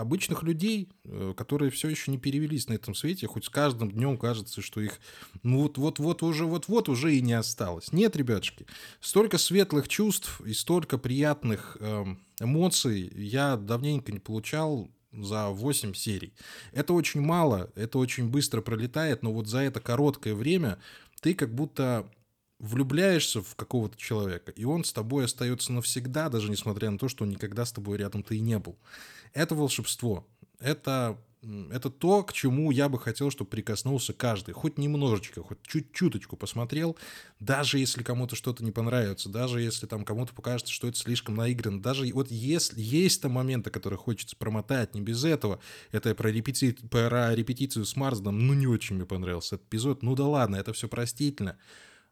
обычных 0.00 0.42
людей, 0.42 0.88
э, 1.04 1.34
которые 1.36 1.70
все 1.70 1.88
еще 1.88 2.10
не 2.10 2.18
перевелись 2.18 2.68
на 2.68 2.74
этом 2.74 2.94
свете, 2.94 3.26
хоть 3.26 3.44
с 3.44 3.48
каждым 3.48 3.90
днем 3.90 4.18
кажется, 4.18 4.62
что 4.62 4.80
их 4.80 5.00
ну 5.42 5.62
вот-вот-вот 5.62 6.22
уже 6.22 6.44
вот-вот 6.44 6.88
уже 6.88 7.14
и 7.14 7.20
не 7.20 7.34
осталось. 7.34 7.92
Нет, 7.92 8.16
ребятушки, 8.16 8.66
столько 9.00 9.38
светлых 9.38 9.88
чувств 9.88 10.40
и 10.40 10.52
столько 10.52 10.98
приятных 10.98 11.76
эм, 11.80 12.20
эмоций 12.40 13.10
я 13.14 13.56
давненько 13.56 14.12
не 14.12 14.18
получал 14.18 14.90
за 15.12 15.48
8 15.48 15.94
серий. 15.94 16.32
Это 16.72 16.92
очень 16.92 17.20
мало, 17.20 17.70
это 17.74 17.98
очень 17.98 18.28
быстро 18.28 18.60
пролетает, 18.60 19.22
но 19.22 19.32
вот 19.32 19.46
за 19.46 19.58
это 19.58 19.80
короткое 19.80 20.34
время 20.34 20.78
ты 21.20 21.34
как 21.34 21.54
будто 21.54 22.10
влюбляешься 22.60 23.42
в 23.42 23.56
какого-то 23.56 23.96
человека, 23.96 24.52
и 24.52 24.64
он 24.64 24.84
с 24.84 24.92
тобой 24.92 25.24
остается 25.24 25.72
навсегда, 25.72 26.28
даже 26.28 26.50
несмотря 26.50 26.90
на 26.90 26.98
то, 26.98 27.08
что 27.08 27.24
он 27.24 27.30
никогда 27.30 27.64
с 27.64 27.72
тобой 27.72 27.96
рядом-то 27.96 28.34
и 28.34 28.40
не 28.40 28.58
был. 28.58 28.78
Это 29.32 29.54
волшебство. 29.54 30.26
Это, 30.58 31.18
это 31.70 31.88
то, 31.90 32.22
к 32.22 32.32
чему 32.32 32.70
я 32.70 32.88
бы 32.88 32.98
хотел, 32.98 33.30
чтобы 33.30 33.50
прикоснулся 33.50 34.12
каждый. 34.12 34.52
Хоть 34.52 34.76
немножечко, 34.76 35.42
хоть 35.42 35.58
чуть-чуточку 35.62 36.36
посмотрел, 36.36 36.96
даже 37.38 37.78
если 37.78 38.02
кому-то 38.02 38.36
что-то 38.36 38.62
не 38.64 38.72
понравится, 38.72 39.28
даже 39.28 39.60
если 39.60 39.86
там 39.86 40.04
кому-то 40.04 40.34
покажется, 40.34 40.72
что 40.72 40.88
это 40.88 40.98
слишком 40.98 41.36
наиграно, 41.36 41.80
даже 41.80 42.12
вот 42.12 42.30
если 42.30 42.80
есть 42.80 43.22
там 43.22 43.32
моменты, 43.32 43.70
которые 43.70 43.98
хочется 43.98 44.36
промотать, 44.36 44.94
не 44.94 45.00
без 45.00 45.24
этого, 45.24 45.60
это 45.92 46.14
про, 46.14 46.30
репети... 46.30 46.72
про 46.72 47.34
репетицию 47.34 47.86
с 47.86 47.96
Марсдом, 47.96 48.46
ну 48.46 48.54
не 48.54 48.66
очень 48.66 48.96
мне 48.96 49.06
понравился 49.06 49.54
этот 49.54 49.68
эпизод, 49.68 50.02
ну 50.02 50.14
да 50.14 50.26
ладно, 50.26 50.56
это 50.56 50.72
все 50.72 50.88
простительно, 50.88 51.56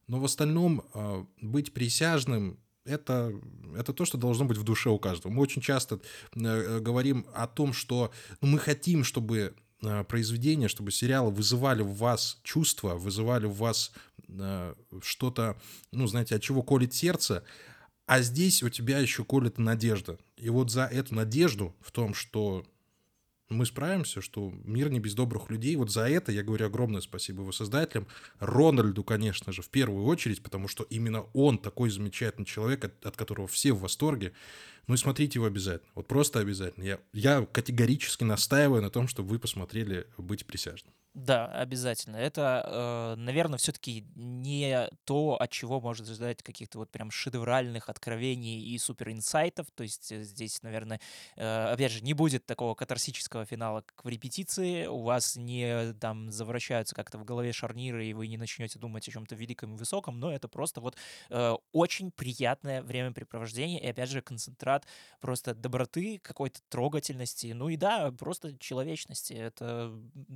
но 0.06 0.20
в 0.20 0.24
остальном 0.24 0.88
а, 0.94 1.26
быть 1.40 1.74
присяжным 1.74 2.58
это, 2.88 3.32
это 3.76 3.92
то, 3.92 4.04
что 4.04 4.18
должно 4.18 4.44
быть 4.44 4.56
в 4.56 4.64
душе 4.64 4.90
у 4.90 4.98
каждого. 4.98 5.32
Мы 5.32 5.42
очень 5.42 5.62
часто 5.62 6.00
э, 6.34 6.80
говорим 6.80 7.26
о 7.34 7.46
том, 7.46 7.72
что 7.72 8.10
ну, 8.40 8.48
мы 8.48 8.58
хотим, 8.58 9.04
чтобы 9.04 9.54
э, 9.82 10.04
произведения, 10.04 10.68
чтобы 10.68 10.90
сериалы 10.90 11.30
вызывали 11.30 11.82
в 11.82 11.94
вас 11.94 12.40
чувства, 12.42 12.94
вызывали 12.94 13.46
в 13.46 13.54
вас 13.54 13.92
э, 14.28 14.74
что-то, 15.02 15.60
ну, 15.92 16.06
знаете, 16.06 16.36
от 16.36 16.42
чего 16.42 16.62
колет 16.62 16.94
сердце, 16.94 17.44
а 18.06 18.22
здесь 18.22 18.62
у 18.62 18.70
тебя 18.70 18.98
еще 18.98 19.24
колет 19.24 19.58
надежда. 19.58 20.18
И 20.36 20.48
вот 20.48 20.70
за 20.70 20.84
эту 20.84 21.14
надежду 21.14 21.74
в 21.80 21.92
том, 21.92 22.14
что 22.14 22.64
мы 23.48 23.66
справимся, 23.66 24.20
что 24.20 24.52
мир 24.64 24.90
не 24.90 25.00
без 25.00 25.14
добрых 25.14 25.50
людей. 25.50 25.74
Вот 25.76 25.90
за 25.90 26.08
это 26.08 26.32
я 26.32 26.42
говорю 26.42 26.66
огромное 26.66 27.00
спасибо 27.00 27.42
его 27.42 27.52
создателям. 27.52 28.06
Рональду, 28.40 29.02
конечно 29.04 29.52
же, 29.52 29.62
в 29.62 29.68
первую 29.68 30.04
очередь, 30.04 30.42
потому 30.42 30.68
что 30.68 30.84
именно 30.84 31.22
он 31.32 31.58
такой 31.58 31.90
замечательный 31.90 32.44
человек, 32.44 32.84
от, 32.84 33.06
от 33.06 33.16
которого 33.16 33.46
все 33.46 33.72
в 33.72 33.80
восторге. 33.80 34.32
Ну 34.86 34.94
и 34.94 34.98
смотрите 34.98 35.38
его 35.38 35.46
обязательно. 35.46 35.90
Вот 35.94 36.06
просто 36.06 36.40
обязательно. 36.40 36.84
Я, 36.84 37.00
я 37.12 37.46
категорически 37.46 38.24
настаиваю 38.24 38.82
на 38.82 38.90
том, 38.90 39.08
чтобы 39.08 39.30
вы 39.30 39.38
посмотрели 39.38 40.06
«Быть 40.16 40.46
присяжным». 40.46 40.92
Да, 41.18 41.46
обязательно. 41.46 42.14
Это, 42.16 42.62
э, 43.16 43.20
наверное, 43.20 43.58
все-таки 43.58 44.06
не 44.14 44.88
то, 45.04 45.36
от 45.40 45.50
чего 45.50 45.80
можно 45.80 46.06
ждать 46.06 46.44
каких-то 46.44 46.78
вот 46.78 46.90
прям 46.92 47.10
шедевральных 47.10 47.88
откровений 47.88 48.60
и 48.62 48.78
супер 48.78 49.10
инсайтов. 49.10 49.66
То 49.74 49.82
есть 49.82 50.12
э, 50.12 50.22
здесь, 50.22 50.62
наверное, 50.62 51.00
э, 51.34 51.72
опять 51.72 51.90
же, 51.90 52.02
не 52.02 52.14
будет 52.14 52.46
такого 52.46 52.76
катарсического 52.76 53.44
финала, 53.46 53.80
как 53.80 54.04
в 54.04 54.08
репетиции. 54.08 54.86
У 54.86 55.00
вас 55.02 55.34
не 55.34 55.92
там 55.94 56.30
завращаются 56.30 56.94
как-то 56.94 57.18
в 57.18 57.24
голове 57.24 57.52
шарниры, 57.52 58.06
и 58.06 58.14
вы 58.14 58.28
не 58.28 58.36
начнете 58.36 58.78
думать 58.78 59.08
о 59.08 59.10
чем-то 59.10 59.34
великом 59.34 59.74
и 59.74 59.76
высоком, 59.76 60.20
но 60.20 60.30
это 60.32 60.46
просто 60.46 60.80
вот 60.80 60.96
очень 61.72 62.10
приятное 62.12 62.82
времяпрепровождение, 62.82 63.80
и 63.80 63.86
опять 63.88 64.08
же, 64.10 64.22
концентрат 64.22 64.86
просто 65.20 65.54
доброты, 65.54 66.18
какой-то 66.22 66.60
трогательности, 66.68 67.48
ну 67.54 67.68
и 67.68 67.76
да, 67.76 68.12
просто 68.12 68.56
человечности. 68.58 69.32
Это 69.32 69.92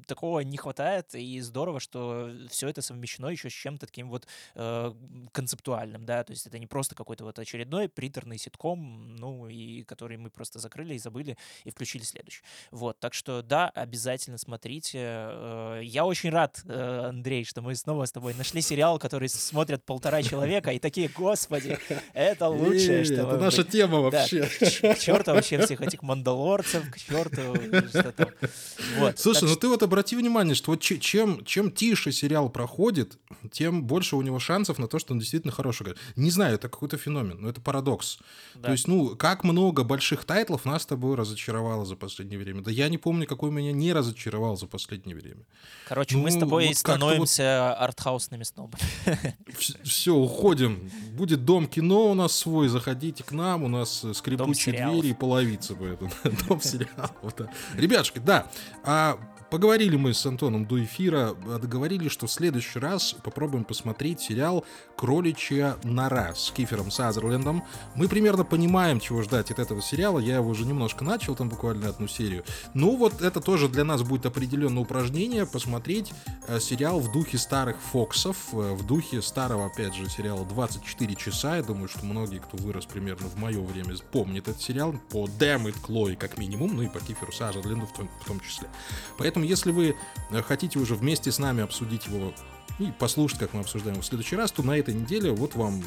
такого 0.06 0.40
не 0.40 0.56
хватает 0.56 0.71
хватает, 0.72 1.14
и 1.14 1.38
здорово, 1.40 1.80
что 1.80 2.30
все 2.48 2.68
это 2.68 2.80
совмещено 2.80 3.28
еще 3.28 3.50
с 3.50 3.52
чем-то 3.52 3.86
таким 3.86 4.08
вот 4.08 4.26
э, 4.54 4.92
концептуальным, 5.32 6.06
да, 6.06 6.24
то 6.24 6.32
есть 6.32 6.46
это 6.46 6.58
не 6.58 6.66
просто 6.66 6.94
какой-то 6.94 7.24
вот 7.24 7.38
очередной 7.38 7.90
приторный 7.90 8.38
ситком, 8.38 9.16
ну, 9.16 9.48
и 9.48 9.82
который 9.82 10.16
мы 10.16 10.30
просто 10.30 10.58
закрыли 10.58 10.94
и 10.94 10.98
забыли, 10.98 11.36
и 11.64 11.70
включили 11.70 12.02
следующий. 12.02 12.42
Вот, 12.70 12.98
так 13.00 13.12
что, 13.12 13.42
да, 13.42 13.68
обязательно 13.68 14.38
смотрите. 14.38 14.98
Э, 14.98 15.80
я 15.84 16.06
очень 16.06 16.30
рад, 16.30 16.62
э, 16.64 17.08
Андрей, 17.08 17.44
что 17.44 17.60
мы 17.60 17.74
снова 17.74 18.06
с 18.06 18.12
тобой 18.12 18.32
нашли 18.32 18.62
сериал, 18.62 18.98
который 18.98 19.28
смотрят 19.28 19.84
полтора 19.84 20.22
человека, 20.22 20.70
и 20.70 20.78
такие, 20.78 21.08
господи, 21.08 21.78
это 22.14 22.48
лучшее, 22.48 23.04
что... 23.04 23.14
Это 23.14 23.36
наша 23.36 23.62
тема 23.64 24.00
вообще. 24.00 24.46
К 24.46 24.98
черту 24.98 25.32
вообще 25.32 25.62
всех 25.64 25.82
этих 25.82 26.02
мандалорцев, 26.02 26.90
к 26.90 26.98
черту, 26.98 27.56
что 27.88 28.12
там. 28.12 28.30
Слушай, 29.16 29.48
ну 29.50 29.56
ты 29.56 29.68
вот 29.68 29.82
обрати 29.82 30.16
внимание, 30.16 30.54
что 30.62 30.70
вот 30.70 30.80
чем, 30.80 31.44
чем 31.44 31.72
тише 31.72 32.12
сериал 32.12 32.48
проходит, 32.48 33.18
тем 33.50 33.82
больше 33.82 34.14
у 34.14 34.22
него 34.22 34.38
шансов 34.38 34.78
на 34.78 34.86
то, 34.86 35.00
что 35.00 35.12
он 35.12 35.18
действительно 35.18 35.52
хороший. 35.52 35.94
Не 36.14 36.30
знаю, 36.30 36.54
это 36.54 36.68
какой-то 36.68 36.96
феномен, 36.96 37.38
но 37.40 37.48
это 37.48 37.60
парадокс. 37.60 38.18
Да. 38.54 38.66
То 38.66 38.72
есть, 38.72 38.86
ну, 38.86 39.16
как 39.16 39.42
много 39.42 39.82
больших 39.82 40.24
тайтлов 40.24 40.64
нас 40.64 40.82
с 40.82 40.86
тобой 40.86 41.16
разочаровало 41.16 41.84
за 41.84 41.96
последнее 41.96 42.38
время. 42.38 42.62
Да 42.62 42.70
я 42.70 42.88
не 42.88 42.98
помню, 42.98 43.26
какой 43.26 43.50
меня 43.50 43.72
не 43.72 43.92
разочаровал 43.92 44.56
за 44.56 44.66
последнее 44.66 45.16
время. 45.16 45.44
Короче, 45.88 46.16
ну, 46.16 46.22
мы 46.22 46.30
с 46.30 46.36
тобой 46.36 46.68
вот 46.68 46.76
становимся 46.76 47.74
вот... 47.76 47.84
артхаусными 47.84 48.44
снобами. 48.44 48.82
Все, 49.82 50.14
уходим. 50.14 50.88
Будет 51.12 51.44
дом 51.44 51.66
кино 51.66 52.10
у 52.10 52.14
нас 52.14 52.36
свой, 52.36 52.68
заходите 52.68 53.24
к 53.24 53.32
нам, 53.32 53.64
у 53.64 53.68
нас 53.68 54.04
скрипучие 54.14 54.86
двери 54.86 55.08
и 55.08 55.14
половицы. 55.14 55.74
Дом 56.48 56.60
сериалов. 56.60 57.34
Ребятушки, 57.74 58.20
да, 58.20 58.46
а 58.84 59.18
Поговорили 59.52 59.96
мы 59.96 60.14
с 60.14 60.24
Антоном 60.24 60.64
до 60.64 60.82
эфира, 60.82 61.34
договорились, 61.60 62.10
что 62.10 62.26
в 62.26 62.32
следующий 62.32 62.78
раз 62.78 63.12
попробуем 63.22 63.64
посмотреть 63.64 64.18
сериал 64.18 64.64
«Кроличья 64.96 65.76
нора» 65.82 66.34
с 66.34 66.50
Кифером 66.52 66.90
Сазерлендом. 66.90 67.62
Мы 67.94 68.08
примерно 68.08 68.44
понимаем, 68.44 68.98
чего 68.98 69.20
ждать 69.20 69.50
от 69.50 69.58
этого 69.58 69.82
сериала. 69.82 70.20
Я 70.20 70.36
его 70.36 70.48
уже 70.48 70.64
немножко 70.64 71.04
начал, 71.04 71.36
там 71.36 71.50
буквально 71.50 71.90
одну 71.90 72.08
серию. 72.08 72.44
Ну 72.72 72.96
вот 72.96 73.20
это 73.20 73.42
тоже 73.42 73.68
для 73.68 73.84
нас 73.84 74.02
будет 74.02 74.24
определенное 74.24 74.84
упражнение, 74.84 75.44
посмотреть 75.44 76.14
э, 76.48 76.58
сериал 76.58 77.00
в 77.00 77.12
духе 77.12 77.36
старых 77.36 77.76
Фоксов, 77.92 78.54
э, 78.54 78.72
в 78.72 78.86
духе 78.86 79.20
старого, 79.20 79.66
опять 79.66 79.94
же, 79.94 80.08
сериала 80.08 80.46
«24 80.46 81.14
часа». 81.16 81.56
Я 81.56 81.62
думаю, 81.62 81.88
что 81.88 82.06
многие, 82.06 82.38
кто 82.38 82.56
вырос 82.56 82.86
примерно 82.86 83.28
в 83.28 83.36
мое 83.36 83.60
время, 83.60 83.96
помнят 84.12 84.48
этот 84.48 84.62
сериал 84.62 84.94
по 85.10 85.26
Damn 85.26 85.66
It 85.66 85.76
Chloe 85.86 86.16
как 86.16 86.38
минимум, 86.38 86.74
ну 86.74 86.80
и 86.84 86.88
по 86.88 87.00
Киферу 87.00 87.32
Сазерленду 87.32 87.84
в 87.84 87.92
том, 87.92 88.08
в 88.22 88.24
том 88.24 88.40
числе. 88.40 88.66
Поэтому 89.18 89.41
Поэтому, 89.42 89.44
если 89.44 89.72
вы 89.72 89.96
э, 90.30 90.42
хотите 90.42 90.78
уже 90.78 90.94
вместе 90.94 91.32
с 91.32 91.38
нами 91.38 91.62
обсудить 91.62 92.06
его 92.06 92.32
и 92.78 92.92
послушать, 92.92 93.38
как 93.40 93.52
мы 93.54 93.60
обсуждаем 93.60 93.94
его 93.94 94.02
в 94.02 94.06
следующий 94.06 94.36
раз, 94.36 94.52
то 94.52 94.62
на 94.62 94.78
этой 94.78 94.94
неделе 94.94 95.32
вот 95.32 95.56
вам 95.56 95.82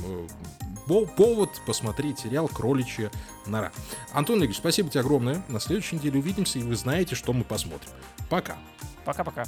э, 0.88 1.06
повод 1.16 1.50
посмотреть 1.66 2.20
сериал 2.20 2.48
«Кроличья 2.48 3.12
нора». 3.46 3.72
Антон 4.12 4.40
Игоревич, 4.40 4.58
спасибо 4.58 4.90
тебе 4.90 5.02
огромное. 5.02 5.44
На 5.48 5.60
следующей 5.60 5.96
неделе 5.96 6.20
увидимся, 6.20 6.60
и 6.60 6.64
вы 6.64 6.76
знаете, 6.76 7.16
что 7.16 7.32
мы 7.34 7.44
посмотрим. 7.44 7.90
Пока. 8.30 8.58
Пока-пока. 9.06 9.46